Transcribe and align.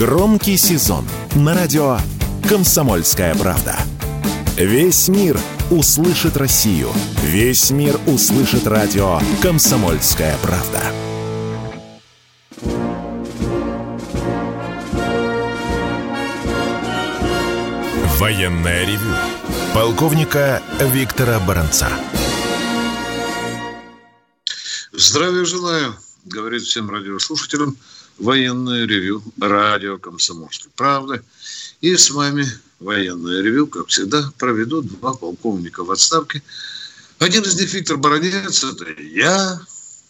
Громкий 0.00 0.56
сезон 0.56 1.04
на 1.34 1.54
радио 1.54 1.98
«Комсомольская 2.48 3.34
правда». 3.34 3.76
Весь 4.56 5.08
мир 5.08 5.38
услышит 5.70 6.38
Россию. 6.38 6.88
Весь 7.22 7.70
мир 7.70 8.00
услышит 8.06 8.66
радио 8.66 9.20
«Комсомольская 9.42 10.38
правда». 10.38 10.80
Военная 18.18 18.86
ревю. 18.86 19.14
Полковника 19.74 20.62
Виктора 20.80 21.38
Баранца. 21.40 21.88
Здравия 24.92 25.44
желаю, 25.44 25.94
говорит 26.24 26.62
всем 26.62 26.88
радиослушателям 26.88 27.76
военное 28.20 28.86
ревю 28.86 29.22
радио 29.40 29.98
«Комсомольской 29.98 30.70
правды». 30.76 31.22
И 31.80 31.96
с 31.96 32.10
вами 32.10 32.46
военное 32.78 33.42
ревю, 33.42 33.66
как 33.66 33.88
всегда, 33.88 34.30
проведут 34.38 34.86
два 34.86 35.14
полковника 35.14 35.82
в 35.82 35.90
отставке. 35.90 36.42
Один 37.18 37.42
из 37.42 37.58
них 37.58 37.72
Виктор 37.72 37.96
Баранец, 37.96 38.62
это 38.62 39.02
я. 39.02 39.60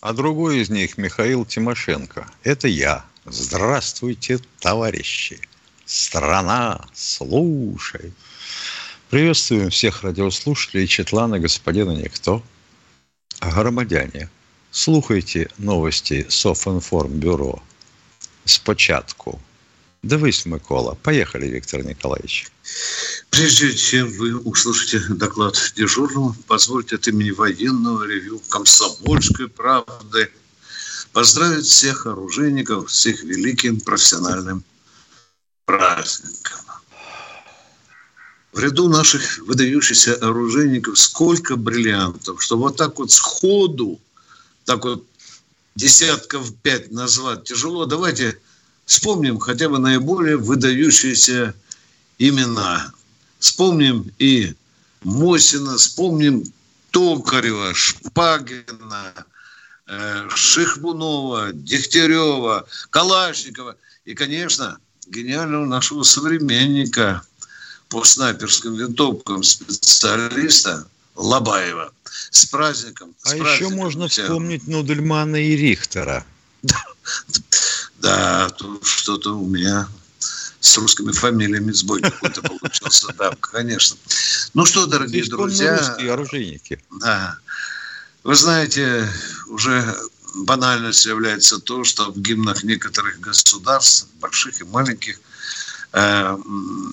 А 0.01 0.13
другой 0.13 0.59
из 0.59 0.71
них 0.71 0.99
Михаил 0.99 1.45
Тимошенко. 1.45 2.29
Это 2.43 2.69
я. 2.69 3.05
Здравствуйте, 3.27 4.41
товарищи. 4.59 5.41
Страна, 5.85 6.87
слушай. 6.95 8.13
Приветствуем 9.11 9.71
всех 9.71 10.03
радиослушателей 10.03 10.87
Четлана, 10.87 11.39
господина 11.39 11.91
Никто. 11.91 12.43
Громадяне, 13.41 14.29
слухайте 14.71 15.49
новости 15.59 16.27
Софинформбюро 16.29 17.63
спочатку. 18.45 19.41
Дивись, 20.03 20.47
Микола. 20.47 20.97
Поехали, 21.03 21.47
Виктор 21.47 21.85
Николаевич. 21.85 22.51
Прежде 23.29 23.75
чем 23.75 24.11
вы 24.13 24.39
услышите 24.39 25.01
доклад 25.11 25.57
дежурного, 25.77 26.35
позвольте 26.47 26.97
от 26.97 27.07
имени 27.09 27.31
военного 27.31 28.05
ревю 28.05 28.41
«Комсомольской 28.49 29.49
правды» 29.49 30.31
поздравить 31.13 31.67
всех 31.67 32.07
оружейников 32.07 32.91
с 32.91 33.07
их 33.07 33.23
великим 33.25 33.81
профессиональным 33.81 34.65
праздником. 35.67 36.61
В 38.53 38.59
ряду 38.59 38.89
наших 38.89 39.39
выдающихся 39.39 40.15
оружейников 40.15 40.99
сколько 40.99 41.57
бриллиантов, 41.57 42.43
что 42.43 42.57
вот 42.57 42.77
так 42.77 42.99
вот 42.99 43.13
сходу, 43.13 44.01
так 44.65 44.85
вот 44.85 45.07
десятков 45.75 46.55
пять 46.63 46.91
назвать 46.91 47.45
тяжело. 47.45 47.87
Давайте 47.87 48.39
вспомним 48.85 49.39
хотя 49.39 49.69
бы 49.69 49.79
наиболее 49.79 50.37
выдающиеся 50.37 51.55
имена. 52.19 52.93
Вспомним 53.39 54.13
и 54.19 54.55
Мосина, 55.03 55.77
вспомним 55.79 56.45
Токарева, 56.91 57.73
Шпагина, 57.75 59.13
э, 59.87 60.29
Шихмунова, 60.35 61.53
Дегтярева, 61.53 62.67
Калашникова 62.91 63.77
и, 64.05 64.15
конечно, 64.15 64.79
гениального 65.07 65.65
нашего 65.65 66.03
современника 66.03 67.23
по 67.89 68.05
снайперским 68.05 68.75
винтовкам 68.75 69.43
специалиста 69.43 70.87
Лобаева. 71.17 71.93
С 72.31 72.47
праздником. 72.47 73.15
А 73.23 73.29
с 73.29 73.33
еще 73.35 73.43
праздником 73.43 73.77
можно 73.77 74.09
вспомнить 74.09 74.67
Нудельмана 74.67 75.37
и 75.37 75.57
Рихтера. 75.57 76.25
Да, 77.99 78.51
что-то 78.83 79.39
у 79.39 79.47
меня 79.47 79.89
с 80.61 80.77
русскими 80.79 81.13
фамилиями 81.13 81.73
сбой 81.73 82.01
какой-то 82.01 82.43
получился. 82.43 83.13
Да, 83.19 83.35
конечно. 83.41 83.97
Ну 84.55 84.67
что, 84.67 84.87
дорогие 84.87 85.23
Исконно 85.23 85.45
друзья, 85.45 85.77
русские 85.77 86.13
оружейники. 86.13 86.83
да. 87.01 87.39
Вы 88.23 88.35
знаете, 88.35 89.09
уже 89.47 89.97
банальностью 90.35 91.13
является 91.13 91.59
то, 91.59 91.85
что 91.85 92.13
в 92.13 92.21
гимнах 92.21 92.63
некоторых 92.65 93.19
государств, 93.21 94.09
больших 94.21 94.61
и 94.61 94.65
маленьких, 94.65 95.19
э, 95.93 96.39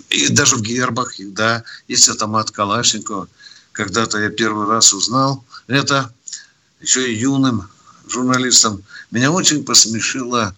и 0.10 0.30
даже 0.30 0.56
в 0.56 0.62
гербах, 0.62 1.14
да, 1.20 1.64
есть 1.88 2.08
автомат 2.10 2.52
Калашникова. 2.52 3.28
Когда-то 3.78 4.18
я 4.18 4.32
первый 4.32 4.68
раз 4.68 4.92
узнал 4.92 5.46
это 5.68 6.12
еще 6.82 7.14
и 7.14 7.16
юным 7.16 7.70
журналистом. 8.10 8.84
Меня 9.12 9.32
очень 9.32 9.64
посмешила 9.64 10.56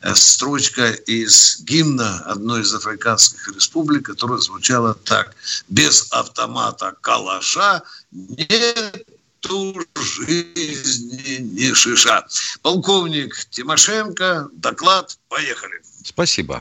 э, 0.00 0.12
строчка 0.16 0.90
из 0.90 1.60
гимна 1.60 2.18
одной 2.26 2.62
из 2.62 2.74
африканских 2.74 3.54
республик, 3.54 4.06
которая 4.06 4.40
звучала 4.40 4.94
так. 4.94 5.36
Без 5.68 6.08
автомата 6.10 6.96
калаша 7.00 7.84
нету 8.10 9.80
жизни 9.94 11.36
ни 11.38 11.72
шиша. 11.74 12.26
Полковник 12.62 13.36
Тимошенко, 13.50 14.48
доклад, 14.52 15.16
поехали. 15.28 15.80
Спасибо. 16.02 16.60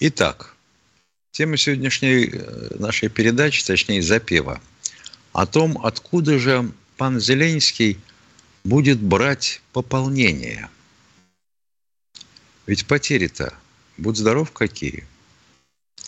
Итак, 0.00 0.52
тема 1.30 1.56
сегодняшней 1.56 2.28
э, 2.32 2.76
нашей 2.80 3.08
передачи, 3.08 3.64
точнее 3.64 4.02
запева, 4.02 4.60
о 5.36 5.44
том, 5.44 5.78
откуда 5.84 6.38
же 6.38 6.72
пан 6.96 7.20
Зеленский 7.20 8.00
будет 8.64 8.98
брать 8.98 9.60
пополнение. 9.74 10.70
Ведь 12.66 12.86
потери-то, 12.86 13.52
будь 13.98 14.16
здоров, 14.16 14.50
какие. 14.52 15.06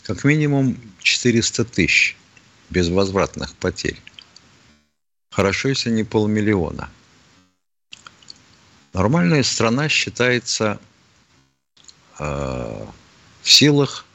Как 0.05 0.25
минимум 0.25 0.79
400 1.03 1.67
тысяч 1.67 2.17
безвозвратных 2.71 3.55
потерь. 3.57 4.01
Хорошо, 5.31 5.69
если 5.69 5.91
не 5.91 6.05
полмиллиона. 6.05 6.89
Нормальная 8.95 9.43
страна 9.43 9.91
считается 9.91 10.81
э, 12.19 12.87
в 13.43 13.51
силах 13.51 14.07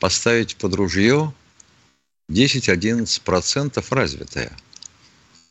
поставить 0.00 0.56
под 0.56 0.74
ружье 0.74 1.32
10-11% 2.30 3.84
развитая 3.90 4.52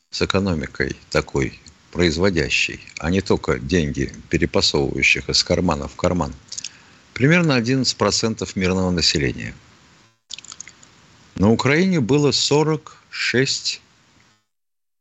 с 0.09 0.21
экономикой 0.21 0.95
такой 1.09 1.59
производящей, 1.91 2.81
а 2.99 3.09
не 3.09 3.21
только 3.21 3.57
деньги, 3.59 4.13
перепасовывающих 4.29 5.29
из 5.29 5.43
кармана 5.43 5.87
в 5.87 5.95
карман. 5.95 6.33
Примерно 7.13 7.57
11% 7.57 8.51
мирного 8.55 8.91
населения. 8.91 9.55
На 11.35 11.49
Украине 11.49 12.01
было 12.01 12.31
46 12.31 13.81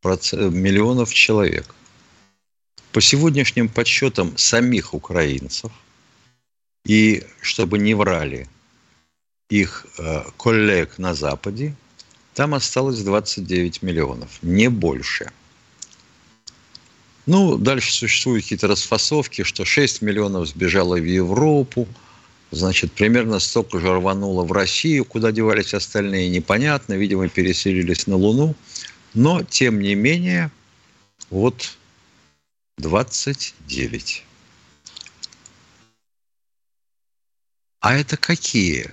миллионов 0.04 1.12
человек. 1.12 1.74
По 2.92 3.00
сегодняшним 3.00 3.68
подсчетам 3.68 4.38
самих 4.38 4.94
украинцев, 4.94 5.72
и 6.84 7.24
чтобы 7.40 7.78
не 7.78 7.94
врали 7.94 8.48
их 9.50 9.87
э, 9.99 10.22
коллег 10.37 10.99
на 10.99 11.15
Западе, 11.15 11.75
там 12.34 12.55
осталось 12.55 13.00
29 13.00 13.82
миллионов, 13.82 14.38
не 14.43 14.69
больше. 14.69 15.31
Ну, 17.27 17.56
дальше 17.56 17.93
существуют 17.93 18.44
какие-то 18.44 18.69
расфасовки, 18.69 19.43
что 19.43 19.65
6 19.65 20.03
миллионов 20.03 20.49
сбежало 20.49 20.97
в 20.97 21.05
Европу, 21.05 21.88
значит, 22.50 22.93
примерно 22.93 23.38
столько 23.38 23.81
же 23.81 23.94
рвануло 23.94 24.44
в 24.44 24.53
Россию, 24.53 25.05
куда 25.05 25.32
девались 25.32 25.75
остальные, 25.75 26.28
непонятно, 26.28 26.94
видимо, 26.94 27.28
переселились 27.28 28.06
на 28.06 28.16
Луну. 28.16 28.55
Но, 29.15 29.43
тем 29.43 29.81
не 29.81 29.94
менее, 29.94 30.50
вот 31.31 31.76
29. 32.78 34.25
А 37.81 37.94
это 37.94 38.17
какие 38.17 38.90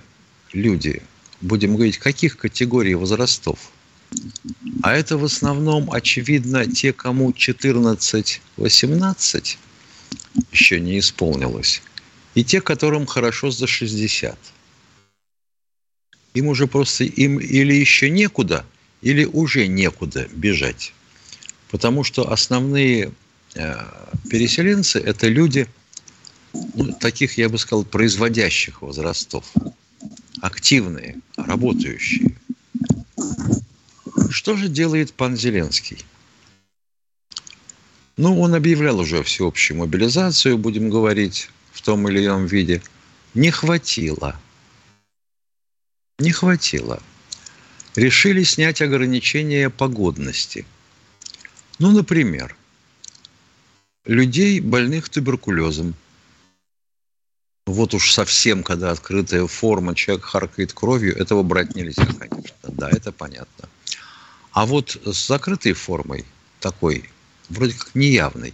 люди? 0.52 1.02
Будем 1.40 1.74
говорить, 1.74 1.98
каких 1.98 2.36
категорий 2.36 2.94
возрастов? 2.94 3.72
А 4.82 4.94
это 4.94 5.16
в 5.16 5.24
основном, 5.24 5.90
очевидно, 5.90 6.66
те, 6.66 6.92
кому 6.92 7.30
14-18 7.30 9.56
еще 10.50 10.80
не 10.80 10.98
исполнилось, 10.98 11.82
и 12.34 12.44
те, 12.44 12.60
которым 12.60 13.06
хорошо 13.06 13.50
за 13.50 13.66
60. 13.66 14.38
Им 16.34 16.46
уже 16.46 16.66
просто, 16.66 17.04
им 17.04 17.38
или 17.38 17.74
еще 17.74 18.10
некуда, 18.10 18.64
или 19.02 19.24
уже 19.24 19.66
некуда 19.66 20.28
бежать. 20.32 20.94
Потому 21.70 22.04
что 22.04 22.30
основные 22.30 23.12
э, 23.54 23.74
переселенцы– 24.30 24.98
это 25.04 25.28
люди, 25.28 25.66
ну, 26.52 26.92
таких, 26.92 27.38
я 27.38 27.48
бы 27.48 27.58
сказал, 27.58 27.84
производящих 27.84 28.82
возрастов, 28.82 29.44
активные, 30.42 31.20
работающие. 31.36 32.36
Что 34.28 34.56
же 34.56 34.68
делает 34.68 35.12
пан 35.12 35.36
Зеленский? 35.36 36.04
Ну, 38.16 38.40
он 38.40 38.54
объявлял 38.54 38.98
уже 38.98 39.22
всеобщую 39.22 39.78
мобилизацию, 39.78 40.58
будем 40.58 40.90
говорить, 40.90 41.48
в 41.70 41.80
том 41.80 42.08
или 42.08 42.26
ином 42.26 42.46
виде. 42.46 42.82
Не 43.34 43.52
хватило. 43.52 44.38
Не 46.18 46.32
хватило. 46.32 47.00
Решили 47.94 48.42
снять 48.42 48.82
ограничения 48.82 49.70
погодности. 49.70 50.66
Ну, 51.78 51.92
например, 51.92 52.56
людей, 54.04 54.58
больных 54.58 55.08
туберкулезом. 55.08 55.94
Вот 57.66 57.94
уж 57.94 58.12
совсем, 58.12 58.62
когда 58.62 58.90
открытая 58.90 59.46
форма, 59.46 59.94
человек 59.94 60.24
харкает 60.24 60.72
кровью, 60.72 61.16
этого 61.16 61.42
брать 61.42 61.74
нельзя, 61.74 62.04
конечно. 62.04 62.56
Да, 62.68 62.90
это 62.90 63.12
понятно. 63.12 63.68
А 64.50 64.66
вот 64.66 64.96
с 65.04 65.26
закрытой 65.26 65.72
формой, 65.72 66.24
такой, 66.60 67.08
вроде 67.48 67.74
как 67.74 67.94
неявной, 67.94 68.52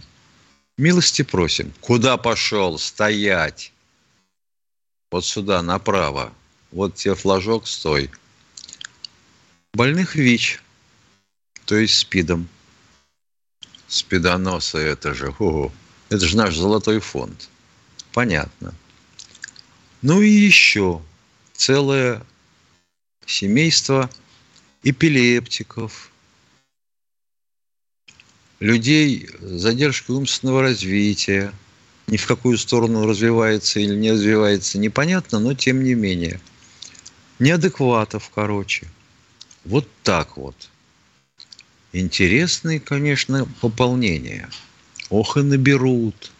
милости 0.77 1.23
просим. 1.23 1.73
Куда 1.81 2.17
пошел? 2.17 2.77
Стоять! 2.77 3.73
Вот 5.11 5.25
сюда, 5.25 5.61
направо. 5.63 6.31
Вот 6.71 6.95
тебе 6.95 7.15
флажок, 7.15 7.67
стой. 7.67 8.11
Больных 9.73 10.15
ВИЧ, 10.15 10.61
то 11.65 11.75
есть 11.75 11.97
СПИДом– 11.97 12.47
Спидоносы 13.89 14.77
это 14.77 15.15
же, 15.15 15.33
ого, 15.39 15.71
это 16.09 16.23
же 16.23 16.37
наш 16.37 16.55
золотой 16.55 16.99
фонд. 16.99 17.49
Понятно. 18.13 18.75
Ну 20.01 20.21
и 20.21 20.29
еще 20.29 21.01
целое 21.53 22.21
семейство 23.25 24.09
эпилептиков, 24.83 26.09
людей 28.61 29.29
с 29.41 29.61
задержкой 29.61 30.15
умственного 30.15 30.61
развития, 30.61 31.53
ни 32.07 32.15
в 32.15 32.25
какую 32.25 32.57
сторону 32.57 33.05
развивается 33.05 33.81
или 33.81 33.93
не 33.93 34.11
развивается, 34.11 34.79
непонятно, 34.79 35.39
но 35.39 35.53
тем 35.53 35.83
не 35.83 35.95
менее. 35.95 36.39
Неадекватов, 37.39 38.31
короче. 38.33 38.87
Вот 39.65 39.87
так 40.03 40.37
вот. 40.37 40.69
Интересные, 41.91 42.79
конечно, 42.79 43.47
пополнения. 43.59 44.49
Ох 45.09 45.37
и 45.37 45.41
наберут. 45.41 46.31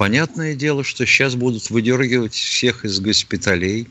Понятное 0.00 0.54
дело, 0.54 0.82
что 0.82 1.04
сейчас 1.04 1.34
будут 1.34 1.68
выдергивать 1.68 2.32
всех 2.32 2.86
из 2.86 3.00
госпиталей, 3.00 3.86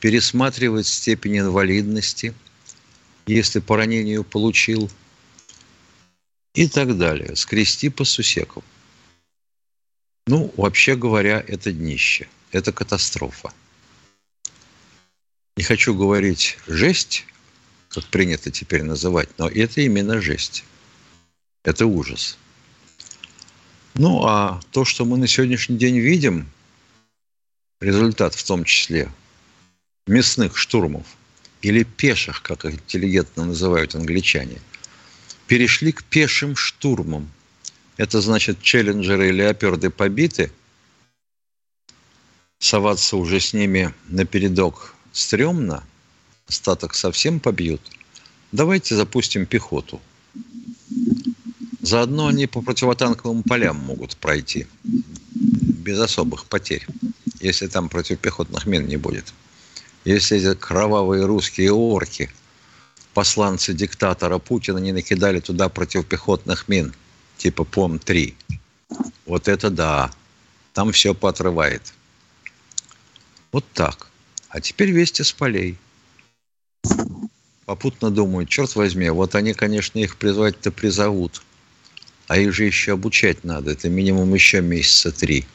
пересматривать 0.00 0.88
степень 0.88 1.38
инвалидности, 1.38 2.34
если 3.28 3.60
по 3.60 3.76
ранению 3.76 4.24
получил, 4.24 4.90
и 6.54 6.66
так 6.66 6.98
далее. 6.98 7.36
Скрести 7.36 7.88
по 7.88 8.02
сусекам. 8.02 8.64
Ну, 10.26 10.52
вообще 10.56 10.96
говоря, 10.96 11.44
это 11.46 11.70
днище. 11.70 12.28
Это 12.50 12.72
катастрофа. 12.72 13.52
Не 15.56 15.62
хочу 15.62 15.94
говорить 15.94 16.58
жесть, 16.66 17.24
как 17.90 18.04
принято 18.06 18.50
теперь 18.50 18.82
называть, 18.82 19.28
но 19.38 19.48
это 19.48 19.82
именно 19.82 20.20
жесть. 20.20 20.64
Это 21.62 21.86
ужас. 21.86 22.36
Ну, 23.98 24.24
а 24.24 24.60
то, 24.70 24.84
что 24.84 25.04
мы 25.04 25.18
на 25.18 25.26
сегодняшний 25.26 25.76
день 25.76 25.98
видим, 25.98 26.48
результат 27.80 28.34
в 28.34 28.46
том 28.46 28.64
числе 28.64 29.10
мясных 30.06 30.56
штурмов 30.56 31.04
или 31.62 31.82
пеших, 31.82 32.40
как 32.42 32.64
их 32.64 32.74
интеллигентно 32.74 33.44
называют 33.44 33.96
англичане, 33.96 34.60
перешли 35.48 35.90
к 35.90 36.04
пешим 36.04 36.54
штурмам. 36.54 37.28
Это 37.96 38.20
значит, 38.20 38.62
челленджеры 38.62 39.30
и 39.30 39.32
леоперды 39.32 39.90
побиты, 39.90 40.52
соваться 42.60 43.16
уже 43.16 43.40
с 43.40 43.52
ними 43.52 43.92
на 44.06 44.24
передок 44.24 44.94
стрёмно– 45.12 45.82
остаток 46.48 46.94
совсем 46.94 47.40
побьют, 47.40 47.80
давайте 48.52 48.96
запустим 48.96 49.46
пехоту. 49.46 50.00
Заодно 51.88 52.26
они 52.26 52.46
по 52.46 52.60
противотанковым 52.60 53.42
полям 53.42 53.78
могут 53.78 54.14
пройти 54.18 54.66
без 54.84 55.98
особых 55.98 56.44
потерь, 56.44 56.86
если 57.40 57.66
там 57.66 57.88
противопехотных 57.88 58.66
мин 58.66 58.86
не 58.86 58.98
будет. 58.98 59.32
Если 60.04 60.36
эти 60.36 60.54
кровавые 60.54 61.24
русские 61.24 61.72
орки, 61.72 62.30
посланцы 63.14 63.72
диктатора 63.72 64.36
Путина, 64.36 64.76
не 64.76 64.92
накидали 64.92 65.40
туда 65.40 65.70
противопехотных 65.70 66.68
мин, 66.68 66.92
типа 67.38 67.64
ПОМ-3, 67.64 68.34
вот 69.24 69.48
это 69.48 69.70
да, 69.70 70.10
там 70.74 70.92
все 70.92 71.14
поотрывает. 71.14 71.94
Вот 73.50 73.64
так. 73.72 74.08
А 74.50 74.60
теперь 74.60 74.90
вести 74.90 75.22
с 75.22 75.32
полей– 75.32 75.78
попутно 77.68 78.10
думаю, 78.10 78.46
черт 78.46 78.76
возьми, 78.76 79.10
вот 79.10 79.34
они, 79.34 79.52
конечно, 79.52 79.98
их 79.98 80.16
призвать-то 80.16 80.70
призовут. 80.70 81.42
А 82.28 82.36
их 82.36 82.52
же 82.52 82.64
еще 82.64 82.92
обучать 82.92 83.42
надо. 83.42 83.72
Это 83.72 83.88
минимум 83.88 84.34
еще 84.34 84.60
месяца 84.60 85.10
три. 85.10 85.46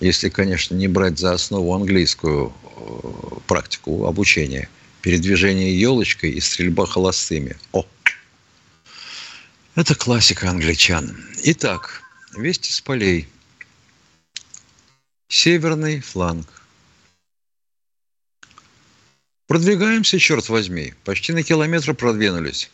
Если, 0.00 0.30
конечно, 0.30 0.74
не 0.74 0.88
брать 0.88 1.18
за 1.18 1.34
основу 1.34 1.74
английскую 1.74 2.52
э, 2.52 3.40
практику 3.46 4.06
обучения. 4.06 4.68
Передвижение 5.02 5.78
елочкой 5.78 6.30
и 6.30 6.40
стрельба 6.40 6.86
холостыми. 6.86 7.56
О! 7.72 7.86
Это 9.74 9.94
классика 9.94 10.48
англичан. 10.48 11.16
Итак, 11.44 12.02
вести 12.34 12.72
с 12.72 12.80
полей. 12.80 13.28
Северный 15.28 16.00
фланг. 16.00 16.46
Продвигаемся, 19.46 20.18
черт 20.18 20.48
возьми. 20.48 20.94
Почти 21.04 21.32
на 21.32 21.42
километр 21.42 21.94
продвинулись. 21.94 22.70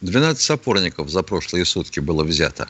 12 0.00 0.50
опорников 0.50 1.08
за 1.08 1.22
прошлые 1.22 1.64
сутки 1.64 2.00
было 2.00 2.24
взято. 2.24 2.68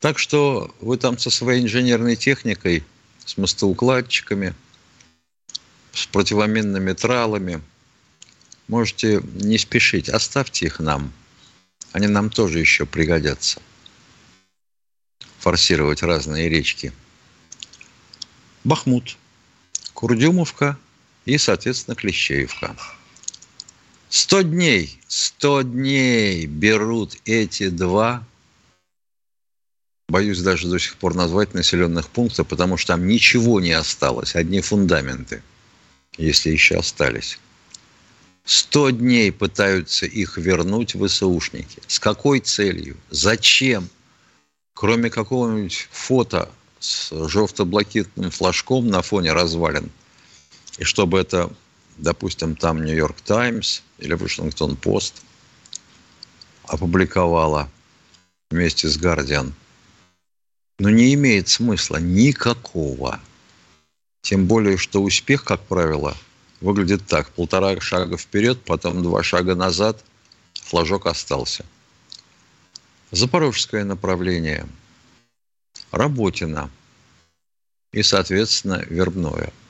Так 0.00 0.18
что 0.18 0.74
вы 0.80 0.96
там 0.96 1.18
со 1.18 1.30
своей 1.30 1.62
инженерной 1.62 2.16
техникой, 2.16 2.84
с 3.24 3.36
мостоукладчиками, 3.36 4.54
с 5.92 6.06
противоминными 6.06 6.92
тралами, 6.92 7.60
можете 8.68 9.20
не 9.34 9.58
спешить, 9.58 10.08
оставьте 10.08 10.66
их 10.66 10.78
нам. 10.78 11.12
Они 11.92 12.06
нам 12.06 12.30
тоже 12.30 12.60
еще 12.60 12.86
пригодятся. 12.86 13.60
Форсировать 15.40 16.02
разные 16.02 16.48
речки. 16.48 16.92
Бахмут, 18.64 19.16
Курдюмовка– 19.94 20.78
и, 21.28 21.36
соответственно, 21.36 21.94
Клещеевка. 21.94 22.74
Сто 24.10 24.42
дней, 24.42 24.98
сто 25.06 25.62
дней 25.62 26.46
берут 26.46 27.16
эти 27.26 27.68
два, 27.68 28.24
боюсь 30.08 30.40
даже 30.40 30.68
до 30.68 30.78
сих 30.78 30.96
пор 30.96 31.14
назвать 31.14 31.52
населенных 31.52 32.08
пунктов, 32.08 32.46
потому 32.48 32.78
что 32.78 32.94
там 32.94 33.06
ничего 33.06 33.60
не 33.60 33.72
осталось, 33.72 34.34
одни 34.34 34.60
фундаменты, 34.60 35.42
если 36.16 36.50
еще 36.50 36.76
остались. 36.76 37.38
Сто 38.44 38.88
дней 38.88 39.30
пытаются 39.30 40.06
их 40.06 40.38
вернуть 40.38 40.96
ВСУшники. 40.96 41.82
С 41.86 42.00
какой 42.00 42.40
целью? 42.40 42.96
Зачем? 43.10 43.90
Кроме 44.72 45.10
какого-нибудь 45.10 45.88
фото 45.90 46.50
с 46.80 47.10
желто-блокитным 47.28 48.30
флажком 48.30 48.88
на 48.88 49.02
фоне 49.02 49.32
развалин– 49.34 49.90
и 50.78 50.84
чтобы 50.84 51.18
это, 51.18 51.50
допустим, 51.98 52.56
там 52.56 52.84
Нью-Йорк 52.84 53.20
Таймс 53.20 53.82
или 53.98 54.14
Вашингтон 54.14 54.76
Пост 54.76 55.22
опубликовала 56.64 57.68
вместе 58.50 58.88
с 58.88 58.96
Гардиан, 58.96 59.52
но 60.78 60.90
не 60.90 61.12
имеет 61.14 61.48
смысла 61.48 61.96
никакого. 61.96 63.20
Тем 64.22 64.46
более, 64.46 64.76
что 64.76 65.02
успех, 65.02 65.44
как 65.44 65.60
правило, 65.62 66.16
выглядит 66.60 67.06
так. 67.06 67.30
Полтора 67.30 67.78
шага 67.80 68.16
вперед, 68.16 68.62
потом 68.64 69.02
два 69.02 69.22
шага 69.22 69.54
назад, 69.54 70.04
флажок 70.54 71.06
остался. 71.06 71.64
Запорожское 73.10 73.84
направление, 73.84 74.66
Работина 75.90 76.70
и, 77.92 78.02
соответственно, 78.02 78.84
Вербное– 78.88 79.52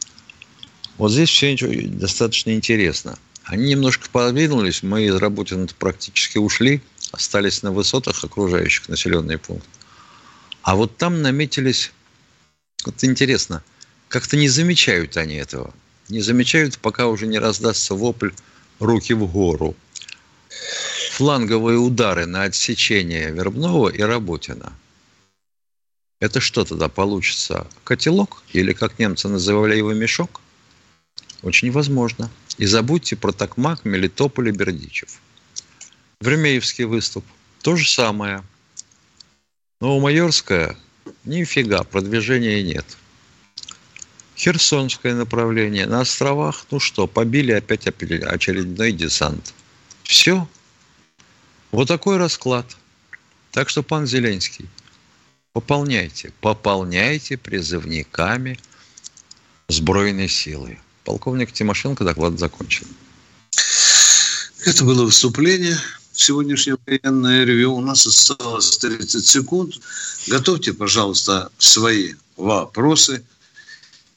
вот 0.99 1.13
здесь 1.13 1.31
все 1.31 1.57
достаточно 1.57 2.51
интересно. 2.51 3.19
Они 3.45 3.71
немножко 3.71 4.11
подвинулись, 4.11 4.83
мы 4.83 5.07
из 5.07 5.15
Работина 5.15 5.67
практически 5.79 6.39
ушли, 6.39 6.83
остались 7.13 7.63
на 7.63 7.73
высотах 7.73 8.23
окружающих 8.23 8.89
населенный 8.89 9.39
пункт. 9.39 9.67
А 10.63 10.75
вот 10.75 10.97
там 10.99 11.23
наметились, 11.23 11.93
вот 12.85 13.03
интересно, 13.05 13.63
как-то 14.09 14.37
не 14.37 14.49
замечают 14.49 15.17
они 15.17 15.37
этого. 15.37 15.73
Не 16.09 16.21
замечают, 16.21 16.79
пока 16.79 17.07
уже 17.07 17.27
не 17.27 17.39
раздастся 17.39 17.95
вопль 17.95 18.31
«руки 18.81 19.15
в 19.15 19.27
гору». 19.31 19.77
Фланговые 21.13 21.79
удары 21.79 22.27
на 22.27 22.43
отсечение 22.43 23.31
Вербного 23.31 23.89
и 23.89 24.03
Работина. 24.03 24.73
Это 26.21 26.41
что 26.41 26.65
тогда 26.65 26.89
получится? 26.89 27.67
Котелок? 27.85 28.43
Или, 28.53 28.73
как 28.73 28.99
немцы 28.99 29.29
называли 29.29 29.77
его, 29.77 29.93
мешок? 29.93 30.41
Очень 31.43 31.71
возможно. 31.71 32.31
И 32.57 32.67
забудьте 32.67 33.17
про 33.17 33.33
Токмак, 33.33 33.85
Мелитополь 33.85 34.49
и 34.49 34.53
Бердичев. 34.53 35.21
Времеевский 36.21 36.85
выступ. 36.85 37.25
То 37.63 37.77
же 37.77 37.89
самое. 37.89 38.43
Новомайорская 39.81 40.77
нифига, 41.25 41.85
продвижения 41.85 42.63
нет. 42.63 42.97
Херсонское 44.37 45.15
направление. 45.15 45.87
На 45.87 46.01
островах, 46.01 46.67
ну 46.71 46.81
что, 46.81 47.07
побили 47.07 47.53
опять 47.53 47.87
очередной 47.87 48.93
десант. 48.93 49.55
Все. 50.03 50.49
Вот 51.71 51.89
такой 51.89 52.17
расклад. 52.17 52.77
Так 53.53 53.69
что, 53.69 53.83
пан 53.83 54.07
Зеленский, 54.07 54.69
пополняйте, 55.53 56.33
пополняйте 56.41 57.37
призывниками 57.37 58.59
сбройной 59.69 60.29
силы. 60.29 60.79
Полковник 61.09 61.53
Тимошенко 61.53 62.05
доклад 62.05 62.39
закончен. 62.39 62.87
Это 64.67 64.85
было 64.85 65.05
выступление 65.05 65.79
сегодняшнее 66.13 66.77
военное 66.87 67.45
ревью. 67.45 67.73
У 67.73 67.81
нас 67.81 68.07
осталось 68.07 68.77
30 68.77 69.27
секунд. 69.27 69.75
Готовьте, 70.27 70.75
пожалуйста, 70.75 71.51
свои 71.57 72.13
вопросы. 72.37 73.25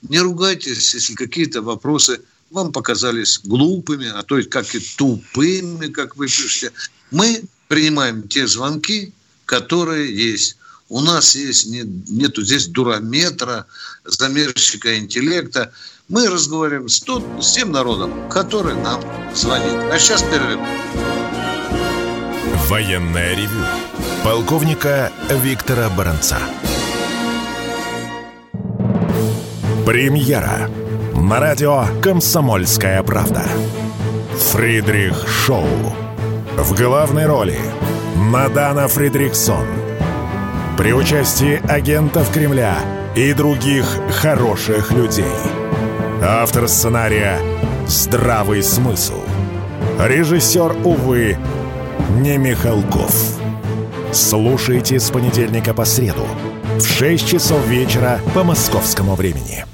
Не 0.01 0.19
ругайтесь, 0.19 0.93
если 0.93 1.13
какие-то 1.13 1.61
вопросы 1.61 2.19
вам 2.49 2.73
показались 2.73 3.39
глупыми, 3.41 4.09
а 4.13 4.23
то 4.23 4.37
есть 4.37 4.49
как 4.49 4.75
и 4.75 4.79
тупыми, 4.97 5.87
как 5.87 6.17
вы 6.17 6.25
пишете. 6.25 6.73
Мы 7.09 7.43
принимаем 7.69 8.27
те 8.27 8.47
звонки, 8.47 9.13
которые 9.45 10.13
есть. 10.13 10.57
У 10.91 10.99
нас 10.99 11.35
есть 11.35 11.67
не, 11.67 11.83
нету 12.09 12.43
здесь 12.43 12.67
дурометра, 12.67 13.65
замерщика 14.03 14.97
интеллекта. 14.97 15.71
Мы 16.09 16.29
разговариваем 16.29 16.89
с, 16.89 16.99
тот, 16.99 17.23
с 17.39 17.53
тем 17.53 17.71
народом, 17.71 18.29
который 18.29 18.75
нам 18.75 19.01
звонит. 19.33 19.73
А 19.89 19.97
сейчас 19.97 20.21
перерыв. 20.23 20.59
Военная 22.67 23.37
ревю. 23.37 23.65
Полковника 24.25 25.13
Виктора 25.29 25.89
Баранца. 25.91 26.39
Премьера. 29.85 30.69
На 31.15 31.39
радио 31.39 31.85
«Комсомольская 32.03 33.01
правда». 33.03 33.47
Фридрих 34.37 35.25
Шоу. 35.25 35.69
В 36.57 36.75
главной 36.75 37.27
роли 37.27 37.57
Мадана 38.17 38.89
Фридриксон. 38.89 39.80
При 40.81 40.93
участии 40.93 41.61
агентов 41.71 42.31
Кремля 42.33 42.75
и 43.15 43.33
других 43.33 43.85
хороших 44.19 44.91
людей. 44.91 45.37
Автор 46.23 46.67
сценария 46.67 47.37
«Здравый 47.85 48.63
смысл». 48.63 49.21
Режиссер, 49.99 50.75
увы, 50.83 51.37
не 52.21 52.39
Михалков. 52.39 53.13
Слушайте 54.11 54.99
с 54.99 55.11
понедельника 55.11 55.75
по 55.75 55.85
среду 55.85 56.25
в 56.79 56.83
6 56.83 57.27
часов 57.27 57.63
вечера 57.67 58.19
по 58.33 58.43
московскому 58.43 59.13
времени. 59.13 59.65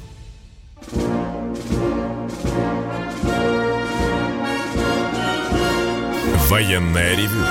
Военная 6.50 7.16
ревю. 7.16 7.46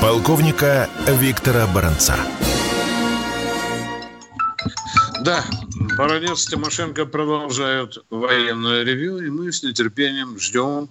Полковника 0.00 0.88
Виктора 1.06 1.66
Баранца. 1.66 2.14
Да, 5.24 5.42
Баранец 5.96 6.44
Тимошенко 6.44 7.06
продолжают 7.06 8.04
военное 8.10 8.82
ревю, 8.82 9.16
и 9.20 9.30
мы 9.30 9.52
с 9.52 9.62
нетерпением 9.62 10.38
ждем 10.38 10.90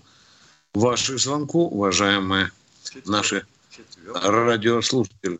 ваших 0.74 1.20
звонков, 1.20 1.72
уважаемые 1.72 2.50
наши 3.06 3.46
радиослушатели. 4.12 5.38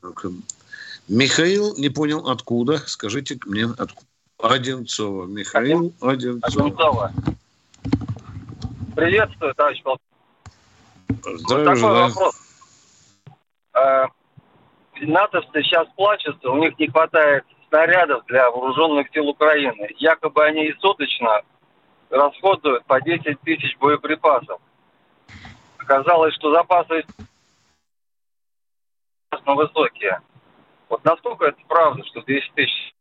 Михаил 1.08 1.76
не 1.76 1.90
понял 1.90 2.30
откуда. 2.30 2.78
Скажите 2.86 3.40
мне 3.48 3.66
откуда. 3.66 4.06
Одинцова. 4.38 5.26
Михаил 5.26 5.92
Одинцова. 6.00 6.66
Одинцова. 6.68 7.14
Приветствую, 8.96 9.56
товарищ 9.56 9.82
полковник. 9.82 11.50
Вот 11.50 11.66
такой 11.66 11.82
вопрос. 11.82 12.36
А, 13.74 14.06
натовцы 15.02 15.64
сейчас 15.64 15.88
плачутся, 15.96 16.48
у 16.48 16.58
них 16.58 16.78
не 16.78 16.88
хватает 16.90 17.44
снарядов 17.74 18.24
для 18.28 18.52
вооруженных 18.52 19.08
сил 19.12 19.30
Украины. 19.30 19.90
Якобы 19.98 20.46
они 20.46 20.68
и 20.68 20.78
суточно 20.80 21.42
расходуют 22.12 22.86
по 22.86 23.02
10 23.02 23.42
тысяч 23.42 23.76
боеприпасов. 23.80 24.62
Оказалось, 25.80 26.36
что 26.36 26.54
запасы 26.54 27.04
высокие. 29.46 30.22
Вот 30.88 31.04
насколько 31.04 31.46
это 31.46 31.58
правда, 31.68 32.06
что 32.06 32.22
10 32.22 32.54
тысяч? 32.54 32.93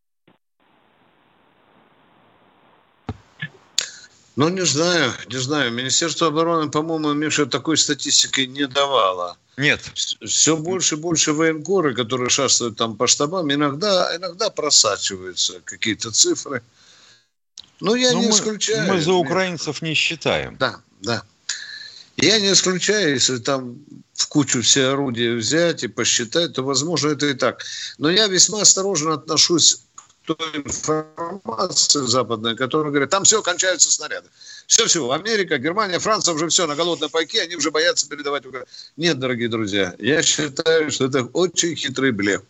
Ну, 4.37 4.49
не 4.49 4.65
знаю, 4.65 5.12
не 5.29 5.39
знаю. 5.39 5.73
Министерство 5.73 6.29
обороны, 6.29 6.71
по-моему, 6.71 7.12
Миша 7.12 7.47
такой 7.47 7.77
статистики 7.77 8.43
не 8.43 8.67
давало. 8.67 9.37
Нет. 9.59 9.81
Все 10.25 10.57
больше 10.57 10.95
и 10.95 10.99
больше 10.99 11.33
военкоры, 11.33 11.95
которые 11.95 12.31
шастают 12.31 12.77
там 12.77 12.97
по 12.97 13.07
штабам, 13.07 13.53
иногда, 13.53 14.17
иногда 14.17 14.49
просачиваются 14.49 15.61
какие-то 15.65 16.11
цифры. 16.11 16.62
Ну, 17.81 17.95
я 17.95 18.12
Но 18.12 18.21
не 18.21 18.27
мы, 18.29 18.33
исключаю. 18.33 18.91
Мы 18.91 19.01
за 19.01 19.12
украинцев 19.12 19.83
не 19.83 19.95
считаем. 19.95 20.57
Да, 20.57 20.81
да. 21.03 21.23
Я 22.17 22.41
не 22.41 22.53
исключаю, 22.53 23.15
если 23.15 23.39
там 23.39 23.77
в 24.15 24.29
кучу 24.29 24.62
все 24.62 24.89
орудия 24.89 25.35
взять 25.35 25.83
и 25.83 25.89
посчитать, 25.89 26.55
то, 26.55 26.62
возможно, 26.62 27.11
это 27.11 27.27
и 27.27 27.35
так. 27.35 27.65
Но 27.99 28.11
я 28.11 28.29
весьма 28.29 28.62
осторожно 28.62 29.15
отношусь 29.15 29.83
к 30.23 30.35
той 30.35 30.57
информации 30.57 32.07
западной, 32.07 32.57
которая 32.57 32.91
говорит, 32.91 33.11
там 33.11 33.25
все, 33.25 33.43
кончаются 33.43 33.91
снаряды. 33.91 34.29
Все-все, 34.67 35.11
Америка, 35.11 35.59
Германия, 35.59 35.99
Франция 35.99 36.35
уже 36.35 36.49
все 36.49 36.67
на 36.67 36.76
голодной 36.76 37.09
пайке, 37.09 37.43
они 37.43 37.57
уже 37.57 37.71
боятся 37.71 38.09
передавать 38.09 38.47
Украину. 38.47 38.69
Нет, 38.97 39.19
дорогие 39.19 39.49
друзья, 39.49 39.95
я 39.99 40.23
считаю, 40.23 40.91
что 40.91 41.07
это 41.07 41.25
очень 41.25 41.75
хитрый 41.75 42.12
блеф. 42.12 42.43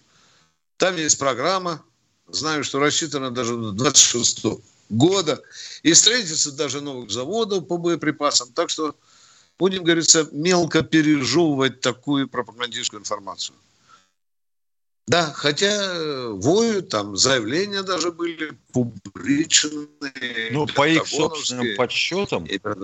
Там 0.77 0.97
есть 0.97 1.19
программа, 1.19 1.83
знаю, 2.29 2.65
что 2.65 2.79
рассчитана 2.79 3.31
даже 3.31 3.57
до 3.57 3.73
26 3.73 4.45
года, 4.91 5.43
и 5.83 5.95
строительство 5.95 6.53
даже 6.53 6.81
новых 6.81 7.11
заводов 7.11 7.67
по 7.67 7.79
боеприпасам. 7.79 8.53
Так 8.53 8.69
что 8.69 8.95
будем, 9.59 9.85
говорится, 9.85 10.29
мелко 10.33 10.83
пережевывать 10.83 11.81
такую 11.81 12.29
пропагандистскую 12.29 13.01
информацию. 13.01 13.57
Да, 15.09 15.33
хотя 15.35 15.67
э, 15.67 16.29
воют, 16.29 16.91
там 16.91 17.17
заявления 17.17 17.83
даже 17.83 18.13
были 18.13 18.53
публичные. 18.73 19.89
Ну, 20.53 20.67
по 20.67 20.87
их 20.87 21.09
собственным 21.09 21.77
подсчетам, 21.77 22.45
и, 22.45 22.59
да, 22.59 22.77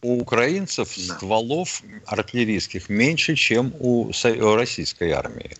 у 0.00 0.22
украинцев 0.22 0.88
да. 0.96 1.16
стволов 1.16 1.82
артиллерийских 2.06 2.88
меньше, 2.88 3.34
чем 3.34 3.74
у 3.78 4.10
российской 4.54 5.10
армии. 5.10 5.54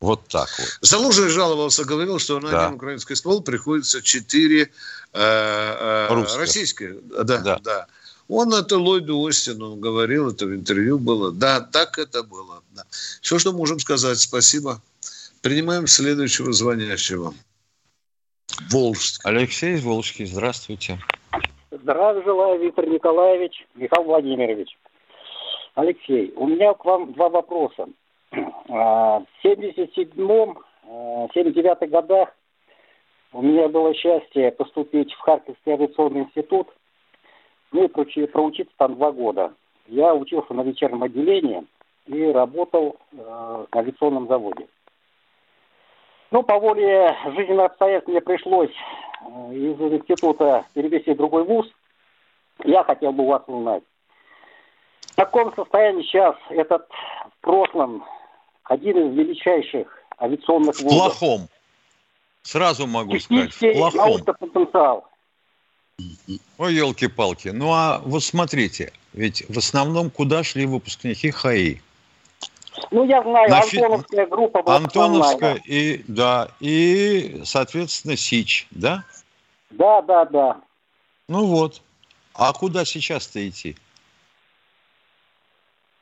Вот 0.00 0.26
так 0.28 0.48
вот. 0.58 0.78
Залужный 0.80 1.28
жаловался, 1.28 1.84
говорил, 1.84 2.18
что 2.18 2.40
на 2.40 2.50
да. 2.50 2.64
один 2.64 2.76
украинский 2.76 3.14
ствол 3.14 3.42
приходится 3.42 4.02
четыре 4.02 4.70
э, 5.12 6.08
э, 6.08 6.36
российские. 6.38 7.00
Да, 7.02 7.38
да. 7.38 7.58
да. 7.62 7.86
Он 8.30 8.54
это 8.54 8.78
Ллойду 8.78 9.26
Остину 9.26 9.74
говорил, 9.74 10.30
это 10.30 10.46
в 10.46 10.54
интервью 10.54 11.00
было. 11.00 11.32
Да, 11.32 11.60
так 11.60 11.98
это 11.98 12.22
было. 12.22 12.62
Да. 12.76 12.82
Все, 13.20 13.40
что 13.40 13.52
можем 13.52 13.80
сказать. 13.80 14.18
Спасибо. 14.18 14.76
Принимаем 15.42 15.88
следующего 15.88 16.52
звонящего. 16.52 17.34
Волжск. 18.70 19.26
Алексей 19.26 19.74
из 19.74 19.84
Волжский, 19.84 20.26
здравствуйте. 20.26 20.98
Здравия 21.72 22.22
желаю, 22.22 22.60
Виктор 22.60 22.86
Николаевич, 22.86 23.66
Михаил 23.74 24.04
Владимирович. 24.04 24.78
Алексей, 25.74 26.32
у 26.36 26.46
меня 26.46 26.74
к 26.74 26.84
вам 26.84 27.12
два 27.14 27.30
вопроса. 27.30 27.88
А, 28.32 29.20
в 29.20 29.26
77-м, 29.44 30.58
79-х 31.34 31.86
годах 31.86 32.28
у 33.32 33.42
меня 33.42 33.68
было 33.68 33.92
счастье 33.94 34.52
поступить 34.52 35.12
в 35.14 35.18
Харьковский 35.18 35.72
авиационный 35.72 36.20
институт– 36.20 36.68
ну 37.72 37.84
и 37.84 38.26
проучиться 38.26 38.72
там 38.76 38.94
два 38.94 39.12
года. 39.12 39.52
Я 39.86 40.14
учился 40.14 40.54
на 40.54 40.62
вечернем 40.62 41.02
отделении 41.02 41.66
и 42.06 42.24
работал 42.26 42.96
э, 43.12 43.16
на 43.16 43.80
авиационном 43.80 44.28
заводе. 44.28 44.66
Ну, 46.30 46.42
по 46.42 46.58
воле 46.58 47.16
жизненных 47.36 47.66
обстоятельств 47.66 48.08
мне 48.08 48.20
пришлось 48.20 48.70
э, 48.70 49.54
из 49.54 49.80
института 49.80 50.64
перевести 50.74 51.12
в 51.12 51.16
другой 51.16 51.44
вуз. 51.44 51.66
Я 52.64 52.84
хотел 52.84 53.12
бы 53.12 53.26
вас 53.26 53.42
узнать, 53.46 53.82
в 55.00 55.16
каком 55.16 55.54
состоянии 55.54 56.02
сейчас 56.02 56.36
этот 56.50 56.86
в 56.88 57.40
прошлом 57.40 58.04
один 58.64 59.08
из 59.08 59.14
величайших 59.16 59.88
авиационных 60.18 60.80
вузов? 60.80 61.14
В 61.14 61.18
плохом. 61.18 61.48
Сразу 62.42 62.86
могу 62.86 63.18
сказать, 63.18 63.52
в 63.52 63.72
плохом. 63.72 64.22
потенциал. 64.24 65.09
Ой, 66.58 66.74
елки-палки. 66.74 67.48
Ну 67.48 67.72
а 67.72 68.00
вот 68.04 68.22
смотрите, 68.22 68.92
ведь 69.12 69.44
в 69.48 69.58
основном 69.58 70.10
куда 70.10 70.42
шли 70.42 70.66
выпускники 70.66 71.30
ХАИ? 71.30 71.78
Ну, 72.90 73.04
я 73.04 73.22
знаю, 73.22 73.50
На 73.50 73.60
Антоновская 73.60 74.26
фи... 74.26 74.30
группа 74.30 74.62
была 74.62 74.76
Антоновская 74.76 75.54
основная. 75.54 75.62
и, 75.66 76.04
да, 76.06 76.48
и, 76.60 77.42
соответственно, 77.44 78.16
СИЧ, 78.16 78.68
да? 78.70 79.04
Да, 79.70 80.02
да, 80.02 80.24
да. 80.24 80.60
Ну 81.28 81.46
вот. 81.46 81.82
А 82.34 82.52
куда 82.52 82.84
сейчас-то 82.84 83.46
идти? 83.46 83.76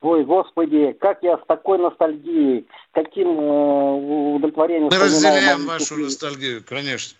Ой, 0.00 0.24
господи, 0.24 0.92
как 1.00 1.22
я 1.22 1.38
с 1.38 1.40
такой 1.46 1.78
ностальгией, 1.78 2.66
с 2.90 2.94
каким 2.94 3.28
э, 3.28 4.34
удовлетворением... 4.36 4.90
Мы 4.92 4.98
разделяем 4.98 5.66
вашу 5.66 5.96
ностальгию, 5.96 6.62
конечно. 6.64 7.16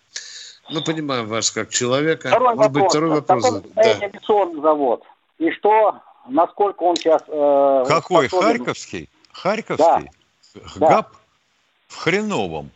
Мы 0.69 0.81
понимаем 0.81 1.27
вас 1.27 1.51
как 1.51 1.69
человека. 1.69 2.29
Второй 2.29 2.55
Может 2.55 2.73
вопрос. 2.73 2.83
быть, 2.83 2.91
второй 2.91 3.09
вопрос. 3.09 3.43
Такой 3.43 3.71
да. 3.75 3.81
авиационный 3.81 4.61
завод. 4.61 5.03
И 5.37 5.51
что, 5.51 5.99
насколько 6.27 6.83
он 6.83 6.95
сейчас... 6.95 7.23
Э, 7.27 7.85
Какой? 7.87 8.27
Способен... 8.27 8.57
Харьковский? 8.57 9.09
Харьковский? 9.31 10.11
Да. 10.75 10.89
ГАП? 10.89 11.15
В 11.87 11.95
хреновом. 11.97 12.69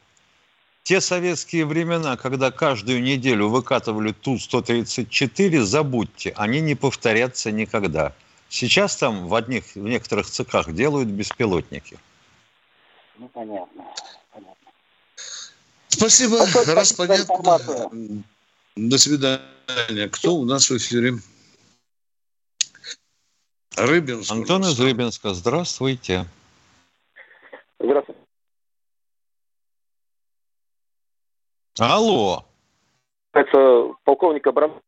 Те 0.84 1.00
советские 1.00 1.66
времена, 1.66 2.18
когда 2.18 2.52
каждую 2.52 3.02
неделю 3.02 3.48
выкатывали 3.48 4.12
Ту-134, 4.12 5.62
забудьте, 5.62 6.34
они 6.36 6.60
не 6.60 6.76
повторятся 6.76 7.52
никогда. 7.52 8.12
Сейчас 8.50 8.98
там 8.98 9.28
в 9.28 9.34
одних, 9.34 9.64
в 9.76 9.78
некоторых 9.78 10.28
цехах 10.28 10.74
делают 10.74 11.08
беспилотники. 11.10 11.98
Ну, 13.18 13.28
понятно. 13.30 13.84
понятно. 14.34 14.63
Спасибо, 15.94 16.44
а 16.44 16.74
раз 16.74 16.94
понятно. 16.94 18.04
До 18.76 18.98
свидания. 18.98 20.10
Кто 20.10 20.36
у 20.36 20.46
нас 20.46 20.70
в 20.70 20.78
эфире? 20.78 21.14
Рыбинск. 23.76 24.32
Антон 24.32 24.64
из 24.64 24.80
Рыбинска. 24.80 25.34
Здравствуйте. 25.34 26.26
Здравствуйте. 27.80 28.20
Алло. 31.78 32.46
Это 33.34 33.94
полковник 34.04 34.46
Абрам. 34.48 34.82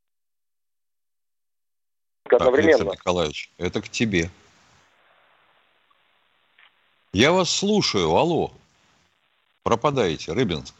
одновременно. 2.29 2.77
Виктор 2.77 2.93
Николаевич, 2.93 3.51
это 3.57 3.81
к 3.81 3.89
тебе. 3.89 4.31
Я 7.13 7.31
вас 7.31 7.49
слушаю. 7.49 8.15
Алло. 8.15 8.51
Пропадаете, 9.63 10.33
Рыбинск. 10.33 10.75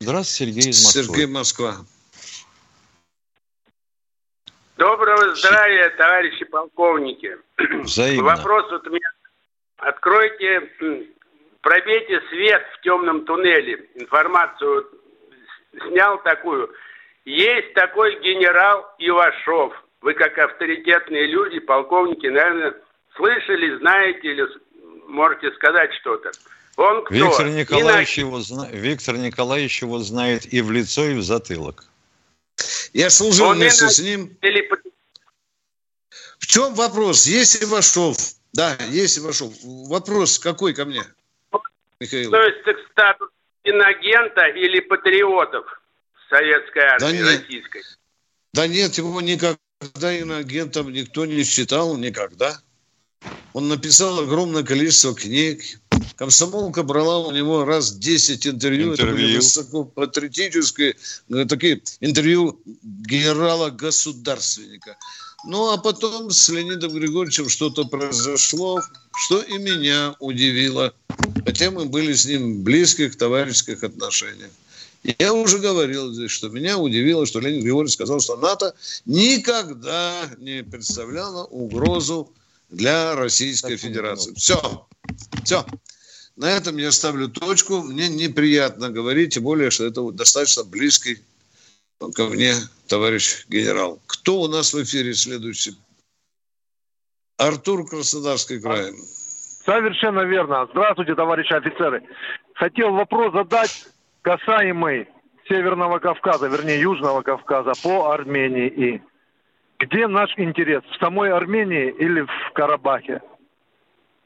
Здравствуйте, 0.00 0.52
Сергей 0.52 0.70
из 0.70 0.84
Москвы. 0.84 1.02
Сергей 1.02 1.26
Москва. 1.26 1.74
Доброго 4.76 5.34
здравия, 5.34 5.90
товарищи 5.90 6.44
полковники. 6.44 7.36
Взаимно. 7.82 8.22
Вопрос 8.22 8.70
вот 8.70 8.86
у 8.86 8.90
меня. 8.90 9.10
Откройте 9.78 10.70
пробейте 11.62 12.20
свет 12.30 12.64
в 12.74 12.80
темном 12.82 13.24
туннеле. 13.24 13.88
Информацию 13.96 14.88
снял 15.88 16.22
такую. 16.22 16.72
Есть 17.24 17.74
такой 17.74 18.20
генерал 18.22 18.94
Ивашов. 19.00 19.74
Вы 20.00 20.14
как 20.14 20.38
авторитетные 20.38 21.26
люди, 21.26 21.58
полковники, 21.58 22.28
наверное, 22.28 22.74
слышали, 23.16 23.76
знаете 23.78 24.28
или 24.28 24.46
можете 25.08 25.50
сказать 25.54 25.92
что-то. 25.94 26.30
Он 26.78 27.04
кто? 27.04 27.12
Виктор 27.12 27.48
Николаевич, 27.48 28.18
Иначе... 28.18 28.20
его, 28.20 28.40
зна... 28.40 28.68
Виктор 28.70 29.16
Николаевич 29.16 29.82
его 29.82 29.98
знает 29.98 30.52
и 30.52 30.60
в 30.60 30.70
лицо, 30.70 31.04
и 31.06 31.14
в 31.14 31.22
затылок. 31.24 31.84
Я 32.92 33.10
служил 33.10 33.48
Он 33.48 33.56
вместе 33.56 33.86
иначе... 33.86 33.94
с 33.96 33.98
ним. 33.98 34.38
Или... 34.42 34.70
В 36.38 36.46
чем 36.46 36.74
вопрос? 36.74 37.26
Есть 37.26 37.64
Ивашов. 37.64 38.16
Да, 38.52 38.76
есть 38.90 39.18
Ивашов. 39.18 39.52
Вопрос 39.64 40.38
какой 40.38 40.72
ко 40.72 40.84
мне? 40.84 41.02
Михаил. 41.98 42.30
То 42.30 42.42
есть 42.42 42.62
к 42.62 42.90
статус 42.92 43.28
инагента 43.64 44.46
или 44.46 44.78
патриотов 44.78 45.82
советской 46.30 46.84
армии, 46.84 47.18
да 47.18 47.38
российской? 47.38 47.82
Да 48.54 48.68
нет, 48.68 48.94
его 48.98 49.20
никогда 49.20 49.58
инагентом 50.00 50.92
никто 50.92 51.26
не 51.26 51.42
считал, 51.42 51.96
никогда. 51.96 52.60
Он 53.58 53.66
написал 53.66 54.20
огромное 54.20 54.62
количество 54.62 55.12
книг. 55.12 55.80
Комсомолка 56.14 56.84
брала 56.84 57.26
у 57.26 57.32
него 57.32 57.64
раз 57.64 57.92
10 57.92 58.46
интервью. 58.46 58.92
интервью. 58.92 59.14
Это 59.14 59.16
были 59.16 59.36
высокопатриотические 59.36 60.94
э, 61.30 61.44
такие 61.44 61.82
интервью 61.98 62.60
генерала-государственника. 62.84 64.96
Ну, 65.44 65.72
а 65.72 65.76
потом 65.76 66.30
с 66.30 66.48
Леонидом 66.48 66.92
Григорьевичем 66.92 67.48
что-то 67.48 67.84
произошло, 67.84 68.80
что 69.24 69.40
и 69.40 69.58
меня 69.58 70.14
удивило. 70.20 70.94
Хотя 71.44 71.72
мы 71.72 71.86
были 71.86 72.12
с 72.12 72.26
ним 72.26 72.60
в 72.60 72.62
близких 72.62 73.16
товарищеских 73.16 73.82
отношениях. 73.82 74.52
Я 75.18 75.34
уже 75.34 75.58
говорил 75.58 76.12
здесь, 76.12 76.30
что 76.30 76.48
меня 76.48 76.78
удивило, 76.78 77.26
что 77.26 77.40
Леонид 77.40 77.64
Григорьевич 77.64 77.94
сказал, 77.94 78.20
что 78.20 78.36
НАТО 78.36 78.72
никогда 79.04 80.30
не 80.38 80.62
представляло 80.62 81.44
угрозу 81.44 82.32
для 82.68 83.14
Российской 83.14 83.76
Федерации. 83.76 84.34
Все. 84.34 84.86
Все. 85.44 85.64
На 86.36 86.50
этом 86.50 86.76
я 86.76 86.92
ставлю 86.92 87.28
точку. 87.28 87.82
Мне 87.82 88.08
неприятно 88.08 88.90
говорить, 88.90 89.34
тем 89.34 89.42
более, 89.42 89.70
что 89.70 89.84
это 89.86 90.10
достаточно 90.12 90.64
близкий 90.64 91.18
ко 92.14 92.26
мне 92.26 92.54
товарищ 92.86 93.46
генерал. 93.48 94.00
Кто 94.06 94.42
у 94.42 94.48
нас 94.48 94.72
в 94.72 94.82
эфире 94.82 95.14
следующий? 95.14 95.74
Артур 97.38 97.88
Краснодарский 97.88 98.60
край. 98.60 98.92
Совершенно 99.64 100.20
верно. 100.20 100.66
Здравствуйте, 100.70 101.14
товарищи 101.14 101.52
офицеры. 101.52 102.02
Хотел 102.54 102.92
вопрос 102.92 103.32
задать 103.32 103.86
касаемый 104.22 105.08
Северного 105.48 105.98
Кавказа, 105.98 106.48
вернее 106.48 106.80
Южного 106.80 107.22
Кавказа 107.22 107.72
по 107.82 108.12
Армении. 108.12 108.68
И 108.68 109.02
где 109.78 110.06
наш 110.06 110.32
интерес? 110.36 110.82
В 110.90 110.98
самой 110.98 111.32
Армении 111.32 111.94
или 111.98 112.22
в 112.22 112.52
Карабахе? 112.52 113.22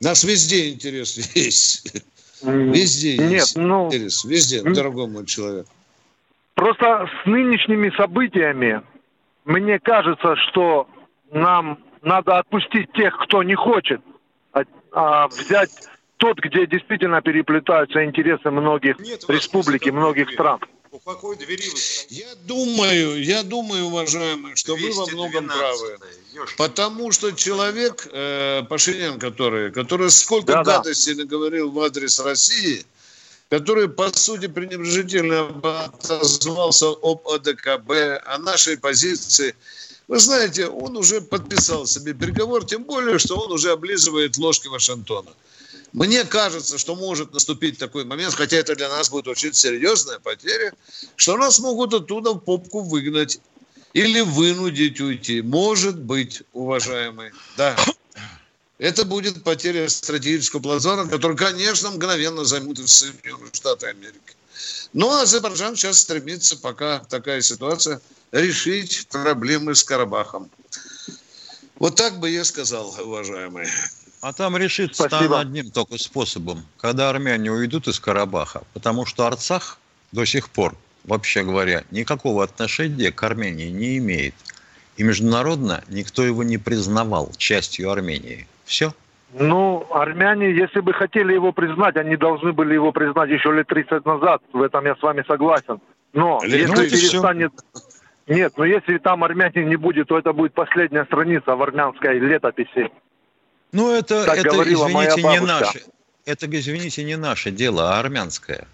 Нас 0.00 0.24
везде 0.24 0.70
интерес 0.70 1.16
есть. 1.34 2.04
Везде 2.42 3.18
Нет, 3.18 3.32
есть 3.32 3.56
ну, 3.56 3.86
интерес. 3.86 4.24
Везде, 4.24 4.62
дорогой 4.62 5.08
мой 5.08 5.26
человек. 5.26 5.66
Просто 6.54 7.08
с 7.22 7.26
нынешними 7.26 7.90
событиями 7.96 8.82
мне 9.44 9.78
кажется, 9.78 10.36
что 10.36 10.88
нам 11.30 11.78
надо 12.02 12.38
отпустить 12.38 12.92
тех, 12.92 13.16
кто 13.18 13.42
не 13.42 13.54
хочет, 13.54 14.00
а, 14.52 14.64
а 14.92 15.28
взять 15.28 15.70
тот, 16.16 16.38
где 16.38 16.66
действительно 16.66 17.22
переплетаются 17.22 18.04
интересы 18.04 18.50
многих 18.50 18.98
Нет 19.00 19.24
республик 19.28 19.86
и 19.86 19.90
многих 19.90 20.30
стран. 20.30 20.60
Какой 21.04 21.36
двери 21.36 21.68
вы 21.68 21.80
Я 22.10 22.32
думаю, 22.44 23.24
я 23.24 23.42
думаю, 23.42 23.86
уважаемые, 23.86 24.54
что 24.54 24.76
вы 24.76 24.92
во 24.92 25.06
многом 25.06 25.48
правы. 25.48 25.98
Потому 26.56 27.10
что 27.10 27.32
человек, 27.32 28.08
э, 28.12 28.62
Пашинян, 28.68 29.18
который, 29.18 29.72
который 29.72 30.10
сколько 30.12 30.52
да, 30.52 30.62
гадостей 30.62 31.14
да. 31.14 31.24
наговорил 31.24 31.72
в 31.72 31.80
адрес 31.80 32.20
России, 32.20 32.86
который, 33.48 33.88
по 33.88 34.16
сути, 34.16 34.46
пренебрежительно 34.46 35.48
отозвался 35.98 36.90
об 37.02 37.26
ОДКБ, 37.26 37.90
о 38.24 38.38
нашей 38.38 38.78
позиции. 38.78 39.56
Вы 40.06 40.20
знаете, 40.20 40.68
он 40.68 40.96
уже 40.96 41.20
подписал 41.20 41.86
себе 41.86 42.14
переговор, 42.14 42.64
тем 42.64 42.84
более, 42.84 43.18
что 43.18 43.36
он 43.36 43.50
уже 43.50 43.72
облизывает 43.72 44.36
ложки 44.36 44.68
Вашингтона. 44.68 45.30
Мне 45.92 46.24
кажется, 46.24 46.78
что 46.78 46.96
может 46.96 47.32
наступить 47.32 47.78
такой 47.78 48.04
момент, 48.04 48.34
хотя 48.34 48.56
это 48.56 48.74
для 48.74 48.88
нас 48.88 49.10
будет 49.10 49.28
очень 49.28 49.52
серьезная 49.52 50.18
потеря, 50.18 50.72
что 51.16 51.36
нас 51.36 51.58
могут 51.58 51.92
оттуда 51.92 52.32
в 52.32 52.38
попку 52.38 52.80
выгнать 52.80 53.40
или 53.92 54.22
вынудить 54.22 55.00
уйти. 55.00 55.42
Может 55.42 55.98
быть, 55.98 56.42
уважаемый. 56.54 57.32
Да. 57.58 57.76
Это 58.78 59.04
будет 59.04 59.44
потеря 59.44 59.88
стратегического 59.88 60.60
плацдарма, 60.60 61.08
который, 61.08 61.36
конечно, 61.36 61.90
мгновенно 61.90 62.44
займут 62.44 62.78
Соединенные 62.88 63.50
Штаты 63.52 63.86
Америки. 63.86 64.34
Но 64.94 65.20
Азербайджан 65.20 65.76
сейчас 65.76 66.00
стремится, 66.00 66.56
пока 66.56 67.00
такая 67.00 67.42
ситуация, 67.42 68.00
решить 68.32 69.06
проблемы 69.08 69.74
с 69.74 69.84
Карабахом. 69.84 70.50
Вот 71.76 71.96
так 71.96 72.18
бы 72.18 72.30
я 72.30 72.44
сказал, 72.44 72.94
уважаемые. 72.98 73.68
А 74.22 74.32
там 74.32 74.56
решится 74.56 75.08
Спасибо. 75.08 75.40
одним 75.40 75.70
только 75.72 75.98
способом, 75.98 76.58
когда 76.80 77.10
армяне 77.10 77.50
уйдут 77.50 77.88
из 77.88 77.98
Карабаха, 77.98 78.62
потому 78.72 79.04
что 79.04 79.26
Арцах 79.26 79.78
до 80.12 80.24
сих 80.24 80.48
пор, 80.48 80.74
вообще 81.02 81.42
говоря, 81.42 81.82
никакого 81.90 82.44
отношения 82.44 83.10
к 83.10 83.20
Армении 83.24 83.68
не 83.68 83.98
имеет. 83.98 84.34
И 84.96 85.02
международно 85.02 85.82
никто 85.88 86.22
его 86.22 86.44
не 86.44 86.56
признавал 86.56 87.32
частью 87.36 87.90
Армении. 87.90 88.46
Все. 88.64 88.94
Ну, 89.32 89.86
армяне, 89.90 90.52
если 90.52 90.78
бы 90.78 90.92
хотели 90.92 91.32
его 91.32 91.50
признать, 91.50 91.96
они 91.96 92.16
должны 92.16 92.52
были 92.52 92.74
его 92.74 92.92
признать 92.92 93.28
еще 93.28 93.52
лет 93.52 93.66
30 93.66 94.06
назад. 94.06 94.40
В 94.52 94.62
этом 94.62 94.84
я 94.84 94.94
с 94.94 95.02
вами 95.02 95.24
согласен. 95.26 95.80
Но 96.12 96.40
Лет 96.44 96.68
если 96.68 96.76
30. 96.76 96.92
перестанет... 96.92 97.52
Нет, 98.28 98.52
но 98.56 98.64
если 98.64 98.98
там 98.98 99.24
армянин 99.24 99.68
не 99.68 99.76
будет, 99.76 100.06
то 100.08 100.16
это 100.16 100.32
будет 100.32 100.52
последняя 100.52 101.04
страница 101.06 101.56
в 101.56 101.62
армянской 101.62 102.20
летописи. 102.20 102.90
Ну, 103.72 103.90
это, 103.90 104.24
Так 104.24 104.38
это 104.38 104.48
извините, 104.62 105.22
не 105.22 105.40
наше. 105.40 105.82
Это, 106.24 106.46
извините, 106.46 107.04
не 107.04 107.16
наше 107.16 107.50
дело, 107.50 107.94
а 107.94 108.00
армянское. 108.00 108.68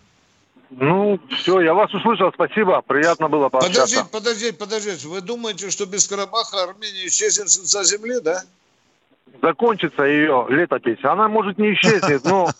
Ну, 0.70 1.18
все, 1.30 1.60
я 1.60 1.72
вас 1.72 1.92
услышал, 1.94 2.30
спасибо, 2.34 2.82
приятно 2.82 3.28
было 3.28 3.48
пообщаться. 3.48 3.80
Подождите, 3.80 4.04
подождите, 4.12 4.52
подождите. 4.52 5.08
Вы 5.08 5.20
думаете, 5.22 5.70
что 5.70 5.86
без 5.86 6.06
Карабаха 6.06 6.62
Армения 6.64 7.06
исчезнет 7.06 7.48
с 7.48 7.58
лица 7.58 7.84
земли, 7.84 8.20
да? 8.20 8.42
Закончится 9.40 10.02
ее 10.02 10.46
летопись. 10.50 11.02
Она, 11.04 11.28
может, 11.28 11.56
не 11.58 11.72
исчезнет, 11.72 12.24
но 12.24 12.50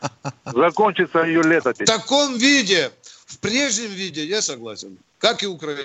закончится 0.46 1.24
ее 1.24 1.42
В 1.42 1.46
летопись. 1.46 1.86
таком 1.86 2.38
виде, 2.38 2.90
в 3.26 3.38
прежнем 3.40 3.90
виде, 3.90 4.24
я 4.24 4.40
согласен. 4.40 4.96
Как 5.20 5.42
и 5.42 5.46
Украина. 5.46 5.82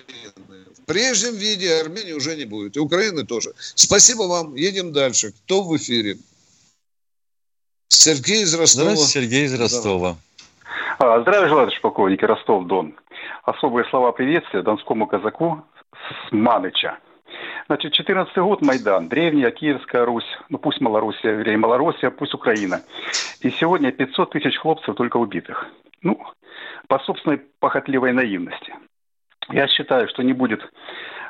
В 0.77 0.85
прежнем 0.85 1.35
виде 1.35 1.75
Армении 1.81 2.13
уже 2.13 2.35
не 2.35 2.45
будет. 2.45 2.77
И 2.77 2.79
Украины 2.79 3.25
тоже. 3.25 3.51
Спасибо 3.75 4.23
вам. 4.23 4.55
Едем 4.55 4.93
дальше. 4.93 5.33
Кто 5.33 5.61
в 5.61 5.75
эфире? 5.75 6.15
Сергей 7.89 8.43
из 8.43 8.53
Ростова. 8.55 8.91
Здравствуйте, 8.91 9.27
Сергей 9.27 9.45
из 9.45 9.59
Ростова. 9.59 10.15
А, 10.99 11.19
Здравия 11.21 11.49
желаю, 11.49 11.67
товарищ 11.67 11.81
полковник, 11.81 12.23
Ростов-Дон. 12.23 12.95
Особые 13.43 13.85
слова 13.89 14.11
приветствия 14.13 14.61
донскому 14.61 15.05
казаку 15.07 15.63
с 15.91 16.31
Маныча. 16.31 16.97
Значит, 17.67 17.93
14 17.93 18.37
год 18.37 18.61
Майдан, 18.61 19.09
древняя 19.09 19.51
Киевская 19.51 20.05
Русь, 20.05 20.37
ну 20.49 20.57
пусть 20.57 20.79
Малороссия, 20.79 21.31
вернее 21.31 21.57
Малороссия, 21.57 22.09
пусть 22.09 22.33
Украина. 22.33 22.83
И 23.41 23.49
сегодня 23.49 23.91
500 23.91 24.29
тысяч 24.31 24.57
хлопцев 24.57 24.95
только 24.95 25.17
убитых. 25.17 25.65
Ну, 26.01 26.21
по 26.87 26.99
собственной 26.99 27.39
похотливой 27.59 28.13
наивности. 28.13 28.73
Я 29.49 29.67
считаю, 29.67 30.07
что 30.07 30.23
не 30.23 30.33
будет 30.33 30.61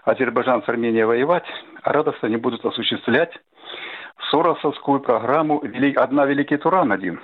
Азербайджан 0.03 0.63
с 0.63 0.69
Арменией 0.69 1.05
воевать, 1.05 1.45
а 1.81 1.91
радостно 1.91 2.27
они 2.27 2.37
будут 2.37 2.63
осуществлять 2.65 3.31
Соросовскую 4.29 5.01
программу 5.01 5.59
«Вели- 5.61 5.95
«Одна 5.95 6.25
Великий 6.25 6.57
Туран» 6.57 6.91
один, 6.91 7.19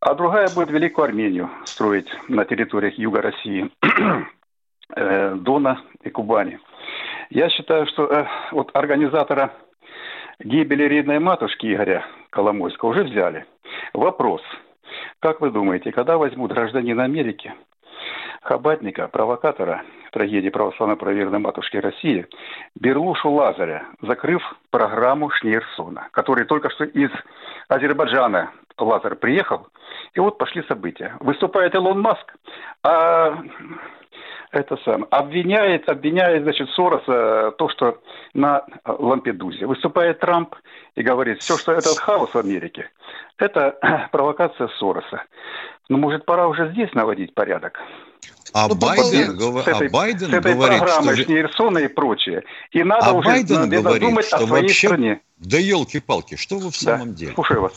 а 0.00 0.14
другая 0.14 0.48
будет 0.54 0.70
Великую 0.70 1.04
Армению 1.04 1.50
строить 1.64 2.08
на 2.28 2.44
территориях 2.44 2.94
Юга 2.98 3.22
России, 3.22 3.70
э, 4.96 5.34
Дона 5.36 5.80
и 6.02 6.10
Кубани. 6.10 6.58
Я 7.30 7.48
считаю, 7.48 7.86
что 7.86 8.06
э, 8.06 8.26
вот 8.50 8.70
организатора 8.74 9.52
гибели 10.40 10.82
рідной 10.84 11.20
матушки 11.20 11.72
Игоря 11.72 12.04
Коломойского 12.30 12.90
уже 12.90 13.04
взяли. 13.04 13.46
Вопрос. 13.92 14.42
Как 15.20 15.40
вы 15.40 15.50
думаете, 15.50 15.92
когда 15.92 16.18
возьмут 16.18 16.52
гражданина 16.52 17.04
Америки, 17.04 17.54
хабатника, 18.42 19.06
провокатора 19.06 19.84
трагедии 20.10 20.48
православно 20.48 20.96
проверенной 20.96 21.38
матушки 21.38 21.76
России, 21.76 22.26
Берлушу 22.74 23.30
Лазаря, 23.30 23.84
закрыв 24.02 24.42
программу 24.70 25.30
Шнейрсона, 25.30 26.08
который 26.12 26.44
только 26.44 26.70
что 26.70 26.84
из 26.84 27.10
Азербайджана 27.68 28.50
Лазар 28.78 29.16
приехал, 29.16 29.68
и 30.14 30.20
вот 30.20 30.38
пошли 30.38 30.62
события. 30.64 31.16
Выступает 31.20 31.74
Илон 31.74 32.00
Маск, 32.00 32.34
а 32.82 33.38
это 34.52 34.76
сам, 34.84 35.06
обвиняет, 35.10 35.88
обвиняет, 35.88 36.42
значит, 36.42 36.68
Сороса 36.70 37.52
то, 37.56 37.68
что 37.68 37.98
на 38.34 38.64
Лампедузе. 38.84 39.66
Выступает 39.66 40.18
Трамп 40.18 40.56
и 40.96 41.02
говорит, 41.02 41.40
все, 41.40 41.56
что 41.56 41.72
этот 41.72 41.98
хаос 41.98 42.30
в 42.30 42.38
Америке, 42.38 42.90
это 43.38 44.08
провокация 44.12 44.68
Сороса. 44.78 45.22
Ну, 45.88 45.98
может, 45.98 46.24
пора 46.24 46.48
уже 46.48 46.70
здесь 46.72 46.92
наводить 46.94 47.34
порядок? 47.34 47.80
А 48.52 48.68
Ну, 48.68 48.74
Байден, 48.74 49.38
с 49.38 49.66
этой, 49.66 49.86
а 49.86 49.90
Байден 49.90 50.30
с 50.30 50.34
этой 50.34 50.54
говорит, 50.54 50.78
программой 50.80 51.14
что... 51.14 51.24
Шнейрсона 51.24 51.78
и 51.78 51.88
прочее. 51.88 52.42
И 52.72 52.82
надо 52.82 53.06
А 53.06 53.12
уже 53.12 53.28
Байден 53.28 53.54
надо 53.56 53.80
говорит, 53.80 54.00
думать 54.08 54.26
что 54.26 54.36
о 54.36 54.46
своей 54.46 54.62
вообще- 54.64 54.86
стране. 54.88 55.20
Да 55.38 55.58
елки-палки, 55.58 56.36
что 56.36 56.56
вы 56.58 56.70
в 56.70 56.84
Да. 56.84 56.98
самом 56.98 57.14
деле? 57.14 57.32
Слушаю 57.34 57.62
вас. 57.62 57.72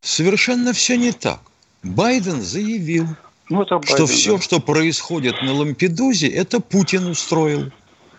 Совершенно 0.00 0.72
все 0.72 0.96
не 0.96 1.12
так. 1.12 1.40
Байден 1.82 2.40
заявил, 2.40 3.06
Ну, 3.50 3.62
это 3.62 3.80
что 3.86 3.92
Байден, 3.98 4.06
все, 4.06 4.36
да. 4.36 4.42
что 4.42 4.60
происходит 4.60 5.42
на 5.42 5.52
Лампедузе, 5.54 6.28
это 6.28 6.60
Путин 6.60 7.06
устроил. 7.06 7.70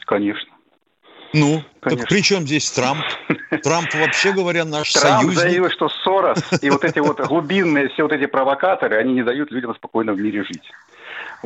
Конечно. 0.06 0.50
Ну, 1.34 1.64
Конечно. 1.82 2.02
так 2.06 2.10
при 2.10 2.22
чем 2.24 2.42
здесь 2.48 2.70
Трамп? 2.72 3.04
Трамп, 3.64 3.94
вообще 3.94 4.32
говоря, 4.32 4.66
наш 4.66 4.94
Трамп 4.94 5.22
союзник. 5.22 5.40
заявил, 5.40 5.70
что 5.70 5.88
Сорос 6.04 6.40
и 6.62 6.70
вот 6.70 6.84
эти 6.84 7.00
вот 7.00 7.20
глубинные, 7.28 7.90
все 7.90 8.04
вот 8.04 8.12
эти 8.12 8.26
провокаторы, 8.26 8.98
они 8.98 9.14
не 9.14 9.24
дают 9.24 9.52
людям 9.52 9.76
спокойно 9.76 10.14
в 10.14 10.20
мире 10.20 10.44
жить. 10.44 10.64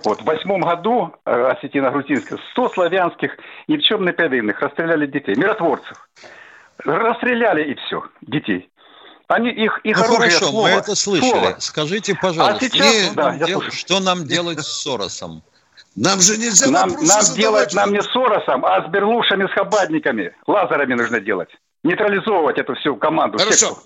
Вот. 0.03 0.21
В 0.21 0.25
восьмом 0.25 0.61
году 0.61 1.13
э, 1.25 1.31
Осетино-Грузинска 1.51 2.39
100 2.51 2.69
славянских 2.69 3.37
ни 3.67 3.77
в 3.77 3.81
чем 3.83 4.05
не 4.05 4.11
повинных 4.13 4.59
расстреляли 4.61 5.05
детей, 5.05 5.35
миротворцев. 5.35 6.07
Расстреляли 6.79 7.71
и 7.71 7.75
все, 7.75 8.03
детей. 8.21 8.69
Они 9.27 9.49
их, 9.51 9.79
их 9.83 9.97
Ну 9.97 10.03
оружие 10.03 10.29
хорошо, 10.31 10.45
слово, 10.47 10.67
мы 10.67 10.69
это 10.73 10.95
слышали. 10.95 11.29
слово. 11.29 11.55
Скажите, 11.59 12.15
пожалуйста, 12.15 12.57
А 12.57 12.59
сейчас- 12.59 13.05
что, 13.05 13.13
да, 13.15 13.37
дел- 13.37 13.61
что 13.71 13.99
нам 13.99 14.25
делать 14.25 14.59
с 14.59 14.81
Соросом? 14.83 15.43
Нам 15.95 16.19
же 16.19 16.37
нельзя 16.37 16.69
Нам, 16.71 16.89
нам 16.89 17.23
делать 17.35 17.73
нам 17.73 17.93
не 17.93 18.01
с 18.01 18.05
Соросом, 18.07 18.65
а 18.65 18.83
с 18.85 18.89
Берлушами, 18.89 19.45
с 19.47 19.51
Хабадниками, 19.51 20.35
лазерами 20.47 20.95
нужно 20.95 21.19
делать. 21.19 21.49
Нейтрализовывать 21.83 22.57
эту 22.57 22.75
всю 22.75 22.95
команду. 22.95 23.37
Хорошо. 23.37 23.55
секту. 23.67 23.81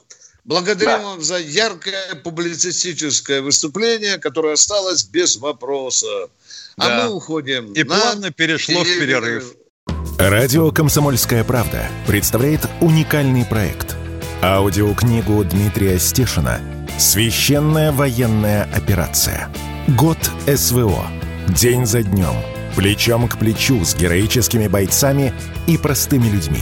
Благодарим 0.48 1.02
Да. 1.02 1.04
вам 1.04 1.22
за 1.22 1.38
яркое 1.40 2.16
публицистическое 2.24 3.42
выступление, 3.42 4.18
которое 4.18 4.54
осталось 4.54 5.04
без 5.04 5.36
вопроса. 5.36 6.08
А 6.78 6.88
Да. 6.88 7.04
мы 7.04 7.14
уходим. 7.16 7.74
И 7.74 7.84
на 7.84 7.96
плавно 7.98 8.32
перешло 8.32 8.82
в 8.82 8.88
теле- 8.88 9.00
перерыв. 9.02 9.54
Радио 10.18 10.72
«Комсомольская 10.72 11.44
правда» 11.44 11.90
представляет 12.08 12.62
уникальный 12.80 13.44
проект. 13.44 13.96
Аудиокнигу 14.42 15.44
Дмитрия 15.44 16.00
Стешина 16.00 16.62
«Священная 16.98 17.92
военная 17.92 18.70
операция. 18.74 19.50
Год 19.90 20.18
СВО. 20.48 21.08
День 21.50 21.86
за 21.86 22.04
днем. 22.04 22.36
Плечом 22.78 23.28
к 23.28 23.38
плечу 23.38 23.84
с 23.84 23.96
героическими 23.96 24.68
бойцами 24.70 25.34
и 25.68 25.78
простыми 25.78 26.30
людьми». 26.30 26.62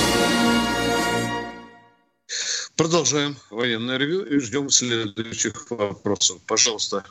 Продолжаем 2.81 3.35
военное 3.51 3.97
ревю 3.97 4.23
и 4.23 4.39
ждем 4.39 4.71
следующих 4.71 5.69
вопросов. 5.69 6.41
Пожалуйста, 6.47 7.03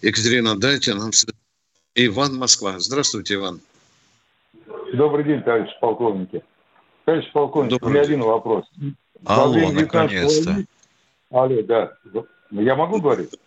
Екатерина, 0.00 0.58
дайте 0.58 0.94
нам... 0.94 1.10
Иван 1.94 2.38
Москва. 2.38 2.76
Здравствуйте, 2.78 3.34
Иван. 3.34 3.60
Добрый 4.94 5.24
день, 5.26 5.42
товарищ 5.42 5.68
полковники. 5.82 6.42
Товарищ 7.04 7.30
полковник, 7.32 7.72
Добрый 7.72 7.90
у 7.90 7.92
меня 7.92 8.04
день. 8.06 8.14
один 8.14 8.26
вопрос. 8.26 8.64
Во 9.20 9.34
Алло, 9.42 9.70
наконец-то. 9.70 10.50
войны- 10.52 10.66
Алло, 11.30 11.62
да. 11.62 11.92
Я 12.52 12.74
могу 12.74 12.98
говорить? 12.98 13.38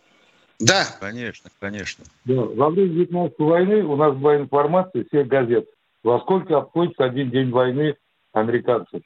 Да, 0.60 0.86
Конечно, 1.00 1.50
конечно. 1.60 2.06
Да. 2.26 2.42
Во 2.44 2.70
время 2.70 2.92
Вьетнамской 2.94 3.46
войны 3.48 3.84
у 3.86 3.96
нас 3.96 4.16
была 4.16 4.38
информация 4.38 5.04
всех 5.06 5.28
газет, 5.28 5.68
во 6.04 6.20
сколько 6.20 6.58
обходится 6.60 7.06
один 7.06 7.32
день 7.32 7.50
войны 7.50 7.96
американцев. 8.34 9.02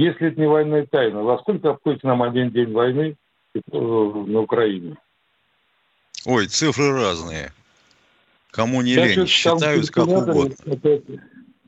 Если 0.00 0.28
это 0.28 0.40
не 0.40 0.46
военная 0.48 0.86
тайна, 0.86 1.22
во 1.22 1.38
сколько 1.40 1.68
обходится 1.70 2.06
нам 2.06 2.22
один 2.22 2.50
день 2.50 2.72
войны 2.72 3.16
э, 3.54 3.60
на 3.70 4.40
Украине? 4.40 4.96
Ой, 6.24 6.46
цифры 6.46 6.94
разные. 6.94 7.52
Кому 8.50 8.80
не 8.80 8.92
Я 8.92 9.06
лень, 9.08 9.26
считают 9.26 9.90
как 9.90 10.06
угодно. 10.08 10.54
это 10.64 11.02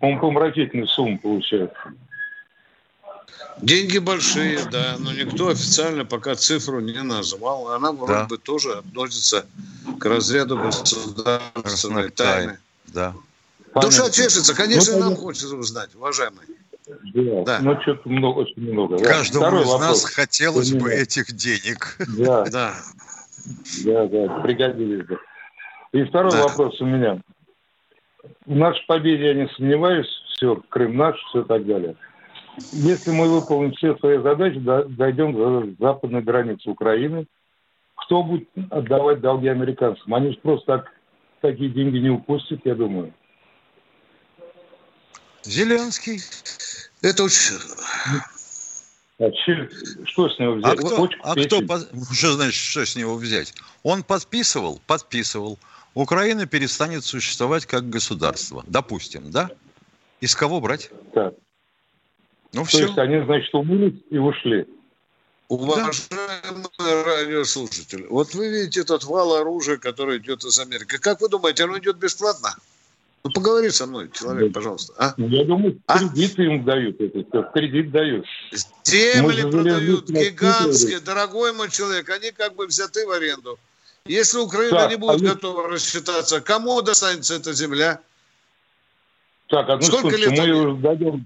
Умопомрачительная 0.01 0.87
сумма 0.87 1.19
получается. 1.19 1.77
деньги 3.59 3.99
большие, 3.99 4.61
да, 4.71 4.97
но 4.99 5.13
никто 5.13 5.49
официально 5.49 6.07
пока 6.07 6.35
цифру 6.35 6.81
не 6.81 7.03
назвал. 7.03 7.69
Она 7.73 7.93
вроде 7.93 8.13
Да. 8.15 8.25
бы 8.25 8.39
тоже 8.39 8.79
относится 8.79 9.45
к 10.01 10.05
разряду 10.07 10.57
государственной 10.57 12.09
тайны. 12.09 12.47
тайн. 12.47 12.59
Да. 12.87 13.15
Душа 13.83 14.11
чешется, 14.11 14.55
конечно, 14.55 14.95
Ну, 14.95 15.01
нам 15.01 15.17
хочется 15.17 15.55
узнать, 15.55 15.95
уважаемый. 15.95 16.47
Да, 16.87 17.43
Да. 17.45 17.59
но 17.61 17.81
что-то 17.83 18.09
много, 18.09 18.39
очень 18.41 18.73
много. 18.73 18.99
Да. 18.99 19.05
Каждому 19.05 19.45
Второй 19.47 19.63
из 19.63 19.67
вопрос. 19.71 19.89
нас 19.89 20.05
хотелось 20.15 20.73
У 20.73 20.79
бы 20.81 20.93
этих 20.93 21.27
денег. 21.33 21.97
Да, 22.19 22.45
Да. 22.51 22.75
да, 23.85 24.07
да, 24.07 24.41
пригодились 24.41 25.07
бы. 25.07 25.19
И 25.93 26.03
второй 26.05 26.33
Да. 26.33 26.43
вопрос 26.45 26.81
у 26.81 26.87
меня. 26.87 27.21
В 28.47 28.55
нашей 28.55 28.85
победе 28.87 29.27
я 29.29 29.35
не 29.35 29.49
сомневаюсь, 29.51 30.09
все, 30.35 30.57
Крым 30.69 30.97
наш, 30.97 31.17
все 31.29 31.43
так 31.45 31.65
далее. 31.67 31.95
Если 32.73 33.11
мы 33.13 33.29
выполним 33.29 33.73
все 33.73 33.97
свои 33.97 34.19
задачи, 34.19 34.59
до- 34.59 34.85
дойдем 34.85 35.33
до 35.33 35.67
западной 35.79 36.21
границы 36.23 36.69
Украины, 36.69 37.27
кто 37.97 38.23
будет 38.23 38.49
отдавать 38.71 39.21
долги 39.21 39.49
американцам? 39.49 40.13
Они 40.15 40.33
же 40.33 40.39
просто 40.43 40.67
так 40.67 40.93
такие 41.41 41.71
деньги 41.71 41.99
не 41.99 42.11
упустят, 42.11 42.61
я 42.65 42.75
думаю. 42.75 43.13
Зеленский. 45.45 46.21
Это 47.01 47.25
очень... 47.25 47.59
А 49.19 49.31
че- 49.31 49.69
что 50.05 50.29
с 50.29 50.39
него 50.39 50.55
А 50.55 50.57
взять? 50.57 50.79
кто, 50.79 50.97
Почку 50.97 51.21
а 51.23 51.33
кто 51.33 52.13
что 52.13 52.33
значит, 52.33 52.55
что 52.55 52.85
с 52.85 52.97
него 52.97 53.15
взять? 53.17 53.55
Он 53.83 54.03
подписывал, 54.03 54.81
подписывал. 54.87 55.59
Украина 55.95 56.47
перестанет 56.47 57.05
существовать 57.05 57.67
как 57.67 57.89
государство. 57.89 58.65
Допустим, 58.67 59.31
да? 59.31 59.51
Из 60.21 60.35
кого 60.35 60.61
брать? 60.61 60.91
Так. 61.15 61.35
Ну 62.53 62.63
То 62.63 62.69
все. 62.69 62.87
есть 62.87 62.99
они, 62.99 63.25
значит, 63.25 63.55
умылись 63.55 64.01
и 64.11 64.19
ушли. 64.19 64.67
Уважаемые 65.49 67.05
радиослушатели, 67.05 68.07
вот 68.09 68.35
вы 68.35 68.49
видите 68.49 68.85
тот 68.85 69.05
вал 69.05 69.35
оружия, 69.35 69.77
который 69.77 70.19
идет 70.19 70.45
из 70.45 70.59
Америки. 70.59 70.97
Как 70.99 71.21
вы 71.21 71.29
думаете, 71.29 71.65
оно 71.65 71.79
идет 71.79 71.97
бесплатно? 71.97 72.57
Ну, 73.25 73.31
поговори 73.31 73.71
со 73.71 73.87
мной, 73.87 74.11
человек, 74.13 74.53
пожалуйста. 74.53 74.95
А? 74.99 75.15
Я 75.17 75.45
думаю, 75.45 75.79
А? 75.87 75.99
кредиты 76.01 76.43
им 76.43 76.65
дают. 76.65 77.01
Это, 77.01 77.23
всё, 77.31 77.43
кредит 77.55 77.93
дают. 77.93 78.25
Земли 78.85 79.43
продают 79.43 80.09
гигантские, 80.11 80.99
дорогой 80.99 81.53
мой 81.53 81.71
человек, 81.71 82.11
они 82.11 82.33
как 82.33 82.57
бы 82.57 82.67
взяты 82.67 83.07
в 83.07 83.11
аренду. 83.13 83.59
Если 84.07 84.39
Украина 84.39 84.77
Так, 84.77 84.91
не 84.91 84.97
будет 84.97 85.21
вы- 85.21 85.29
готова 85.29 85.69
рассчитаться, 85.69 86.41
кому 86.41 86.83
достанется 86.83 87.35
эта 87.37 87.53
земля? 87.53 88.01
Так, 89.47 89.69
одну 89.69 89.87
Сколько 89.87 90.17
лет 90.17 90.31
мы 90.31 90.39
они? 90.39 90.47
ее 90.49 90.77
сдаем 90.77 91.25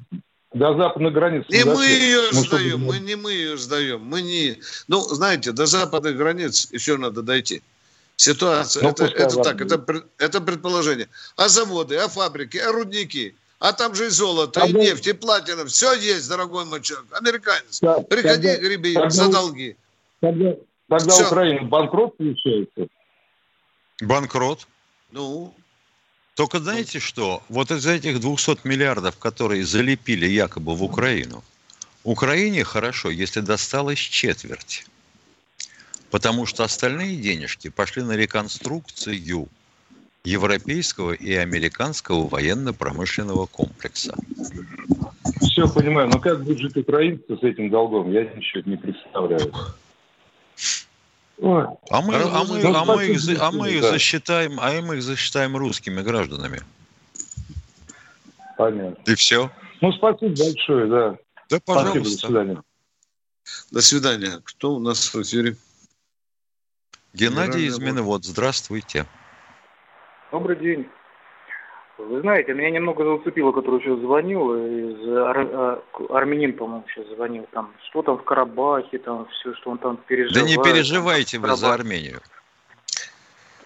до 0.52 0.76
западной 0.76 1.10
границы. 1.12 1.46
Не 1.48 1.64
Ну, 1.64 1.76
мы 1.76 1.86
ее 1.86 2.20
Ну, 2.32 2.44
чтобы- 2.44 2.46
сдаем, 2.62 2.80
мы 2.84 2.98
не 2.98 3.14
мы 3.16 3.32
ее 3.32 3.56
сдаем, 3.56 4.02
мы 4.02 4.20
не. 4.20 4.60
Ну, 4.88 5.00
знаете, 5.00 5.52
до 5.52 5.64
западных 5.64 6.14
границ 6.18 6.68
еще 6.72 6.98
надо 6.98 7.22
дойти. 7.22 7.62
Ситуация, 8.16 8.82
Ну, 8.82 8.88
это, 8.90 9.04
это 9.04 9.42
так, 9.42 9.60
это, 9.60 10.04
это 10.18 10.40
предположение. 10.40 11.08
А 11.36 11.48
заводы, 11.48 11.96
а 11.96 12.08
фабрики, 12.08 12.56
а 12.56 12.72
рудники, 12.72 13.34
а 13.58 13.72
там 13.72 13.94
же 13.94 14.06
и 14.06 14.08
золото, 14.08 14.62
А 14.62 14.66
и 14.66 14.72
нефть, 14.72 15.06
и 15.06 15.12
платина, 15.12 15.66
все 15.66 15.92
есть, 15.92 16.28
дорогой 16.28 16.64
мой 16.64 16.80
человек. 16.80 17.06
Американец, 17.12 17.80
Так, 17.80 18.08
приходи, 18.08 18.48
тогда- 18.48 18.56
греби 18.56 18.94
тогда 18.94 19.10
за 19.10 19.28
долги. 19.30 19.76
Тогда, 20.20 20.54
тогда. 20.88 21.26
Украина 21.26 21.62
банкрот 21.68 22.16
получается. 22.16 22.86
Банкрот. 24.00 24.66
Ну, 25.12 25.54
Только 26.34 26.58
знаете 26.58 26.98
что? 27.00 27.42
Вот 27.48 27.70
из 27.70 27.86
этих 27.86 28.20
200 28.20 28.66
миллиардов, 28.66 29.16
которые 29.18 29.64
залепили 29.64 30.26
якобы 30.26 30.74
в 30.74 30.82
Украину, 30.82 31.42
Украине 32.04 32.62
хорошо, 32.64 33.10
если 33.10 33.40
досталось 33.40 33.98
четверть. 33.98 34.86
Потому 36.10 36.46
что 36.46 36.64
остальные 36.64 37.16
денежки 37.16 37.68
пошли 37.68 38.02
на 38.02 38.12
реконструкцию 38.16 39.48
европейского 40.24 41.12
и 41.12 41.34
американского 41.34 42.28
военно-промышленного 42.28 43.46
комплекса. 43.46 44.14
Все 45.40 45.68
понимаю, 45.68 46.08
но 46.08 46.18
как 46.18 46.42
будет 46.44 46.58
жить 46.58 46.76
украинцы 46.76 47.36
с 47.36 47.42
этим 47.42 47.70
долгом, 47.70 48.10
я 48.12 48.24
ничего 48.24 48.62
не 48.66 48.76
представляю. 48.76 49.52
Ой, 51.38 51.66
А 51.90 52.00
мы, 52.00 52.14
а 52.14 52.44
мы, 52.44 52.62
Ну, 52.62 52.74
а 52.74 52.84
мы, 52.84 53.04
их, 53.06 53.40
а 53.40 53.50
мы 53.50 53.70
их 53.72 53.82
засчитаем, 53.82 54.58
а 54.58 54.80
мы 54.80 54.96
их 54.96 55.02
засчитаем 55.02 55.56
русскими 55.56 56.00
гражданами. 56.00 56.62
понятно. 58.56 58.96
И 59.04 59.14
все. 59.16 59.50
Ну, 59.82 59.92
спасибо 59.92 60.34
большое, 60.34 60.86
да. 60.86 61.16
Да, 61.50 61.58
Спасибо, 61.58 61.58
до 61.58 61.64
пожалуйста. 61.92 62.26
свидания. 62.26 62.62
до 63.70 63.80
свидания. 63.82 64.40
Кто 64.44 64.74
у 64.76 64.78
нас 64.78 65.12
в 65.12 65.22
эфире? 65.22 65.56
Геннадий 67.20 67.66
из 67.66 67.78
Минвод, 67.78 68.24
здравствуйте. 68.24 69.06
Добрый 70.30 70.56
день. 70.56 70.86
Вы 71.96 72.20
знаете, 72.20 72.52
меня 72.52 72.68
немного 72.70 73.16
зацепило, 73.16 73.52
который 73.52 73.80
сейчас 73.80 73.98
звонил, 74.00 74.52
из 74.54 75.08
ар- 75.16 75.48
а, 75.50 75.82
армянин, 76.10 76.52
по-моему, 76.52 76.84
сейчас 76.88 77.06
звонил, 77.14 77.48
там, 77.52 77.72
что 77.88 78.02
там 78.02 78.18
в 78.18 78.22
Карабахе, 78.24 78.98
там, 78.98 79.26
все, 79.30 79.54
что 79.54 79.70
он 79.70 79.78
там 79.78 79.96
Да 79.96 80.02
переживает. 80.06 80.46
не 80.46 80.54
там, 80.56 80.64
переживайте 80.64 81.38
вы 81.38 81.56
за. 81.56 81.72
Армению. 81.72 82.20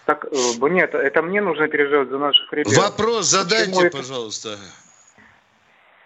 Так, 0.05 0.25
э, 0.31 0.69
нет, 0.69 0.95
это 0.95 1.21
мне 1.21 1.41
нужно 1.41 1.67
переживать 1.67 2.07
за 2.07 2.17
наших 2.19 2.53
ребят. 2.53 2.73
Вопрос 2.77 3.25
задайте, 3.25 3.65
Почему 3.71 3.85
это- 3.85 3.97
пожалуйста. 3.97 4.57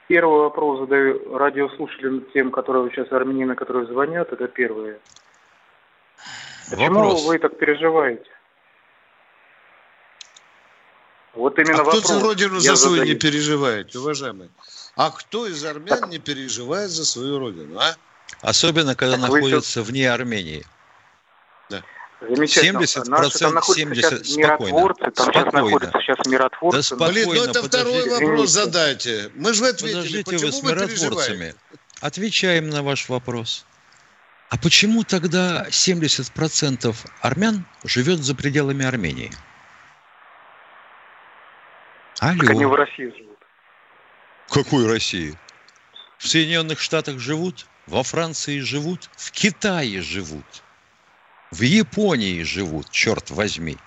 Первый 0.08 0.40
вопрос 0.40 0.80
задаю 0.80 1.38
радиослушателям, 1.38 2.22
тем, 2.34 2.50
которые 2.52 2.90
сейчас 2.90 3.12
армянины, 3.12 3.54
которые 3.54 3.86
звонят, 3.86 4.34
это 4.34 4.48
первое. 4.48 4.98
Почему 6.70 7.00
Вопрос. 7.02 7.24
вы 7.26 7.40
так 7.40 7.58
переживаете? 7.58 8.26
Вот 11.34 11.60
именно 11.60 11.82
а 11.82 11.84
кто 11.84 11.92
вопрос. 11.98 12.08
за 12.08 12.20
родину 12.22 12.56
я 12.56 12.62
за 12.62 12.76
свою 12.78 12.96
задаю. 12.98 13.14
не 13.14 13.20
переживает, 13.20 13.96
уважаемый? 13.96 14.50
А 14.96 15.12
кто 15.12 15.48
из 15.48 15.64
армян 15.66 16.10
не 16.10 16.18
переживает 16.18 16.90
за 16.90 17.06
свою 17.06 17.40
родину, 17.40 17.78
а? 17.78 17.96
Особенно, 18.42 18.96
когда 18.96 19.18
Так 19.18 19.30
вы 19.30 19.42
находится 19.42 19.82
вне 19.84 20.10
Армении. 20.12 20.66
Замечательно. 22.22 22.80
70%, 22.80 23.10
Наши 23.10 23.40
там 23.40 23.54
находятся 23.54 23.76
70, 23.82 24.26
сейчас 24.26 24.38
миротворцы, 24.38 25.12
там 25.12 25.26
сейчас 25.26 25.42
спокойно. 25.42 25.52
находятся 25.66 26.00
сейчас 26.00 26.26
миротворцы. 26.26 26.78
Да 26.78 26.84
спокойно, 26.84 27.12
Блин, 27.14 27.28
ну 27.28 27.44
это 27.44 27.64
второй 27.64 28.04
подождите. 28.04 28.10
вопрос 28.26 28.50
Извините. 28.50 28.72
задайте. 28.72 29.32
Мы 29.36 29.54
же 29.54 29.66
ответили, 29.68 29.92
Подождите 29.98 30.24
почему 30.32 30.46
вы 30.46 30.52
с 30.54 30.62
вы 30.64 30.72
миротворцами. 30.72 31.56
Отвечаем 32.00 32.70
на 32.70 32.84
ваш 32.84 33.10
вопрос. 33.10 33.66
А 34.56 34.58
почему 34.58 35.04
тогда 35.04 35.68
70% 35.68 36.96
армян 37.20 37.66
живет 37.84 38.20
за 38.20 38.36
пределами 38.36 38.86
Армении? 38.86 39.34
Алло. 42.20 42.40
Так 42.40 42.52
они 42.52 42.64
в 42.64 42.74
России 42.74 43.14
живут. 43.18 43.38
Какой 44.48 44.88
России? 44.88 45.38
В 46.18 46.26
Соединенных 46.30 46.80
Штатах 46.80 47.20
живут, 47.20 47.68
во 47.86 48.04
Франции 48.04 48.60
живут, 48.60 49.10
в 49.18 49.32
Китае 49.32 50.02
живут, 50.02 50.64
в 51.52 51.60
Японии 51.60 52.42
живут, 52.44 52.90
черт 52.92 53.32
возьми. 53.32 53.78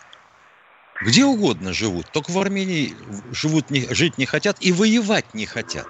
Где 1.00 1.24
угодно 1.24 1.72
живут, 1.72 2.12
только 2.12 2.31
в 2.31 2.38
Армении 2.38 2.94
живут, 3.33 3.70
не, 3.70 3.87
жить 3.94 4.18
не 4.18 4.26
хотят 4.26 4.59
и 4.61 4.72
воевать 4.72 5.33
не 5.33 5.46
хотят. 5.46 5.88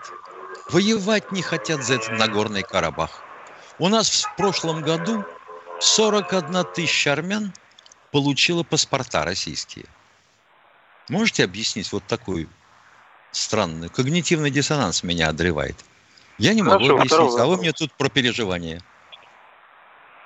Воевать 0.70 1.32
не 1.32 1.42
хотят 1.42 1.82
за 1.82 1.94
этот 1.94 2.16
Нагорный 2.16 2.62
Карабах. 2.62 3.24
У 3.78 3.88
нас 3.88 4.24
в 4.24 4.36
прошлом 4.36 4.82
году 4.82 5.24
41 5.80 6.64
тысяча 6.74 7.12
армян 7.12 7.52
получила 8.10 8.64
паспорта 8.64 9.24
российские. 9.24 9.86
Можете 11.08 11.44
объяснить 11.44 11.92
вот 11.92 12.02
такой 12.04 12.48
странный 13.30 13.88
когнитивный 13.88 14.50
диссонанс 14.50 15.02
меня 15.04 15.28
одолевает? 15.28 15.76
Я 16.38 16.54
не 16.54 16.62
могу 16.62 16.84
Хорошо, 16.84 16.96
объяснить, 16.96 17.40
а 17.40 17.46
вы 17.46 17.56
мне 17.56 17.72
тут 17.72 17.92
про 17.92 18.08
переживания. 18.08 18.82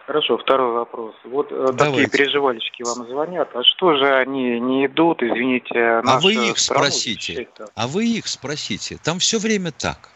Хорошо, 0.06 0.36
второй 0.38 0.72
вопрос. 0.72 1.14
Вот 1.24 1.52
э, 1.52 1.66
такие 1.66 1.72
Давайте. 1.74 2.10
переживальщики 2.10 2.82
вам 2.82 3.06
звонят. 3.06 3.48
А 3.54 3.62
что 3.62 3.96
же 3.96 4.14
они 4.16 4.60
не 4.60 4.86
идут, 4.86 5.22
извините, 5.22 6.02
А 6.04 6.18
вы 6.20 6.34
их 6.34 6.58
спросите. 6.58 7.32
защищать-то? 7.34 7.68
А 7.74 7.86
вы 7.86 8.06
их 8.06 8.26
спросите. 8.26 8.98
Там 9.02 9.20
все 9.20 9.38
время 9.38 9.72
так. 9.72 10.11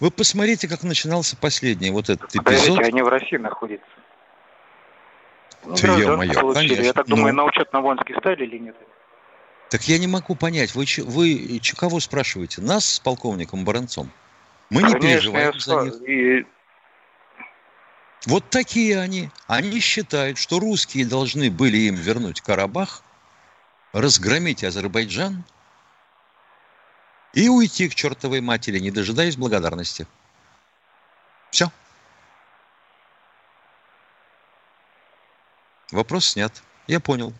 Вы 0.00 0.10
посмотрите, 0.10 0.68
как 0.68 0.82
начинался 0.82 1.36
последний 1.36 1.90
вот 1.90 2.10
этот 2.10 2.30
эпизод. 2.34 2.44
Подождите, 2.44 2.80
они 2.82 3.02
в 3.02 3.08
России 3.08 3.36
находятся. 3.36 3.86
Ну, 5.64 5.74
Ты, 5.76 5.86
ё-моё, 5.86 6.40
получили. 6.40 6.70
Я 6.70 6.76
конечно. 6.76 6.92
так 6.94 7.06
думаю, 7.06 7.32
Ну. 7.32 7.42
на 7.42 7.44
учет 7.44 7.72
на 7.72 7.80
воинский 7.80 8.14
стали 8.18 8.44
или 8.44 8.58
нет? 8.58 8.76
Так 9.70 9.82
я 9.88 9.98
не 9.98 10.06
могу 10.06 10.34
понять, 10.34 10.74
вы, 10.74 10.84
вы 11.04 11.60
кого 11.76 12.00
спрашиваете? 12.00 12.60
Нас 12.60 12.84
с 12.84 13.00
полковником 13.00 13.64
Баранцом? 13.64 14.10
Мы 14.70 14.82
не 14.82 14.92
Конечно, 14.92 15.08
переживаем 15.08 15.52
я 15.54 15.60
за 15.60 15.80
них. 15.82 16.08
и 16.08 16.46
Вот 18.26 18.50
такие 18.50 18.98
они. 19.00 19.30
Они 19.46 19.80
считают, 19.80 20.38
что 20.38 20.58
русские 20.58 21.06
должны 21.06 21.50
были 21.50 21.76
им 21.78 21.94
вернуть 21.94 22.40
Карабах, 22.40 23.02
разгромить 23.92 24.64
Азербайджан 24.64 25.44
и 27.34 27.48
уйти 27.48 27.88
к 27.88 27.94
чертовой 27.94 28.40
матери, 28.40 28.78
не 28.78 28.90
дожидаясь 28.90 29.36
благодарности. 29.36 30.06
Все. 31.50 31.66
Вопрос 35.90 36.26
снят. 36.26 36.52
Я 36.86 37.00
понял. 37.00 37.32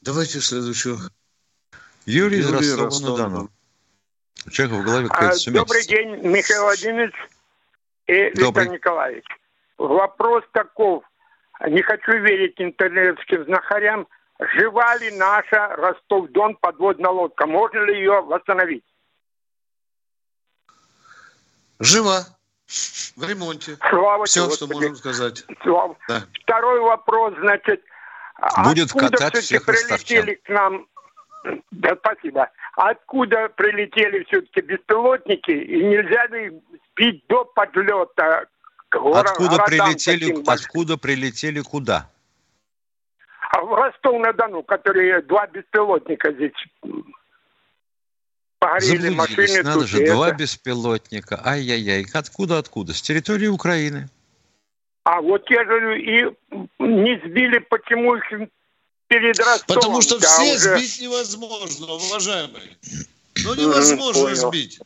Давайте 0.00 0.40
следующего. 0.40 0.98
Юрий 2.04 2.38
из 2.38 2.46
Юрий 2.46 2.56
Ростова-на-Дону. 2.56 2.84
Ростов-на-Дону. 2.84 3.50
У 4.46 4.50
человека 4.50 4.80
в 4.80 4.84
голове 4.84 5.08
какая-то 5.08 5.34
А, 5.34 5.38
сумятица. 5.38 5.66
Добрый 5.66 5.86
день, 5.86 6.30
Михаил 6.30 6.62
Владимирович 6.62 7.14
и 8.06 8.30
Добрый. 8.30 8.64
Виктор 8.64 8.68
Николаевич. 8.68 9.24
Вопрос 9.78 10.44
таков. 10.52 11.04
Не 11.66 11.82
хочу 11.82 12.12
верить 12.12 12.54
интернетским 12.58 13.44
знахарям. 13.44 14.06
Жива 14.38 14.96
ли 14.96 15.10
наша 15.16 15.76
Ростов-Дон 15.76 16.56
подводная 16.56 17.10
лодка? 17.10 17.46
Можно 17.46 17.80
ли 17.84 17.98
ее 17.98 18.20
восстановить? 18.20 18.84
Жива. 21.80 22.26
В 23.16 23.28
ремонте. 23.28 23.78
Слава 23.88 24.24
Все, 24.26 24.46
тебе, 24.46 24.56
что 24.56 24.66
можем 24.66 24.96
сказать. 24.96 25.44
Слава. 25.62 25.96
Да. 26.08 26.22
Второй 26.42 26.80
вопрос, 26.80 27.34
значит, 27.38 27.82
Будет 28.64 28.86
откуда 28.86 29.16
все-таки 29.16 29.64
прилетели 29.64 30.34
к 30.34 30.48
нам? 30.48 30.86
Да, 31.70 31.96
спасибо. 31.96 32.50
Откуда 32.74 33.48
прилетели 33.48 34.24
все-таки 34.24 34.60
беспилотники 34.60 35.52
и 35.52 35.84
нельзя 35.84 36.26
ли 36.26 36.46
их 36.46 36.52
сбить 36.92 37.24
до 37.28 37.44
подлета 37.44 38.46
к 38.88 38.96
горо- 38.96 39.20
Откуда 39.20 39.62
прилетели, 39.64 40.32
таким 40.32 40.44
откуда 40.46 40.98
прилетели 40.98 41.60
куда? 41.60 42.10
А 43.50 43.60
в 43.62 43.72
Ростов-на-Дону, 43.74 44.62
которые 44.62 45.22
два 45.22 45.46
беспилотника 45.46 46.32
здесь 46.32 46.52
погорели 48.58 49.10
машины. 49.10 49.62
надо 49.62 49.80
тут 49.80 49.88
же, 49.88 50.02
и 50.02 50.06
два 50.10 50.28
это. 50.28 50.36
беспилотника. 50.38 51.40
Ай-яй-яй. 51.44 52.06
Откуда, 52.12 52.58
откуда? 52.58 52.92
С 52.92 53.02
территории 53.02 53.46
Украины. 53.46 54.08
А 55.04 55.20
вот 55.20 55.48
я 55.50 55.64
говорю, 55.64 55.92
и 55.94 56.34
не 56.80 57.20
сбили, 57.24 57.58
почему 57.58 58.16
их 58.16 58.24
перед 59.06 59.38
Ростовом? 59.38 59.64
Потому 59.80 60.02
что 60.02 60.18
Да, 60.18 60.26
все 60.26 60.54
уже- 60.56 60.76
сбить 60.78 61.00
невозможно, 61.00 61.86
уважаемые. 61.92 62.76
Ну, 63.44 63.54
невозможно 63.54 64.22
понял. 64.24 64.36
сбить. 64.48 64.80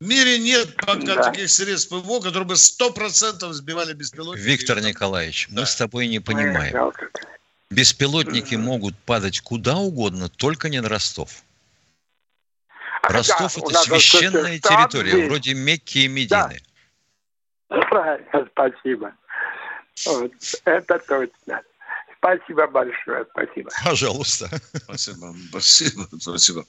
В 0.00 0.06
мире 0.08 0.38
нет 0.38 0.74
пока 0.76 1.16
Да. 1.16 1.22
таких 1.24 1.50
средств 1.50 1.90
ПВО, 1.90 2.20
которые 2.20 2.46
бы 2.46 2.56
100% 2.56 3.52
сбивали 3.52 3.92
беспилотники. 3.92 4.46
Виктор 4.46 4.80
Николаевич, 4.80 5.48
мы 5.50 5.66
с 5.66 5.74
тобой 5.76 6.06
не 6.06 6.20
понимаем. 6.20 6.92
Беспилотники 7.70 8.54
могут 8.54 8.96
падать 8.96 9.40
куда 9.40 9.76
угодно, 9.76 10.28
только 10.28 10.68
не 10.68 10.80
на 10.80 10.88
Ростов. 10.88 11.42
А, 13.02 13.12
Ростов 13.12 13.54
да, 13.56 13.80
это 13.80 13.82
священная 13.82 14.58
территория, 14.58 15.10
здесь. 15.10 15.28
вроде 15.28 15.54
Мекки 15.54 15.98
и 15.98 16.08
Медины. 16.08 16.60
Правильно, 17.68 18.48
спасибо. 18.52 19.12
Вот, 20.06 20.32
это 20.64 20.98
точно. 21.00 21.62
Спасибо 22.18 22.66
большое, 22.66 23.26
спасибо. 23.30 23.70
Пожалуйста. 23.84 24.50
Спасибо, 24.74 25.34
спасибо, 25.50 26.08
спасибо. 26.18 26.64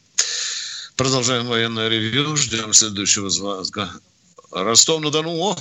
Продолжаем 0.96 1.48
военное 1.48 1.88
ревью. 1.88 2.36
Ждем 2.36 2.74
следующего 2.74 3.30
звонка. 3.30 3.90
Ростов-на-Дону. 4.52 5.32
О, 5.32 5.56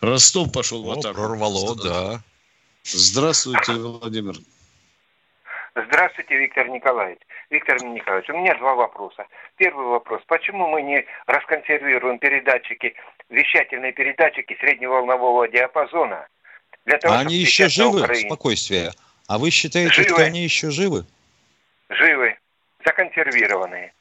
Ростов 0.00 0.52
пошел 0.52 0.82
в 0.82 0.88
О, 0.88 0.98
атаку. 0.98 1.14
прорвало, 1.14 1.76
да. 1.76 2.22
Здравствуйте, 2.84 3.72
Владимир. 3.74 4.36
Здравствуйте, 5.76 6.38
Виктор 6.38 6.68
Николаевич. 6.68 7.18
Виктор 7.50 7.82
Николаевич, 7.82 8.30
у 8.30 8.34
меня 8.36 8.54
два 8.58 8.74
вопроса. 8.76 9.26
Первый 9.56 9.86
вопрос. 9.86 10.22
Почему 10.28 10.68
мы 10.68 10.82
не 10.82 11.04
расконсервируем 11.26 12.18
передатчики, 12.20 12.94
вещательные 13.28 13.92
передатчики 13.92 14.56
средневолнового 14.60 15.48
диапазона? 15.48 16.28
Для 16.84 16.98
того, 16.98 17.14
А 17.14 17.18
чтобы 17.18 17.28
они 17.30 17.36
еще 17.36 17.68
живы? 17.68 18.02
Украине- 18.02 18.28
Спокойствие. 18.28 18.90
А 19.26 19.38
вы 19.38 19.50
считаете, 19.50 19.92
Живы. 19.94 20.08
что 20.10 20.22
они 20.22 20.44
еще 20.44 20.70
живы? 20.70 21.06
Живы, 21.88 22.36
законсервированные. 22.84 23.92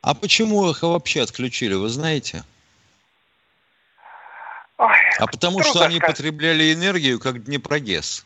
А 0.00 0.14
почему 0.14 0.70
их 0.70 0.82
вообще 0.82 1.22
отключили, 1.22 1.74
вы 1.74 1.88
знаете? 1.88 2.42
Ой, 4.78 4.96
А 5.18 5.26
потому 5.26 5.62
что 5.62 5.84
они 5.84 5.98
сказать. 5.98 6.16
потребляли 6.16 6.72
энергию, 6.72 7.20
как 7.20 7.44
Днепрогесс. 7.44 8.24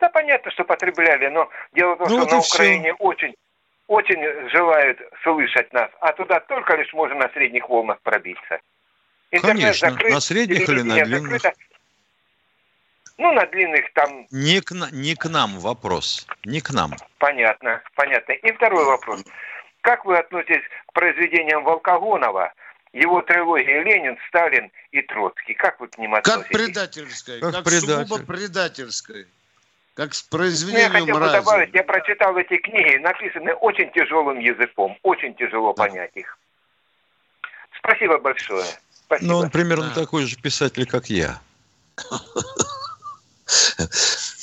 Да 0.00 0.08
понятно, 0.10 0.50
что 0.50 0.64
потребляли, 0.64 1.28
но 1.28 1.48
дело 1.72 1.94
в 1.94 1.98
том, 1.98 2.08
Ну 2.08 2.14
что 2.16 2.18
вот 2.24 2.30
на. 2.32 2.38
Украине 2.38 2.94
очень, 2.94 3.34
очень 3.88 4.48
желают 4.50 4.98
слышать 5.22 5.72
нас, 5.72 5.90
а 6.00 6.12
туда 6.12 6.40
только 6.40 6.76
лишь 6.76 6.92
можно 6.92 7.16
на 7.16 7.28
средних 7.30 7.68
волнах 7.68 8.00
пробиться. 8.02 8.60
Конечно, 9.40 9.90
на 10.10 10.20
средних 10.20 10.68
или 10.68 10.82
на 10.82 11.04
длинных? 11.04 11.40
закрыто. 11.42 11.52
Ну, 13.18 13.32
на 13.32 13.46
длинных 13.46 13.90
там 13.94 14.26
Не 14.30 14.60
к, 14.60 14.72
не 14.92 15.14
к 15.14 15.24
нам 15.28 15.58
вопрос. 15.58 16.26
Не 16.44 16.60
к 16.60 16.70
нам. 16.70 16.92
понятно, 17.18 17.82
понятно. 17.94 18.32
И 18.32 18.52
второй 18.52 18.84
вопрос. 18.84 19.24
Как 19.80 20.04
вы 20.04 20.18
относитесь 20.18 20.62
к 20.88 20.92
произведениям 20.92 21.64
Волкогонова, 21.64 22.52
его 22.92 23.22
трилогии 23.22 23.82
«Ленин», 23.84 24.18
«Сталин» 24.28 24.70
и 24.90 25.00
«Троцкий»? 25.02 25.54
Как 25.54 25.80
вы 25.80 25.88
к 25.88 25.96
ним 25.98 26.12
Как 26.12 26.28
относитесь? 26.28 26.56
предательская, 26.56 27.40
Как 27.40 27.52
как, 27.54 27.64
предатель. 27.64 28.06
сугубо 28.06 28.24
предательская. 28.26 29.26
Как 29.96 30.12
с 30.14 30.26
Ну, 30.30 30.36
я 30.36 30.38
произведением 30.38 30.90
хотел 30.92 31.06
бы 31.06 31.12
мрази. 31.14 31.32
добавить, 31.36 31.74
я 31.74 31.82
прочитал 31.82 32.36
эти 32.36 32.58
книги, 32.58 32.98
написаны 32.98 33.54
очень 33.54 33.90
тяжелым 33.92 34.38
языком, 34.38 34.98
очень 35.02 35.34
тяжело 35.34 35.72
понять 35.72 36.10
их. 36.14 36.36
Спасибо 37.78 38.18
большое. 38.18 38.66
Спасибо. 39.06 39.32
Ну, 39.32 39.38
он 39.38 39.50
примерно 39.50 39.88
Да. 39.88 39.94
такой 40.02 40.26
же 40.26 40.36
писатель, 40.36 40.86
как 40.86 41.08
я. 41.08 41.40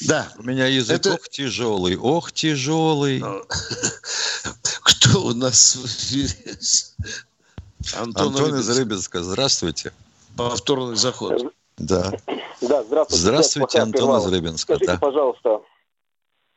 Да. 0.07 0.27
У 0.37 0.43
меня 0.43 0.65
язык 0.67 0.97
Это- 0.99 1.13
ох 1.13 1.29
тяжелый, 1.29 1.97
ох 1.97 2.31
тяжелый. 2.31 3.19
Кто 4.83 5.21
у 5.25 5.33
нас 5.33 5.75
в 5.75 5.85
эфире? 5.85 6.57
Антон, 7.97 8.27
Антон 8.27 8.55
из 8.59 8.67
Рыбинск. 8.69 8.79
Рыбинска, 8.79 9.23
здравствуйте. 9.23 9.93
Повторный 10.35 10.95
заход. 10.95 11.53
Да. 11.77 12.11
Да, 12.61 12.83
здравствуйте. 12.83 13.21
Здравствуйте, 13.23 13.79
Антон 13.79 14.17
из 14.19 14.31
Рыбинска. 14.31 14.75
Скажите, 14.75 14.93
Да. 14.93 14.97
пожалуйста, 14.99 15.61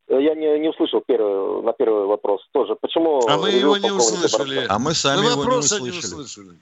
э, 0.09 0.21
я 0.23 0.35
не, 0.35 0.59
не 0.61 0.69
услышал 0.69 1.03
первый, 1.07 1.63
на 1.63 1.73
первый 1.73 2.07
вопрос 2.07 2.47
тоже. 2.53 2.77
Почему... 2.77 3.27
А 3.27 3.37
мы 3.39 3.51
его 3.51 3.77
не 3.77 3.91
услышали. 3.91 4.67
А 4.69 4.79
мы 4.79 4.95
сами 4.95 5.21
Мы 5.23 5.25
его 5.31 5.35
не 5.35 5.39
вопроса 5.47 5.81
не 5.81 5.89
услышали. 5.91 6.15
услышали. 6.21 6.59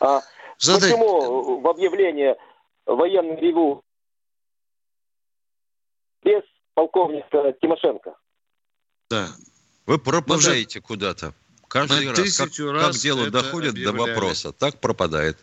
А 0.00 0.20
Задай. 0.58 0.90
почему 0.92 1.60
в 1.60 1.68
объявлении 1.68 2.34
военный 2.86 3.36
ревю 3.36 3.82
без 6.22 6.42
полковника 6.74 7.52
Тимошенко? 7.60 8.14
Да. 9.10 9.28
Вы 9.86 9.98
пропадаете 9.98 10.80
куда-то. 10.80 11.34
Каждый 11.68 12.08
раз, 12.08 12.16
как, 12.16 12.24
тысячу 12.24 12.66
как 12.66 12.74
раз 12.82 12.98
дело 13.00 13.30
доходит 13.30 13.74
до 13.74 13.90
объявляли. 13.90 14.14
вопроса, 14.14 14.52
так 14.52 14.78
пропадает. 14.80 15.36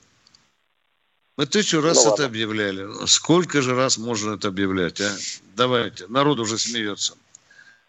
Мы 1.38 1.46
тысячу 1.46 1.82
раз 1.82 1.98
Ну, 1.98 2.02
это 2.02 2.10
ладно. 2.10 2.26
объявляли. 2.26 3.06
Сколько 3.06 3.62
же 3.62 3.76
раз 3.76 3.98
можно 4.00 4.34
это 4.36 4.48
объявлять, 4.48 5.00
а? 5.00 5.16
Давайте. 5.56 6.08
Народ 6.08 6.40
уже 6.40 6.58
смеется. 6.58 7.16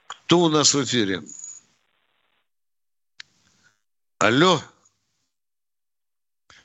Кто 0.06 0.40
у 0.40 0.48
нас 0.50 0.74
в 0.74 0.84
эфире? 0.84 1.22
Алло. 4.18 4.60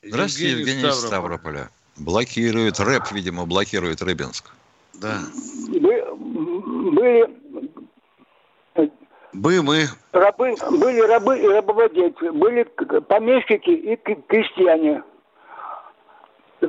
Здравствуйте, 0.01 0.51
Евгений, 0.59 0.89
из 0.89 0.95
Ставрополя. 0.95 1.69
Блокирует, 1.95 2.79
рэп, 2.79 3.11
видимо, 3.13 3.45
блокирует 3.45 4.01
Рыбинск. 4.01 4.51
Да. 4.95 5.21
Вы- 5.69 6.03
были 6.91 7.33
Бы 9.31 9.61
мы. 9.61 9.87
рабы, 10.11 10.55
были 10.71 10.99
рабы 11.01 11.39
и 11.39 11.47
рабовладельцы, 11.47 12.31
были 12.33 12.63
помещики 12.63 13.69
и 13.69 13.95
крестьяне. 14.27 15.03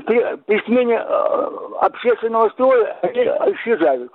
При, 0.00 0.37
при 0.37 0.64
смене 0.64 0.96
э, 0.96 1.48
общественного 1.80 2.48
строя 2.50 2.98
они 3.02 3.22
исчезают. 3.54 4.12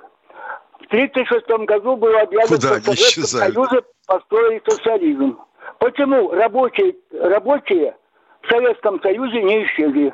В 0.80 0.86
1936 0.88 1.65
году 1.68 1.96
было 1.96 2.22
объявлено, 2.22 2.56
Куда 2.56 2.82
что 2.82 2.92
в 2.92 2.98
Советском? 2.98 3.68
Союзе 3.68 3.86
построили 4.06 4.62
социализм. 4.68 5.39
Почему 5.80 6.32
рабочие, 6.32 6.96
рабочие 7.13 7.96
в 8.42 8.50
Советском 8.50 9.02
Союзе 9.02 9.42
не 9.44 9.65
исчезли? 9.65 10.13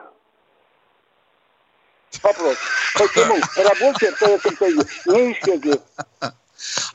Вопрос. 2.21 2.58
Почему 2.98 3.35
рабочие 3.63 4.12
в 4.12 4.17
Советском 4.17 4.58
Союзе 4.58 4.87
не 5.08 5.31
исчезли? 5.33 5.79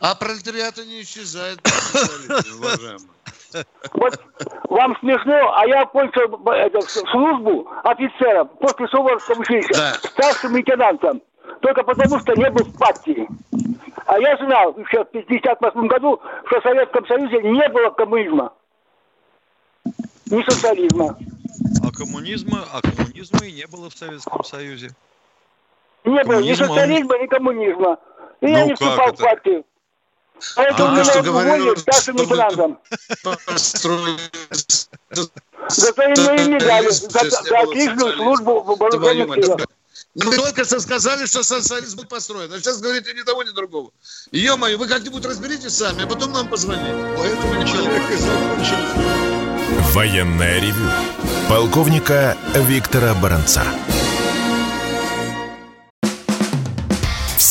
А 0.00 0.14
пролетариаты 0.14 0.84
не 0.86 1.02
исчезают, 1.02 1.60
уважаемые. 2.56 3.19
Вот 3.92 4.20
вам 4.68 4.96
смешно, 5.00 5.54
а 5.56 5.66
я 5.66 5.84
кончил 5.86 6.28
б- 6.28 6.52
это, 6.52 6.80
службу 6.82 7.68
офицером 7.84 8.48
после 8.60 8.86
Суворовского 8.88 9.40
училища 9.40 9.72
Да. 9.74 9.94
старшим 9.94 10.56
лейтенантом. 10.56 11.20
Только 11.60 11.82
потому, 11.82 12.20
что 12.20 12.34
не 12.34 12.48
был 12.50 12.64
в 12.64 12.78
партии. 12.78 13.28
А 14.06 14.18
я 14.18 14.36
знал 14.36 14.72
еще 14.78 15.04
в 15.04 15.08
1958 15.08 15.86
году, 15.88 16.20
что 16.46 16.60
в 16.60 16.62
Советском 16.62 17.06
Союзе 17.06 17.42
не 17.42 17.68
было 17.70 17.90
коммунизма. 17.90 18.52
Ни 20.30 20.42
социализма. 20.48 21.16
А 21.84 21.90
коммунизма, 21.92 22.60
а 22.72 22.80
коммунизма 22.80 23.44
и 23.46 23.52
не 23.52 23.66
было 23.66 23.90
в 23.90 23.94
Советском 23.94 24.44
Союзе. 24.44 24.90
Не 26.04 26.22
было 26.24 26.40
ни 26.40 26.52
социализма, 26.54 27.18
ни 27.18 27.26
коммунизма. 27.26 27.98
И 28.40 28.50
я 28.50 28.60
Ну 28.60 28.64
не 28.66 28.70
как 28.74 28.80
вступал 28.80 29.08
это? 29.08 29.16
в 29.16 29.20
партию. 29.24 29.64
Поэтому 30.56 30.88
А, 30.88 30.92
меня 30.92 31.04
что 31.04 31.22
говорил, 31.22 31.54
уволили 31.54 31.80
старшим 31.80 32.18
чтобы- 32.18 32.34
лейтенантом. 32.36 32.78
Построить- 33.46 34.88
За 35.68 35.92
свои 35.92 36.14
мои 36.16 36.48
медали, 36.48 36.90
за, 36.90 37.08
Сейчас 37.08 37.22
не 37.24 37.30
за 37.30 37.42
было 37.50 37.58
отличную 37.60 38.16
службу 38.16 38.60
в 38.62 39.26
мать, 39.28 39.44
силах. 39.44 39.60
Ну, 40.14 40.32
только 40.32 40.64
что 40.64 40.80
сказали, 40.80 41.26
что 41.26 41.42
социализм 41.44 41.98
был 41.98 42.04
построен. 42.06 42.52
А 42.52 42.58
сейчас 42.58 42.80
говорите 42.80 43.12
ни 43.14 43.22
того, 43.22 43.42
ни 43.44 43.50
другого. 43.50 43.90
Ё-моё, 44.32 44.76
вы 44.78 44.88
как-нибудь 44.88 45.24
разберитесь 45.24 45.76
сами, 45.76 46.02
а 46.04 46.06
потом 46.06 46.32
нам 46.32 46.48
позвоните. 46.48 46.84
Поэтому 47.16 47.64
человек 47.66 48.10
и 48.10 48.16
закончил. 48.16 48.76
Военное 49.92 50.60
ревю 50.60 50.90
полковника 51.48 52.36
Виктора 52.54 53.14
Баранца. 53.14 53.62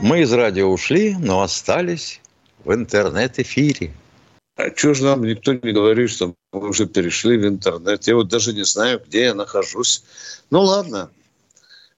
Мы 0.00 0.22
из 0.22 0.32
радио 0.32 0.68
ушли, 0.68 1.16
но 1.18 1.42
остались 1.42 2.20
в 2.64 2.72
интернет-эфире. 2.72 3.92
А 4.56 4.70
чего 4.70 4.94
же 4.94 5.04
нам 5.04 5.24
никто 5.24 5.54
не 5.54 5.72
говорит, 5.72 6.10
что 6.10 6.34
мы 6.52 6.68
уже 6.68 6.86
перешли 6.86 7.36
в 7.36 7.46
интернет? 7.46 8.06
Я 8.06 8.14
вот 8.14 8.28
даже 8.28 8.52
не 8.52 8.64
знаю, 8.64 9.02
где 9.04 9.24
я 9.24 9.34
нахожусь. 9.34 10.04
Ну 10.50 10.60
ладно, 10.60 11.10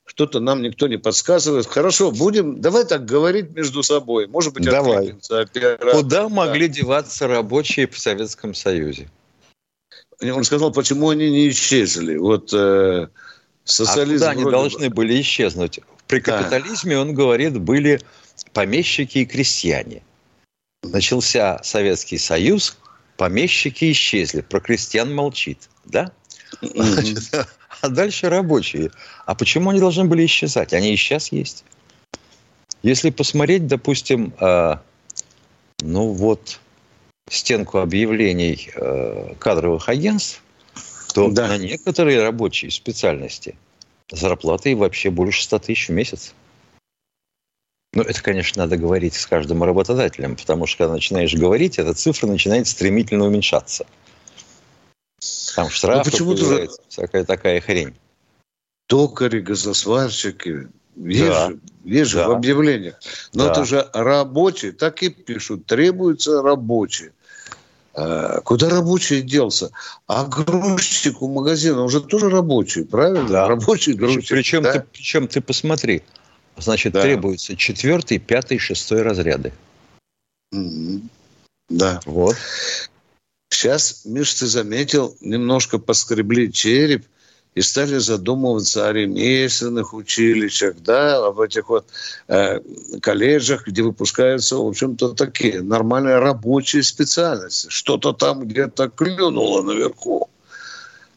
что-то 0.07 0.41
нам 0.41 0.63
никто 0.63 0.89
не 0.89 0.97
подсказывает. 0.97 1.67
Хорошо, 1.67 2.11
будем, 2.11 2.61
давай 2.63 2.85
так 2.85 3.05
говорить 3.05 3.55
между 3.55 3.83
собой. 3.83 4.27
Может 4.27 4.55
быть, 4.55 4.65
Давай. 4.65 5.15
оператор. 5.29 5.93
Куда 5.93 6.29
могли 6.31 6.69
деваться 6.69 7.29
рабочие 7.29 7.87
в 7.87 7.99
Советском 7.99 8.55
Союзе? 8.55 9.11
Он 10.23 10.45
сказал, 10.45 10.73
почему 10.73 11.11
они 11.11 11.31
не 11.31 11.51
исчезли. 11.51 12.17
Вот 12.17 12.53
э, 12.53 12.57
А 12.57 13.09
социализм... 13.65 14.25
куда 14.25 14.31
они 14.31 14.43
вроде 14.43 14.57
должны 14.57 14.91
были 14.91 15.21
исчезнуть? 15.21 15.81
При 16.11 16.19
капитализме, 16.19 16.99
он 16.99 17.15
говорит, 17.15 17.61
были 17.61 18.01
помещики 18.53 19.19
и 19.19 19.25
крестьяне. 19.25 20.03
Начался 20.83 21.63
Советский 21.63 22.19
Союз, 22.19 22.77
помещики 23.17 23.93
исчезли, 23.93 24.41
про 24.41 24.59
крестьян 24.59 25.15
молчит, 25.15 25.69
да? 25.85 26.11
Значит, 26.61 27.31
а 27.81 27.89
дальше 27.89 28.29
рабочие. 28.29 28.91
А 29.25 29.37
почему 29.37 29.71
они 29.71 29.79
должны 29.79 30.05
были 30.05 30.27
исчезать? 30.27 30.73
Они 30.73 30.93
и 30.93 30.97
сейчас 30.97 31.31
есть. 31.31 31.63
Если 32.83 33.11
посмотреть, 33.11 33.69
допустим, 33.69 34.35
э, 34.41 34.79
ну 35.83 36.13
вот 36.13 36.59
стенку 37.29 37.79
объявлений 37.79 38.69
э, 38.75 39.35
кадровых 39.39 39.89
агентств, 39.89 40.43
то 41.15 41.29
на 41.29 41.57
некоторые 41.57 42.21
рабочие 42.21 42.73
специальности 42.73 43.55
зарплаты 44.11 44.77
вообще 44.77 45.11
больше 45.11 45.43
100 45.43 45.59
тысяч 45.61 45.89
в 45.89 45.93
месяц. 45.93 46.35
Ну, 47.93 48.03
это, 48.03 48.23
конечно, 48.23 48.63
надо 48.63 48.77
говорить 48.77 49.15
с 49.15 49.27
каждым 49.27 49.65
работодателем, 49.65 50.37
потому 50.37 50.67
что, 50.67 50.79
когда 50.79 50.95
начинаешь 50.95 51.35
говорить, 51.35 51.79
эта 51.79 51.93
цифра 51.95 52.29
начинает 52.29 52.69
стремительно 52.69 53.27
уменьшаться. 53.27 53.85
Там 55.57 55.69
штрафы 55.71 56.05
Ну, 56.07 56.13
почему-то 56.13 56.37
же- 56.39 56.45
появляются, 56.47 56.83
всякая 56.89 57.25
такая 57.25 57.61
хрень. 57.61 57.95
Токари, 58.87 59.41
газосварщики. 59.41 60.69
Есть 60.97 61.29
Да. 61.31 61.51
же 62.05 62.17
Да. 62.19 62.29
в 62.29 62.31
объявлениях. 62.33 63.01
Но 63.33 63.47
Да. 63.47 63.53
это 63.53 63.65
же 63.65 63.89
рабочие, 63.93 64.73
так 64.73 65.03
и 65.03 65.09
пишут. 65.09 65.67
Требуются 65.67 66.43
рабочие. 66.43 67.13
А, 67.95 68.41
Куда 68.41 68.69
рабочий 68.69 69.23
делся? 69.23 69.71
А 70.07 70.25
грузчик 70.25 71.23
у 71.23 71.29
магазина 71.29 71.83
уже 71.83 72.01
тоже 72.01 72.31
рабочий, 72.31 72.85
правильно? 72.85 73.49
Рабочий 73.49 73.95
грузчик. 73.95 74.29
Причем, 74.29 74.63
да? 74.63 74.73
ты, 74.75 74.85
причем 74.93 75.29
ты 75.29 75.41
посмотри, 75.41 76.03
значит, 76.57 76.93
Да. 76.93 77.03
требуется 77.03 77.57
четвертый, 77.57 78.19
пятый, 78.19 78.59
шестой 78.59 79.03
разряды. 79.03 79.53
Да. 81.69 82.01
Вот. 82.05 82.37
Сейчас, 83.51 84.03
Миш, 84.05 84.35
ты 84.35 84.47
заметил, 84.47 85.17
немножко 85.21 85.79
поскребли 85.79 86.53
череп 86.53 87.05
и 87.55 87.63
стали 87.63 87.99
задумываться 87.99 88.89
о 88.89 88.93
ремесленных 88.93 89.93
училищах, 89.93 90.77
да, 90.85 91.27
об 91.27 91.41
этих 91.41 91.69
вот 91.69 91.87
э, 92.29 92.61
колледжах, 93.03 93.67
где 93.67 93.83
выпускаются, 93.83 94.57
в 94.57 94.67
общем-то, 94.67 95.15
такие 95.15 95.61
нормальные 95.63 96.19
рабочие 96.19 96.83
специальности. 96.83 97.69
Что-то 97.69 98.13
там 98.13 98.47
где-то 98.47 98.89
клюнуло 98.89 99.63
наверху. 99.63 100.29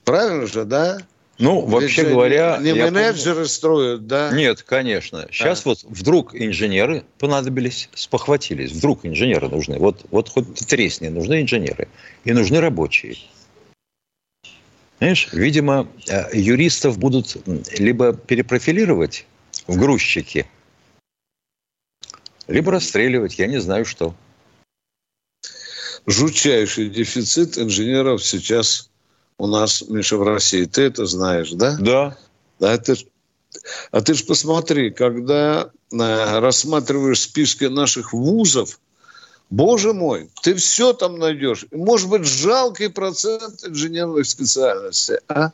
Правильно 0.04 0.48
же, 0.48 0.66
да? 0.66 1.00
Ну, 1.40 1.62
Ведь 1.62 1.70
вообще 1.70 2.04
говоря, 2.04 2.58
Не 2.62 2.74
менеджеры 2.74 3.48
строят, 3.48 4.08
да? 4.08 4.32
Нет, 4.32 4.62
конечно. 4.62 5.28
Сейчас 5.32 5.66
вот 5.66 5.80
вдруг 5.84 6.36
инженеры 6.36 7.04
понадобились, 7.18 7.90
спохватились. 7.96 8.72
Вдруг 8.72 9.00
инженеры 9.04 9.50
нужны. 9.50 9.80
Вот, 9.80 10.06
вот 10.12 10.30
хоть 10.30 10.54
тресни, 10.68 11.08
нужны 11.08 11.42
инженеры. 11.42 11.88
И 12.24 12.34
нужны 12.34 12.60
рабочие. 12.60 13.18
Знаешь, 15.04 15.28
видимо, 15.34 15.90
э, 16.08 16.30
юристов 16.32 16.98
будут 16.98 17.36
либо 17.78 18.14
перепрофилировать 18.14 19.26
в 19.68 19.78
грузчики, 19.78 20.48
либо 22.48 22.72
расстреливать, 22.72 23.38
я 23.38 23.48
не 23.48 23.60
знаю 23.60 23.84
что. 23.84 24.16
Жутчайший 26.06 26.90
дефицит 26.90 27.58
инженеров 27.58 28.24
сейчас 28.24 28.90
у 29.38 29.48
нас, 29.48 29.84
Миша, 29.90 30.16
в 30.16 30.24
России. 30.24 30.64
Ты 30.64 30.84
это 30.84 31.06
знаешь, 31.06 31.52
да? 31.52 31.76
Да. 31.82 32.18
А 32.62 32.78
ты, 32.78 32.96
ж- 32.96 33.06
а 33.92 34.00
ты 34.00 34.14
же 34.14 34.24
посмотри, 34.24 34.90
когда 34.90 35.70
э, 35.92 36.40
рассматриваешь 36.40 37.20
списки 37.20 37.66
наших 37.66 38.14
вузов, 38.14 38.80
боже 39.54 39.94
мой, 39.94 40.30
ты 40.42 40.56
все 40.56 40.94
там 40.94 41.20
найдешь. 41.20 41.66
Может 41.72 42.10
быть, 42.10 42.26
жалкий 42.26 42.90
процент 42.90 43.64
инженерных 43.64 44.26
специальностей, 44.26 45.18
а? 45.28 45.52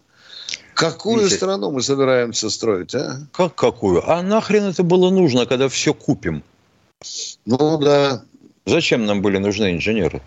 Какую 0.74 1.26
Витя, 1.26 1.34
страну 1.34 1.72
мы 1.72 1.82
собираемся 1.82 2.50
строить, 2.50 2.96
а? 2.96 3.28
Как 3.34 3.56
какую? 3.56 4.10
А 4.10 4.22
нахрен 4.22 4.64
это 4.64 4.84
было 4.84 5.10
нужно, 5.10 5.46
когда 5.46 5.68
все 5.68 5.94
купим? 5.94 6.44
Ну 7.46 7.78
да. 7.78 8.24
Зачем 8.66 9.06
нам 9.06 9.22
были 9.22 9.38
нужны 9.38 9.74
инженеры? 9.74 10.22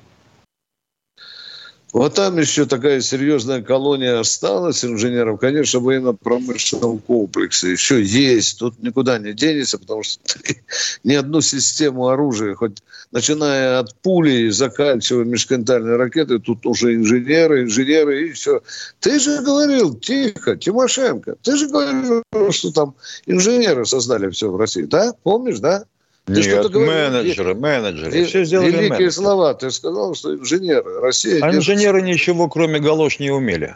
Вот 1.92 2.14
там 2.14 2.38
еще 2.38 2.64
такая 2.64 3.02
серьезная 3.02 3.60
колония 3.60 4.18
осталась 4.18 4.82
инженеров, 4.82 5.38
конечно, 5.38 5.78
в 5.78 5.82
военно-промышленном 5.82 6.98
комплексе 7.00 7.72
еще 7.72 8.02
есть. 8.02 8.58
Тут 8.58 8.82
никуда 8.82 9.18
не 9.18 9.34
денется, 9.34 9.78
потому 9.78 10.02
что 10.02 10.18
ни 11.04 11.12
одну 11.12 11.42
систему 11.42 12.08
оружия, 12.08 12.54
хоть 12.54 12.78
начиная 13.10 13.78
от 13.80 13.94
пули 13.96 14.48
заканчивая 14.48 15.24
межконтинентальной 15.24 15.96
ракетой, 15.96 16.40
тут 16.40 16.64
уже 16.64 16.94
инженеры, 16.94 17.64
инженеры 17.64 18.28
и 18.28 18.32
все. 18.32 18.62
Ты 19.00 19.20
же 19.20 19.42
говорил, 19.42 19.94
тихо, 19.94 20.56
Тимошенко, 20.56 21.36
ты 21.42 21.56
же 21.58 21.68
говорил, 21.68 22.22
что 22.52 22.72
там 22.72 22.94
инженеры 23.26 23.84
создали 23.84 24.30
все 24.30 24.50
в 24.50 24.56
России, 24.56 24.84
да? 24.84 25.12
Помнишь, 25.22 25.58
да? 25.58 25.84
Ты 26.24 26.34
Нет, 26.34 26.70
говорил. 26.70 26.86
менеджеры, 26.86 27.54
менеджеры. 27.54 28.10
Ве- 28.12 28.24
Все 28.26 28.44
сделали 28.44 28.66
Великие 28.68 28.90
менеджеры. 28.90 29.10
слова. 29.10 29.54
Ты 29.54 29.70
сказал, 29.72 30.14
что 30.14 30.34
инженеры. 30.34 31.00
Россия 31.00 31.38
А 31.38 31.50
держится 31.50 31.72
инженеры 31.72 32.02
ничего, 32.02 32.48
кроме 32.48 32.78
галош, 32.78 33.18
не 33.18 33.30
умели. 33.30 33.74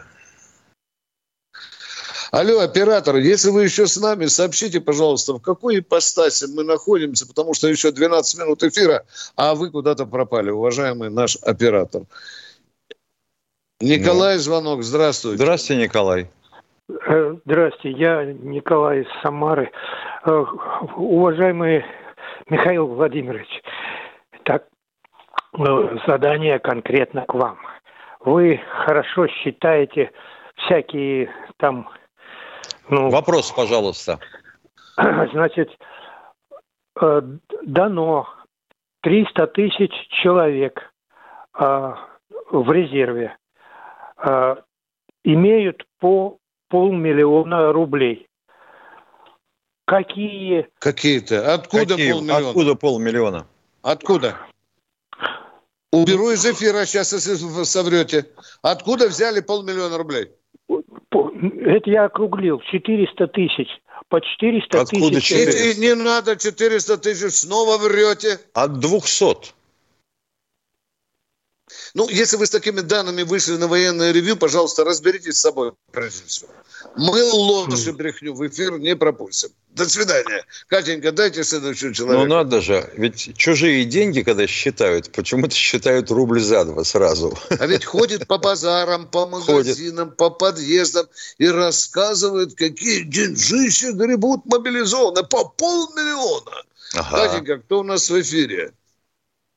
Алло, 2.31 2.59
оператор, 2.59 3.15
если 3.17 3.49
вы 3.51 3.63
еще 3.63 3.87
с 3.87 3.97
нами, 3.97 4.25
сообщите, 4.25 4.81
пожалуйста, 4.81 5.33
в 5.33 5.39
какой 5.39 5.79
ипостаси 5.79 6.45
мы 6.53 6.63
находимся, 6.63 7.25
потому 7.25 7.53
что 7.53 7.67
еще 7.69 7.91
12 7.91 8.39
минут 8.39 8.63
эфира, 8.63 9.05
а 9.37 9.55
вы 9.55 9.71
куда-то 9.71 10.05
пропали, 10.05 10.49
уважаемый 10.49 11.09
наш 11.09 11.37
оператор. 11.37 12.03
Николай, 13.79 14.37
звонок, 14.39 14.83
здравствуйте. 14.83 15.37
Здравствуйте, 15.37 15.83
Николай. 15.83 16.29
Э, 16.89 17.35
Здравствуйте, 17.45 17.97
я 17.97 18.23
Николай 18.25 19.01
из 19.01 19.07
Самары. 19.21 19.71
Э, 20.25 20.43
Уважаемый 20.97 21.85
Михаил 22.49 22.87
Владимирович, 22.87 23.61
так, 24.43 24.67
э, 25.57 25.97
задание 26.07 26.59
конкретно 26.59 27.25
к 27.25 27.33
вам. 27.33 27.59
Вы 28.21 28.61
хорошо 28.85 29.27
считаете 29.27 30.11
всякие 30.55 31.29
там... 31.57 31.89
Ну, 32.89 33.09
Вопрос, 33.09 33.51
пожалуйста. 33.51 34.19
Значит, 34.97 35.77
э, 37.01 37.21
дано 37.63 38.27
300 39.01 39.47
тысяч 39.47 39.91
человек 40.09 40.93
э, 41.59 41.93
в 42.51 42.71
резерве 42.71 43.35
имеют 45.23 45.85
по 45.99 46.39
полмиллиона 46.69 47.71
рублей. 47.71 48.26
Какие... 49.87 50.67
Какие-то? 50.79 51.53
Откуда 51.53 51.95
Какие? 51.95 52.11
полмиллиона? 52.11 52.49
Откуда 52.49 52.75
полмиллиона? 52.75 53.47
Откуда? 53.81 54.37
Уберу 55.93 56.31
из 56.31 56.45
эфира 56.45 56.85
сейчас, 56.85 57.13
если 57.13 57.63
соврете. 57.63 58.25
Откуда 58.61 59.07
взяли 59.07 59.39
полмиллиона 59.39 59.97
рублей? 59.97 60.27
Это 60.67 61.89
я 61.89 62.03
округлил. 62.03 62.59
400 62.69 63.27
тысяч. 63.27 63.69
По 64.09 64.19
400 64.19 64.81
Откуда 64.81 65.21
тысяч. 65.21 65.31
И, 65.31 65.71
и 65.71 65.79
не 65.79 65.95
надо 65.95 66.35
400 66.35 66.97
тысяч, 66.97 67.33
снова 67.33 67.77
врете. 67.77 68.41
От 68.53 68.79
200. 68.81 69.53
Ну, 71.93 72.09
если 72.09 72.37
вы 72.37 72.45
с 72.45 72.49
такими 72.49 72.81
данными 72.81 73.23
вышли 73.23 73.57
на 73.57 73.67
военное 73.67 74.11
ревью, 74.11 74.37
пожалуйста, 74.37 74.83
разберитесь 74.83 75.37
с 75.37 75.41
собой, 75.41 75.73
прежде 75.91 76.23
всего. 76.25 76.49
Мы 76.95 77.23
ложь 77.23 77.87
и 77.87 77.91
брехню 77.91 78.33
в 78.33 78.47
эфир 78.47 78.79
не 78.79 78.95
пропустим. 78.95 79.49
До 79.69 79.87
свидания. 79.87 80.43
Катенька, 80.67 81.11
дайте 81.11 81.43
следующего 81.43 81.89
Ну 81.89 81.93
человека. 81.93 82.25
надо 82.27 82.61
же, 82.61 82.89
ведь 82.97 83.37
чужие 83.37 83.85
деньги, 83.85 84.21
когда 84.21 84.47
считают, 84.47 85.11
почему-то 85.11 85.53
считают 85.53 86.09
рубль 86.09 86.39
за 86.41 86.65
два 86.65 86.83
сразу. 86.83 87.37
А 87.49 87.67
ведь 87.67 87.85
ходит 87.85 88.27
по 88.27 88.37
базарам, 88.39 89.07
по 89.07 89.27
магазинам, 89.27 90.11
по 90.11 90.29
подъездам 90.31 91.07
и 91.37 91.47
рассказывает, 91.47 92.55
какие 92.55 93.01
деньжища 93.01 93.91
гребут 93.91 94.45
мобилизованные. 94.45 95.25
По 95.25 95.45
полмиллиона. 95.45 96.63
Ага. 96.95 97.27
Катенька, 97.27 97.57
кто 97.57 97.79
у 97.79 97.83
нас 97.83 98.09
в 98.09 98.19
эфире? 98.21 98.71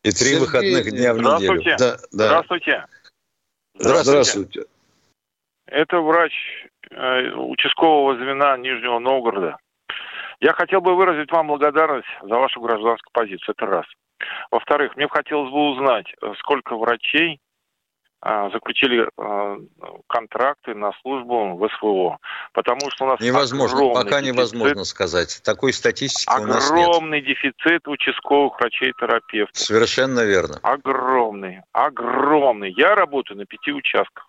И 0.03 0.11
три 0.11 0.15
Сергей, 0.15 0.41
выходных 0.41 0.91
дня 0.91 1.13
в 1.13 1.19
неделю. 1.19 1.61
Здравствуйте. 1.61 1.77
Да, 1.79 1.97
да. 2.13 2.27
Здравствуйте. 2.27 2.87
Здравствуйте. 3.75 4.65
Это 5.67 6.01
врач 6.01 6.33
э, 6.91 7.31
участкового 7.35 8.17
звена 8.17 8.57
Нижнего 8.57 8.99
Новгорода. 8.99 9.57
Я 10.41 10.53
хотел 10.55 10.81
бы 10.81 10.97
выразить 10.97 11.31
вам 11.31 11.49
благодарность 11.49 12.09
за 12.23 12.35
вашу 12.35 12.61
гражданскую 12.61 13.13
позицию. 13.13 13.55
Это 13.57 13.67
раз. 13.67 13.87
Во-вторых, 14.51 14.97
мне 14.97 15.07
бы 15.07 15.13
хотелось 15.13 15.51
бы 15.51 15.71
узнать, 15.71 16.07
э, 16.23 16.33
сколько 16.39 16.77
врачей 16.77 17.39
заключили 18.23 19.09
а, 19.17 19.57
контракты 20.07 20.75
на 20.75 20.93
службу 21.01 21.57
в 21.57 21.69
СВО. 21.79 22.19
Потому 22.53 22.91
что 22.91 23.05
у 23.05 23.09
нас 23.09 23.21
Невозможно, 23.21 23.95
пока 23.95 24.21
дефицит- 24.21 24.27
невозможно 24.33 24.85
сказать. 24.85 25.41
Такой 25.43 25.73
статистики 25.73 26.31
у 26.39 26.47
нас 26.47 26.71
нет. 26.71 26.87
Огромный 26.89 27.23
дефицит 27.23 27.89
участковых 27.89 28.59
врачей-терапевтов. 28.61 29.57
Совершенно 29.57 30.21
верно. 30.25 30.59
Огромный, 30.63 31.63
огромный. 31.73 32.73
Я 32.77 32.95
работаю 32.95 33.39
на 33.39 33.47
пяти 33.47 33.73
участках. 33.73 34.27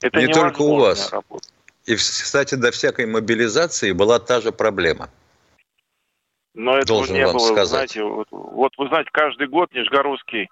Это 0.00 0.20
Не 0.20 0.32
только 0.32 0.62
у 0.62 0.76
вас. 0.78 1.12
работа. 1.12 1.48
И, 1.84 1.96
кстати, 1.96 2.54
до 2.54 2.70
всякой 2.70 3.06
мобилизации 3.06 3.92
была 3.92 4.18
та 4.18 4.40
же 4.40 4.52
проблема. 4.52 5.08
Но 6.54 6.72
этого 6.78 6.98
Должен 7.00 7.14
не 7.16 7.24
вам 7.24 7.34
было, 7.36 7.46
сказать. 7.46 7.68
знаете, 7.92 8.02
вот, 8.02 8.26
вот 8.30 8.72
вы 8.78 8.88
знаете, 8.88 9.10
каждый 9.12 9.46
год 9.48 9.72
Нижегородский 9.74 10.48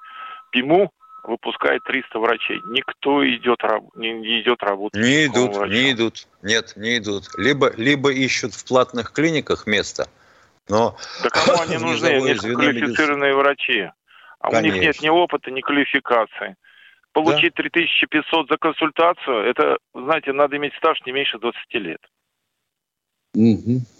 ПИМУ 0.50 0.90
выпускает 1.26 1.82
300 1.84 2.18
врачей. 2.18 2.60
Никто 2.68 3.26
идет, 3.26 3.60
не, 3.94 4.40
идет 4.40 4.62
работать. 4.62 5.00
Не 5.00 5.26
идут, 5.26 5.56
врачом. 5.56 5.74
не 5.74 5.92
идут. 5.92 6.26
Нет, 6.42 6.72
не 6.76 6.98
идут. 6.98 7.24
Либо, 7.36 7.72
либо 7.76 8.12
ищут 8.12 8.54
в 8.54 8.66
платных 8.66 9.12
клиниках 9.12 9.66
место, 9.66 10.08
но 10.68 10.96
Да 11.22 11.30
кому 11.30 11.60
они 11.62 11.76
нужны? 11.78 12.06
низовое 12.08 12.34
Низкоквалифицированные 12.34 13.34
врачи. 13.34 13.90
А 14.40 14.50
у 14.50 14.60
них 14.60 14.74
нет 14.74 15.00
ни 15.02 15.08
опыта, 15.08 15.50
ни 15.50 15.60
квалификации. 15.60 16.56
Получить 17.12 17.54
3500 17.54 18.48
за 18.48 18.56
консультацию, 18.58 19.48
это, 19.48 19.78
знаете, 19.94 20.32
надо 20.32 20.56
иметь 20.58 20.74
стаж 20.74 21.00
не 21.06 21.12
меньше 21.12 21.38
20 21.38 21.58
лет. 21.74 22.00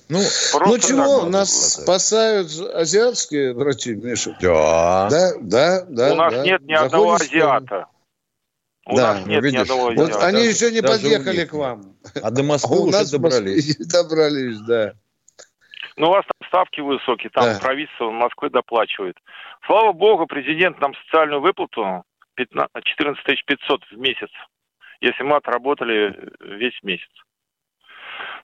Ну, 0.09 0.21
Просто 0.53 0.69
ну 0.69 0.79
чего, 0.79 1.21
так. 1.23 1.31
нас 1.31 1.73
спасают 1.83 2.49
азиатские 2.75 3.55
врачи, 3.55 3.95
Миша? 3.95 4.37
Да. 4.41 5.09
Да, 5.11 5.33
да, 5.41 5.85
да. 5.89 6.13
у 6.13 6.17
нас 6.17 6.33
да. 6.33 6.43
нет 6.45 6.63
ни 6.63 6.73
одного 6.73 7.19
Заходишь 7.19 7.27
страну. 7.27 7.53
азиата. 7.53 7.87
У 8.87 8.97
Да, 8.97 9.15
нас 9.15 9.25
ну, 9.25 9.31
нет 9.33 9.43
ни 9.43 9.47
видишь, 9.47 9.61
одного 9.63 9.83
вот 9.93 10.23
они 10.23 10.47
еще 10.47 10.71
не 10.71 10.81
подъехали 10.81 11.45
к 11.45 11.53
вам. 11.53 11.97
А 12.23 12.31
до 12.31 12.45
Москвы 12.45 12.77
А 12.77 12.81
у 12.81 12.87
уже 12.87 13.11
добрались. 13.11 13.77
Добрались, 13.79 14.61
да. 14.61 14.93
Ну, 15.97 16.07
у 16.07 16.11
вас 16.11 16.25
там 16.25 16.49
ставки 16.49 16.81
высокие, 16.81 17.31
там 17.31 17.45
Да. 17.45 17.59
правительство 17.61 18.11
Москвы 18.11 18.51
доплачивает. 18.51 19.17
Слава 19.67 19.93
богу, 19.93 20.27
президент 20.27 20.81
нам 20.81 20.95
социальную 20.95 21.41
выплату 21.41 22.05
15 22.37 22.71
14 22.85 23.45
500 23.45 23.85
в 23.91 23.97
месяц, 23.99 24.31
если 25.01 25.25
мы 25.25 25.37
отработали 25.37 26.31
весь 26.41 26.81
месяц. 26.85 27.11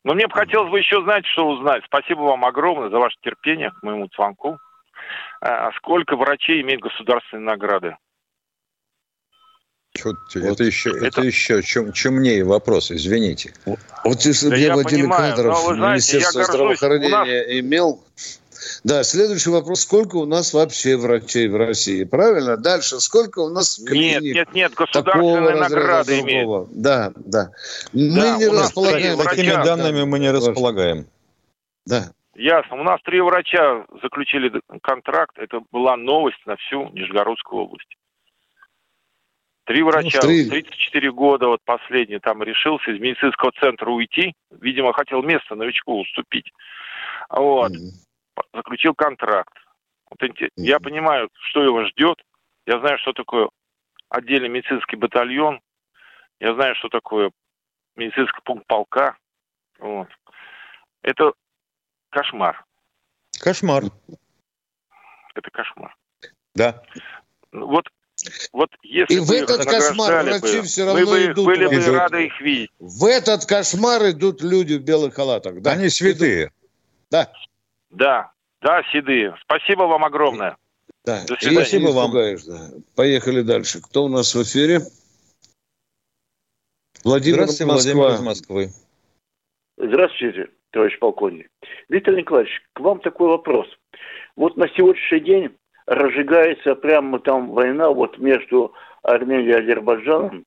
Но 0.05 0.15
мне 0.15 0.27
бы 0.27 0.33
хотелось 0.35 0.71
бы 0.71 0.79
еще, 0.79 1.03
знаете, 1.03 1.29
что 1.29 1.47
узнать. 1.49 1.83
Спасибо 1.87 2.21
вам 2.21 2.45
огромное 2.45 2.91
за 2.91 2.99
ваше 2.99 3.17
терпение 3.23 3.71
к 3.71 3.83
моему 3.83 4.09
звонку. 4.15 4.59
А 5.41 5.71
сколько 5.77 6.17
врачей 6.17 6.61
имеют 6.63 6.83
государственные 6.83 7.45
награды? 7.45 7.97
Чё 9.95 10.13
ты- 10.33 10.41
это 10.41 10.65
еще, 10.65 10.91
это, 10.91 11.21
еще 11.21 11.63
чем, 11.63 11.93
чемнее 11.93 12.45
вопрос, 12.45 12.91
извините. 12.91 13.53
Вот 13.67 14.21
если 14.23 14.49
Да 14.49 14.57
бы 14.57 14.61
я, 14.61 14.69
я 14.69 14.75
Кадров 15.35 15.55
но 15.55 15.69
вы 15.69 15.75
знаете, 15.77 16.13
я 16.13 16.19
Министерство 16.21 16.39
горжусь. 16.39 16.79
здравоохранения 16.79 17.61
имел. 17.61 18.03
Да, 18.85 19.03
следующий 19.05 19.51
вопрос. 19.51 19.81
Сколько 19.81 20.17
у 20.17 20.27
нас 20.27 20.53
вообще 20.55 20.97
врачей 20.97 21.49
в 21.49 21.57
России? 21.57 22.05
Правильно? 22.05 22.57
Дальше. 22.57 23.01
Сколько 23.01 23.41
у 23.41 23.49
нас 23.49 23.79
Нет, 23.79 23.89
клиник? 23.89 24.35
нет, 24.35 24.53
нет, 24.55 24.73
такого 24.75 24.87
государственные 24.87 25.57
награды 25.57 26.21
имеют. 26.21 26.69
Да, 26.73 27.13
да. 27.17 27.51
Мы 27.93 28.15
Да, 28.15 28.37
не 28.37 28.47
располагаем 28.49 29.19
Такими 29.19 29.51
врача, 29.53 29.65
данными 29.65 30.05
мы 30.05 30.19
не 30.19 30.31
располагаем. 30.31 31.07
Да. 31.87 32.13
Ясно. 32.35 32.81
У 32.81 32.83
нас 32.83 33.01
три 33.03 33.21
врача 33.21 33.85
заключили 34.03 34.53
контракт. 34.83 35.37
Это 35.39 35.61
была 35.71 35.97
новость 35.97 36.41
на 36.47 36.57
всю 36.57 36.89
Нижегородскую 36.91 37.65
область. 37.65 37.97
Три 39.65 39.83
врача, 39.83 40.19
Ну, 40.23 40.29
три. 40.29 40.49
34 40.49 41.13
года, 41.13 41.47
вот 41.47 41.61
последний 41.65 42.19
там 42.19 42.43
решился 42.43 42.91
из 42.91 43.01
медицинского 43.01 43.53
центра 43.61 43.89
уйти. 43.91 44.35
Видимо, 44.61 44.93
хотел 44.93 45.23
место 45.23 45.55
новичку 45.55 46.01
уступить. 46.01 46.51
Вот. 47.31 47.73
П- 47.73 47.79
Заключил 48.55 48.95
контракт. 48.95 49.55
Вот 50.11 50.19
Я 50.57 50.81
понимаю, 50.81 51.31
что 51.49 51.63
его 51.63 51.85
ждет. 51.87 52.23
Я 52.67 52.79
знаю, 52.81 52.99
что 52.99 53.13
такое 53.13 53.49
отдельный 54.09 54.49
медицинский 54.49 54.97
батальон. 54.97 55.61
Я 56.41 56.55
знаю, 56.55 56.75
что 56.77 56.89
такое 56.89 57.33
медицинский 57.97 58.41
пункт 58.45 58.67
полка. 58.67 59.17
Вот. 59.79 60.09
Это 61.03 61.33
кошмар. 62.11 62.65
Кошмар. 63.41 63.85
Это 65.35 65.51
кошмар. 65.51 65.97
Да. 66.55 66.83
Вот, 67.53 67.89
вот 68.53 68.71
если 68.83 69.15
И 69.15 69.19
бы 69.19 69.25
в 69.25 69.31
этот 69.33 69.65
кошмар 69.65 70.25
врачи 70.25 70.61
бы, 70.61 70.63
все 70.63 70.85
равно 70.85 71.07
бы, 71.07 71.25
идут 71.25 71.47
были 71.47 71.67
бы 71.67 71.97
рады 71.97 72.27
их 72.27 72.41
видеть. 72.41 72.71
В 72.79 73.05
этот 73.07 73.47
кошмар 73.47 74.11
идут 74.11 74.43
люди 74.43 74.75
в 74.75 74.85
белых 74.85 75.15
халатах. 75.15 75.61
Да. 75.61 75.73
Они 75.73 75.89
святые. 75.89 76.53
Да. 77.11 77.33
Да, 77.93 78.33
да, 78.61 78.83
седые. 78.91 79.37
Спасибо 79.43 79.83
вам 79.83 80.05
огромное. 80.05 80.57
Да. 81.05 81.23
До 81.27 81.37
свидания. 81.37 81.61
если 81.61 81.79
не 81.79 81.91
испугаешь, 81.91 82.43
да. 82.45 82.71
Поехали 82.97 83.43
дальше. 83.43 83.81
Кто 83.83 84.05
у 84.05 84.09
нас 84.09 84.35
в 84.35 84.43
эфире? 84.43 84.81
Владимир 87.05 87.43
Здравствуйте, 87.43 87.73
Москва. 87.73 87.93
Владимир 87.93 88.15
из 88.15 88.21
Москвы. 88.23 88.69
Здравствуйте, 89.77 90.49
товарищ 90.71 90.99
полковник. 90.99 91.49
Виктор 91.89 92.15
Николаевич, 92.15 92.63
к 92.73 92.81
вам 92.81 93.01
такой 93.01 93.29
вопрос. 93.29 93.67
Вот 94.37 94.57
на 94.57 94.69
сегодняшний 94.69 95.21
день 95.21 95.57
разжигается 95.87 96.75
прямо 96.77 97.19
там 97.19 97.51
война 97.51 97.91
вот 97.91 98.19
между 98.19 98.73
Арменией 99.03 99.51
и 99.51 99.63
Азербайджаном. 99.63 100.45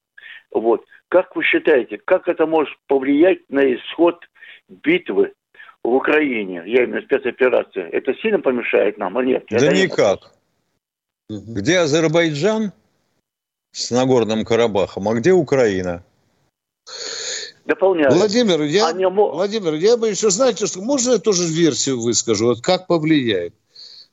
Вот. 0.51 0.85
Как 1.09 1.35
вы 1.35 1.43
считаете, 1.43 1.97
как 1.97 2.27
это 2.27 2.47
может 2.47 2.75
повлиять 2.87 3.41
на 3.49 3.61
исход 3.75 4.23
битвы 4.69 5.33
в 5.86 5.95
Украине? 5.95 6.63
Я 6.65 6.86
имею 6.86 6.91
в 6.91 6.95
виду 6.95 7.05
спецоперации. 7.05 7.83
Это 7.91 8.13
сильно 8.15 8.39
помешает 8.39 8.97
нам 8.97 9.19
или 9.19 9.33
нет? 9.33 9.45
Да 9.49 9.57
Это 9.57 9.73
не- 9.73 9.83
никак. 9.83 10.31
Где 11.29 11.79
Азербайджан 11.79 12.71
с 13.71 13.91
Нагорным 13.91 14.45
Карабахом, 14.45 15.07
а 15.09 15.13
где 15.15 15.31
Украина? 15.31 16.03
Дополняю. 17.65 18.11
Владимир, 18.11 18.61
я, 18.61 18.93
Владимир, 19.09 19.73
я 19.73 19.97
бы 19.97 20.09
еще, 20.09 20.29
знаете, 20.29 20.67
что 20.67 20.81
можно 20.81 21.13
я 21.13 21.17
тоже 21.17 21.45
версию 21.47 21.99
выскажу, 21.99 22.45
вот 22.45 22.61
как 22.61 22.86
повлияет? 22.86 23.55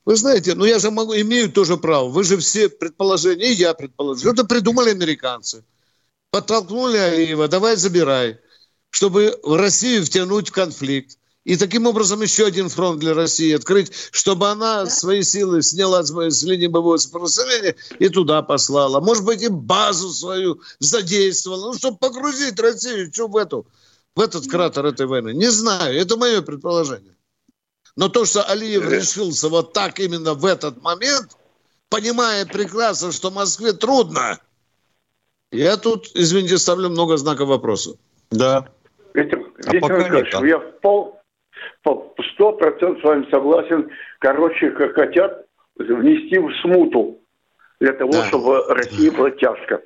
Вы 0.05 0.15
знаете, 0.15 0.55
ну 0.55 0.65
я 0.65 0.79
же 0.79 0.89
могу, 0.91 1.13
имею 1.13 1.51
тоже 1.51 1.77
право. 1.77 2.09
Вы 2.09 2.23
же 2.23 2.37
все 2.37 2.67
предположения, 2.67 3.51
и 3.51 3.53
я 3.53 3.73
предположил. 3.73 4.31
Это 4.31 4.43
придумали 4.43 4.89
американцы. 4.89 5.63
Подтолкнули 6.31 6.97
Алиева, 6.97 7.47
давай 7.47 7.75
забирай, 7.75 8.39
чтобы 8.89 9.39
в 9.43 9.55
Россию 9.55 10.03
втянуть 10.03 10.49
в 10.49 10.51
конфликт. 10.51 11.19
И 11.43 11.57
таким 11.57 11.87
образом 11.87 12.21
еще 12.21 12.45
один 12.45 12.69
фронт 12.69 12.99
для 12.99 13.13
России 13.13 13.53
открыть, 13.53 13.91
чтобы 14.11 14.49
она 14.49 14.85
свои 14.85 15.23
силы 15.23 15.61
сняла 15.61 16.03
с 16.03 16.43
линии 16.43 16.67
боевого 16.67 16.97
сопротивления 16.97 17.75
и 17.99 18.07
туда 18.09 18.41
послала. 18.41 19.01
Может 19.01 19.25
быть, 19.25 19.41
и 19.41 19.49
базу 19.49 20.09
свою 20.09 20.61
задействовала, 20.79 21.67
ну, 21.67 21.73
чтобы 21.73 21.97
погрузить 21.97 22.59
Россию 22.59 23.11
что 23.13 23.27
в, 23.27 23.35
эту, 23.35 23.67
в 24.15 24.21
этот 24.21 24.47
кратер 24.47 24.85
этой 24.85 25.05
войны. 25.05 25.33
Не 25.33 25.49
знаю, 25.49 25.99
это 25.99 26.15
мое 26.15 26.41
предположение. 26.41 27.15
Но 27.95 28.07
то, 28.07 28.25
что 28.25 28.43
Алиев 28.43 28.89
решился 28.89 29.49
вот 29.49 29.73
так 29.73 29.99
именно 29.99 30.33
в 30.33 30.45
этот 30.45 30.81
момент, 30.81 31.37
понимая 31.89 32.45
прекрасно, 32.45 33.11
что 33.11 33.31
Москве 33.31 33.73
трудно, 33.73 34.39
я 35.51 35.77
тут, 35.77 36.09
извините, 36.15 36.57
ставлю 36.57 36.89
много 36.89 37.17
знаков 37.17 37.49
вопроса. 37.49 37.97
Да. 38.31 38.69
Виктор, 39.13 39.41
а 39.67 39.73
Виктор 39.73 39.99
Николаевич, 39.99 40.33
я 40.49 40.57
в 40.57 40.79
пол, 40.81 41.19
сто 41.83 42.53
процентов 42.53 43.01
с 43.01 43.03
вами 43.03 43.27
согласен. 43.29 43.89
Короче, 44.19 44.71
как 44.71 44.93
хотят 44.95 45.45
внести 45.75 46.37
в 46.37 46.51
смуту 46.61 47.19
для 47.79 47.93
того, 47.93 48.11
да. 48.11 48.25
чтобы 48.25 48.63
России 48.69 49.09
было 49.09 49.31
тяжко. 49.31 49.81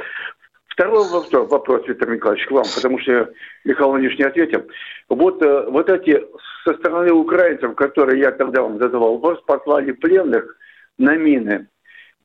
Второй 0.67 1.09
вопрос, 1.09 1.49
вопрос, 1.49 1.87
Виктор 1.87 2.11
Николаевич, 2.11 2.45
к 2.45 2.51
вам, 2.51 2.65
потому 2.75 2.99
что 2.99 3.31
Михаил 3.65 3.89
Владимирович 3.89 4.19
не 4.19 4.25
ответил. 4.25 4.63
Вот, 5.09 5.41
э, 5.41 5.65
вот 5.69 5.89
эти 5.89 6.23
со 6.63 6.75
стороны 6.75 7.11
украинцев, 7.11 7.73
которые 7.73 8.19
я 8.19 8.31
тогда 8.31 8.61
вам 8.61 8.77
задавал 8.77 9.15
вопрос, 9.17 9.41
послали 9.47 9.91
пленных 9.93 10.55
на 10.99 11.15
мины. 11.15 11.67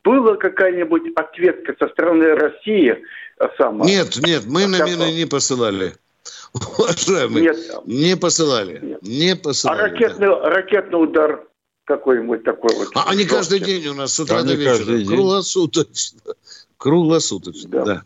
Была 0.05 0.37
какая-нибудь 0.37 1.15
ответка 1.17 1.75
со 1.79 1.89
стороны 1.93 2.35
России? 2.35 3.03
Э, 3.39 3.49
сама? 3.57 3.87
Нет, 3.87 4.19
нет, 4.23 4.43
мы 4.47 4.67
на 4.67 4.85
мины 4.85 5.13
не 5.13 5.25
посылали. 5.25 5.93
Уважаемые, 6.79 7.45
Нет. 7.45 7.57
не 7.87 8.17
посылали. 8.17 8.79
Нет. 8.83 9.03
Не 9.03 9.37
посылали. 9.37 9.79
А 9.79 9.83
ракетный, 9.85 10.29
да. 10.29 10.51
ракетный 10.51 11.03
удар 11.03 11.47
какой-нибудь 11.85 12.45
такой 12.45 12.75
вот. 12.77 12.89
А 12.95 13.11
они 13.11 13.25
каждый 13.25 13.61
день 13.61 13.87
у 13.89 13.95
нас 13.95 14.15
с 14.15 14.21
утра 14.21 14.43
до 14.43 14.55
вечера. 14.55 15.05
Круглосуточно. 15.07 16.21
Круглосуточно, 16.77 17.71
да. 17.71 17.85
да. 17.85 18.03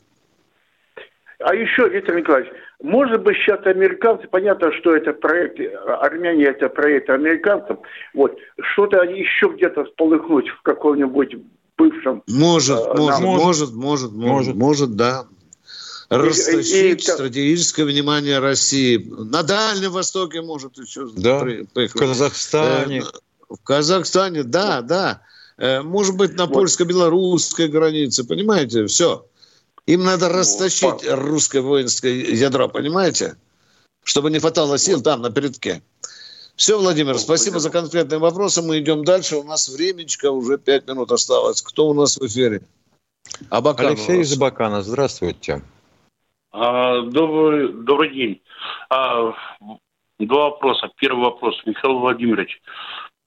А 1.40 1.54
еще, 1.54 1.88
Виктор 1.88 2.16
Николаевич, 2.16 2.50
может 2.82 3.22
быть, 3.22 3.36
сейчас 3.36 3.64
американцы, 3.66 4.26
понятно, 4.28 4.72
что 4.72 4.94
это 4.96 5.12
проект, 5.12 5.60
Армения 6.00 6.46
это 6.46 6.68
проект 6.68 7.10
американцев, 7.10 7.78
вот, 8.14 8.36
что-то 8.72 9.00
они 9.00 9.20
еще 9.20 9.48
где-то 9.54 9.84
сполыхнуть 9.86 10.48
в 10.48 10.62
каком-нибудь 10.62 11.36
бывшем... 11.76 12.22
Может, 12.26 12.78
э, 12.78 12.94
может, 12.96 13.20
может, 13.20 13.72
может, 13.74 14.12
может, 14.12 14.54
может, 14.54 14.96
да 14.96 15.26
растащить 16.08 17.00
и, 17.00 17.10
и, 17.10 17.12
стратегическое 17.12 17.84
внимание 17.84 18.38
России. 18.38 18.96
На 18.96 19.42
Дальнем 19.42 19.92
Востоке 19.92 20.42
может 20.42 20.78
еще 20.78 21.08
да, 21.16 21.44
в 21.44 21.88
Казахстане. 21.88 23.00
Э, 23.00 23.02
в 23.48 23.62
Казахстане, 23.62 24.42
да, 24.42 24.82
да. 24.82 25.22
Э, 25.58 25.82
может 25.82 26.16
быть, 26.16 26.34
на 26.34 26.46
вот. 26.46 26.54
польско-белорусской 26.54 27.68
границе, 27.68 28.24
понимаете, 28.24 28.86
все. 28.86 29.26
Им 29.86 30.04
надо 30.04 30.28
растащить 30.28 31.04
ну, 31.04 31.16
русское 31.16 31.60
воинское 31.60 32.12
ядро, 32.12 32.68
понимаете? 32.68 33.36
Чтобы 34.02 34.30
не 34.30 34.38
хватало 34.38 34.78
сил 34.78 35.00
там, 35.00 35.22
на 35.22 35.30
передке. 35.30 35.82
Все, 36.56 36.78
Владимир, 36.78 37.14
ну, 37.14 37.18
спасибо 37.18 37.60
за 37.60 37.70
конкретные 37.70 38.18
вопросы. 38.18 38.62
Мы 38.62 38.80
идем 38.80 39.04
дальше. 39.04 39.36
У 39.36 39.42
нас 39.42 39.68
времечко, 39.68 40.30
уже 40.30 40.58
пять 40.58 40.88
минут 40.88 41.12
осталось. 41.12 41.62
Кто 41.62 41.88
у 41.88 41.94
нас 41.94 42.16
в 42.16 42.26
эфире? 42.26 42.62
Абакан 43.50 43.88
Алексей 43.88 44.22
из 44.22 44.32
Абакана, 44.32 44.82
здравствуйте. 44.82 45.62
А, 46.58 47.02
добрый, 47.02 47.68
добрый 47.68 48.14
день. 48.14 48.40
А, 48.88 49.34
два 50.18 50.44
вопроса. 50.44 50.88
Первый 50.96 51.24
вопрос, 51.24 51.54
Михаил 51.66 51.98
Владимирович. 51.98 52.62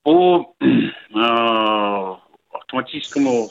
По 0.02 0.56
а, 1.14 2.20
автоматическому 2.52 3.50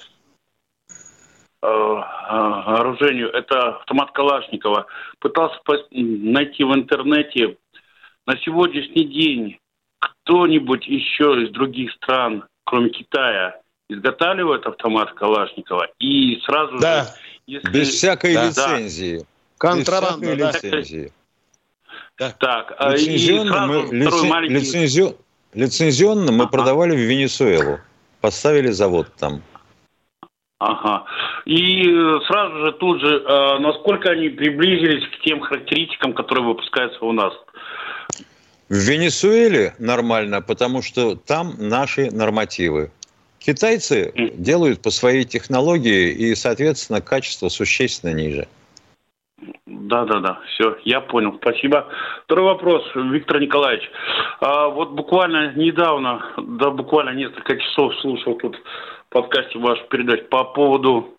оружению, 1.61 3.31
это 3.31 3.79
автомат 3.79 4.13
Калашникова, 4.13 4.87
пытался 5.19 5.59
найти 5.91 6.63
в 6.63 6.73
интернете 6.73 7.57
на 8.27 8.37
сегодняшний 8.39 9.05
день 9.05 9.59
кто-нибудь 9.99 10.87
еще 10.87 11.43
из 11.43 11.51
других 11.51 11.93
стран, 11.95 12.45
кроме 12.65 12.91
Китая, 12.91 13.61
изготавливает 13.89 14.67
автомат 14.67 15.13
Калашникова 15.15 15.89
и 15.99 16.41
сразу 16.45 16.79
да. 16.79 17.05
же... 17.05 17.11
Если... 17.47 17.71
Без 17.71 17.89
всякой 17.89 18.35
да, 18.35 18.47
лицензии. 18.47 19.19
Да, 19.19 19.25
Контрабанда, 19.59 20.37
да. 20.37 20.53
лицензии. 20.53 21.13
Да. 22.19 22.35
Так, 22.39 22.75
а 22.79 22.93
лицензионно, 22.93 23.67
мы, 23.67 23.95
лицен, 23.95 24.29
маленький... 24.29 24.55
лицензион, 24.55 25.17
лицензионно 25.55 26.33
мы 26.33 26.45
ага. 26.45 26.51
продавали 26.51 26.97
в 26.97 27.01
Венесуэлу. 27.01 27.79
Поставили 28.21 28.71
завод 28.71 29.09
там. 29.19 29.43
Ага. 30.59 31.05
И 31.45 31.89
э, 31.89 32.21
сразу 32.27 32.67
же 32.67 32.73
тут 32.73 33.01
же, 33.01 33.07
э, 33.07 33.59
насколько 33.61 34.11
они 34.11 34.29
приблизились 34.29 35.05
к 35.09 35.23
тем 35.23 35.41
характеристикам, 35.41 36.13
которые 36.15 36.45
выпускаются 36.45 37.05
у 37.05 37.13
нас? 37.13 37.33
В 38.69 38.75
Венесуэле 38.75 39.75
нормально, 39.79 40.43
потому 40.43 40.83
что 40.83 41.15
там 41.15 41.55
наши 41.59 42.11
нормативы. 42.11 42.91
Китайцы 43.39 44.13
делают 44.35 44.83
по 44.83 44.91
своей 44.91 45.25
технологии, 45.25 46.11
и, 46.11 46.35
соответственно, 46.35 47.01
качество 47.01 47.49
существенно 47.49 48.13
ниже. 48.13 48.49
Да, 49.67 50.05
да, 50.05 50.21
да, 50.21 50.41
все, 50.47 50.77
я 50.85 51.01
понял, 51.01 51.39
спасибо. 51.41 51.87
Второй 52.25 52.47
вопрос, 52.47 52.83
Виктор 52.95 53.41
Николаевич. 53.41 53.89
А, 54.41 54.69
вот 54.69 54.91
буквально 54.91 55.53
недавно, 55.55 56.33
да, 56.37 56.71
буквально 56.71 57.11
несколько 57.11 57.57
часов 57.57 57.95
слушал 58.01 58.35
тут 58.39 58.57
в 58.57 59.13
подкасте 59.13 59.59
вашу 59.59 59.85
передачу 59.85 60.25
по 60.25 60.45
поводу 60.45 61.17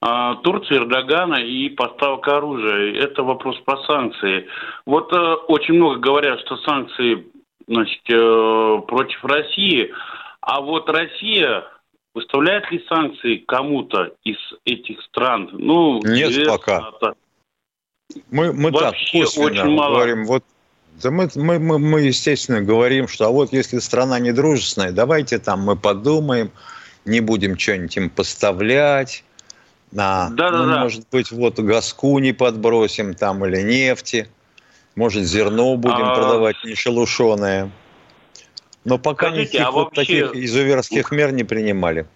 а, 0.00 0.34
Турции, 0.36 0.76
Эрдогана 0.76 1.36
и 1.36 1.70
поставок 1.70 2.28
оружия. 2.28 2.94
Это 3.02 3.22
вопрос 3.22 3.56
про 3.64 3.78
санкции. 3.84 4.46
Вот 4.84 5.10
а, 5.14 5.36
очень 5.36 5.74
много 5.74 5.98
говорят, 5.98 6.40
что 6.40 6.58
санкции 6.58 7.26
значит, 7.66 8.02
э, 8.10 8.78
против 8.86 9.24
России, 9.24 9.90
а 10.42 10.60
вот 10.60 10.90
Россия 10.90 11.64
выставляет 12.14 12.70
ли 12.70 12.84
санкции 12.88 13.36
кому-то 13.36 14.12
из 14.24 14.36
этих 14.66 15.00
стран? 15.02 15.48
Ну, 15.52 16.00
Нет, 16.04 16.46
пока. 16.46 16.90
Это 16.94 17.14
мы, 18.30 18.52
мы 18.52 18.72
так 18.72 18.94
косвенно 19.12 19.64
говорим, 19.64 20.24
вот 20.26 20.44
да 21.02 21.10
мы, 21.10 21.28
мы, 21.34 21.58
мы, 21.58 21.78
мы, 21.78 22.00
естественно, 22.02 22.60
говорим, 22.60 23.08
что 23.08 23.26
а 23.26 23.30
вот 23.30 23.52
если 23.52 23.78
страна 23.78 24.18
недружественная, 24.18 24.92
давайте 24.92 25.38
там 25.38 25.62
мы 25.62 25.76
подумаем, 25.76 26.52
не 27.04 27.20
будем 27.20 27.58
что-нибудь 27.58 27.96
им 27.96 28.10
поставлять, 28.10 29.24
а, 29.96 30.30
да, 30.30 30.50
ну, 30.50 30.66
да, 30.66 30.82
может 30.82 31.04
быть, 31.10 31.30
вот 31.30 31.58
газку 31.58 32.18
не 32.18 32.32
подбросим 32.32 33.14
там 33.14 33.44
или 33.44 33.62
нефти, 33.62 34.28
может, 34.94 35.24
зерно 35.24 35.76
будем 35.76 36.04
а... 36.04 36.14
продавать 36.14 36.56
не 36.64 36.74
шелушеное. 36.74 37.70
Но 38.84 38.98
пока 38.98 39.28
Скажите, 39.28 39.58
никаких 39.58 39.66
а 39.66 39.70
вот 39.70 39.96
вообще... 39.96 40.26
таких 40.26 40.44
изуверских 40.44 41.10
мер 41.10 41.32
не 41.32 41.42
принимали. 41.42 42.06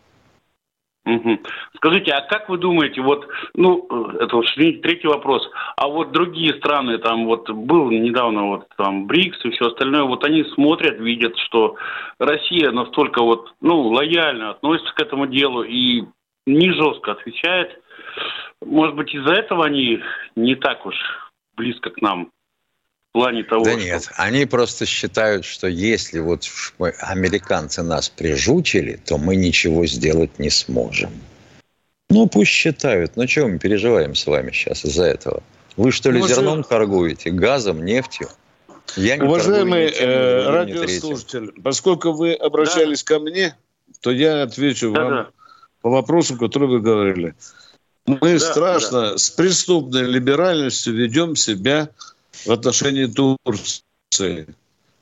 Скажите, 1.77 2.13
а 2.13 2.21
как 2.23 2.49
вы 2.49 2.59
думаете, 2.59 3.01
вот, 3.01 3.27
ну, 3.55 3.87
это 4.21 4.37
вот 4.37 4.47
третий 4.55 5.09
вопрос, 5.09 5.49
а 5.77 5.89
вот 5.89 6.13
другие 6.13 6.55
страны, 6.55 6.99
там 6.99 7.25
вот 7.25 7.49
был 7.49 7.91
недавно 7.91 8.47
вот 8.49 8.69
там 8.77 9.07
БРИКС 9.07 9.45
и 9.45 9.51
все 9.51 9.69
остальное, 9.69 10.03
вот 10.03 10.25
они 10.25 10.45
смотрят, 10.55 11.01
видят, 11.01 11.37
что 11.39 11.77
Россия 12.19 12.71
настолько 12.73 13.23
вот, 13.23 13.55
ну, 13.61 13.81
лояльно 13.89 14.51
относится 14.51 14.93
к 14.95 15.01
этому 15.01 15.27
делу 15.27 15.63
и 15.63 16.05
не 16.47 16.73
жестко 16.73 17.13
отвечает. 17.13 17.81
Может 18.65 18.95
быть, 18.97 19.15
из-за 19.15 19.33
этого 19.33 19.65
они 19.65 20.01
не 20.37 20.57
так 20.57 20.85
уж 20.85 20.97
близко 21.57 21.91
к 21.91 22.03
нам 22.03 22.31
плане 23.19 23.43
того, 23.43 23.65
Да 23.65 23.73
что... 23.73 23.81
нет, 23.81 24.09
они 24.17 24.47
просто 24.47 24.87
считают, 24.87 25.45
что 25.45 25.67
если 25.67 26.21
вот 26.21 26.49
американцы 27.01 27.83
нас 27.83 28.09
прижучили, 28.09 29.01
то 29.05 29.19
мы 29.19 29.35
ничего 29.37 29.87
сделать 29.87 30.39
не 30.39 30.51
сможем. 30.51 31.11
Ну, 32.11 32.29
пусть 32.29 32.51
считают. 32.51 33.17
Ну, 33.17 33.27
чего 33.27 33.49
мы 33.49 33.59
переживаем 33.59 34.15
с 34.15 34.27
вами 34.27 34.53
сейчас 34.53 34.85
из-за 34.85 35.05
этого? 35.05 35.43
Вы 35.77 35.91
что 35.93 36.11
ли 36.11 36.21
Может... 36.21 36.37
зерном 36.37 36.63
торгуете, 36.63 37.31
газом, 37.31 37.85
нефтью? 37.85 38.29
Я 38.97 39.17
не 39.17 39.27
Уважаемый 39.27 39.87
ничем, 39.87 40.09
э, 40.09 40.51
радиослушатель, 40.51 41.53
поскольку 41.63 42.13
вы 42.13 42.33
обращались 42.35 43.03
да. 43.03 43.15
ко 43.15 43.21
мне, 43.21 43.57
то 44.01 44.11
я 44.11 44.43
отвечу 44.43 44.93
да, 44.93 45.05
вам 45.05 45.11
да. 45.11 45.29
по 45.83 45.91
вопросу, 45.91 46.37
который 46.39 46.69
вы 46.69 46.81
говорили. 46.81 47.35
Мы 48.07 48.39
да, 48.39 48.39
страшно 48.39 49.01
да. 49.11 49.19
с 49.19 49.29
преступной 49.29 50.05
либеральностью 50.05 50.95
ведем 50.95 51.37
себя 51.37 51.91
в 52.47 52.53
отношении 52.53 53.07
Турции. 53.07 54.47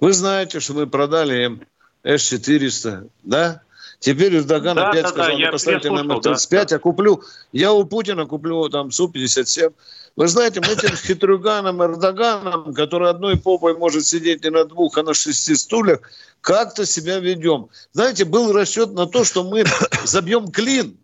Вы 0.01 0.12
знаете, 0.12 0.61
что 0.61 0.74
мы 0.74 0.87
продали 0.87 1.45
им 1.45 1.61
С-400, 2.05 3.09
да? 3.22 3.62
Теперь 3.99 4.37
Эрдоган 4.37 4.76
Да, 4.76 4.91
опять 4.91 5.05
да, 5.05 5.09
сказал, 5.09 5.26
да, 5.26 5.43
я 5.43 5.51
поставьте 5.51 5.91
нам 5.91 6.09
переслушал, 6.09 6.32
F-35, 6.34 6.74
а 6.74 6.78
куплю, 6.78 7.22
я 7.53 7.72
у 7.72 7.84
Путина 7.84 8.26
куплю 8.26 8.68
там 8.68 8.91
Су-57. 8.91 9.72
Вы 10.16 10.28
знаете, 10.28 10.61
мы 10.61 10.72
этим 10.72 10.95
хитрюганом 10.97 11.82
Эрдоганом, 11.82 12.74
который 12.74 13.09
одной 13.09 13.39
попой 13.39 13.76
может 13.76 14.07
сидеть 14.07 14.45
не 14.45 14.51
на 14.51 14.64
двух, 14.64 14.99
а 14.99 15.03
на 15.03 15.14
шести 15.14 15.55
стульях, 15.55 16.01
как-то 16.41 16.84
себя 16.84 17.18
ведем. 17.18 17.68
Знаете, 17.93 18.24
был 18.24 18.53
расчет 18.53 18.93
на 18.93 19.07
то, 19.07 19.24
что 19.24 19.45
мы 19.45 19.64
забьем 20.05 20.51
клин 20.51 20.99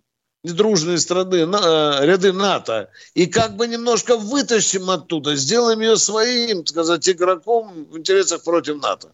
недружные 0.44 0.98
страны, 0.98 1.36
э, 1.36 2.06
ряды 2.06 2.32
НАТО, 2.32 2.88
и 3.14 3.26
как 3.26 3.56
бы 3.56 3.66
немножко 3.66 4.16
вытащим 4.16 4.90
оттуда, 4.90 5.36
сделаем 5.36 5.80
ее 5.80 5.96
своим, 5.96 6.58
так 6.58 6.68
сказать, 6.68 7.08
игроком 7.08 7.86
в 7.90 7.98
интересах 7.98 8.42
против 8.42 8.82
НАТО. 8.82 9.08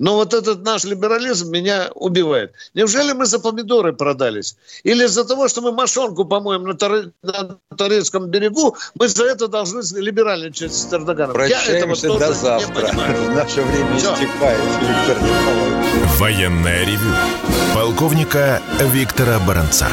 Но 0.00 0.14
вот 0.14 0.32
этот 0.32 0.62
наш 0.62 0.84
либерализм 0.84 1.50
меня 1.50 1.90
убивает. 1.94 2.54
Неужели 2.72 3.12
мы 3.12 3.26
за 3.26 3.38
помидоры 3.38 3.92
продались? 3.92 4.56
Или 4.82 5.04
из-за 5.04 5.24
того, 5.24 5.46
что 5.46 5.60
мы 5.60 5.72
мошонку 5.72 6.24
помоем 6.24 6.64
на, 6.64 6.74
Тор... 6.74 7.12
на 7.22 7.58
Торецком 7.76 8.28
берегу, 8.28 8.76
мы 8.94 9.08
за 9.08 9.26
это 9.26 9.46
должны 9.46 9.82
либеральничать 10.00 10.72
с 10.72 10.90
Эрдоганом? 10.90 11.34
Прощаемся 11.34 12.06
Я 12.06 12.14
этого 12.14 12.18
до 12.18 12.32
завтра. 12.32 12.92
Наше 13.34 13.60
время 13.60 13.98
Все. 13.98 14.14
истекает, 14.14 14.60
Виктор 14.80 15.22
Николаевич. 15.22 16.18
Военное 16.18 16.84
ревю 16.86 17.14
полковника 17.74 18.62
Виктора 18.80 19.38
Баранца. 19.40 19.88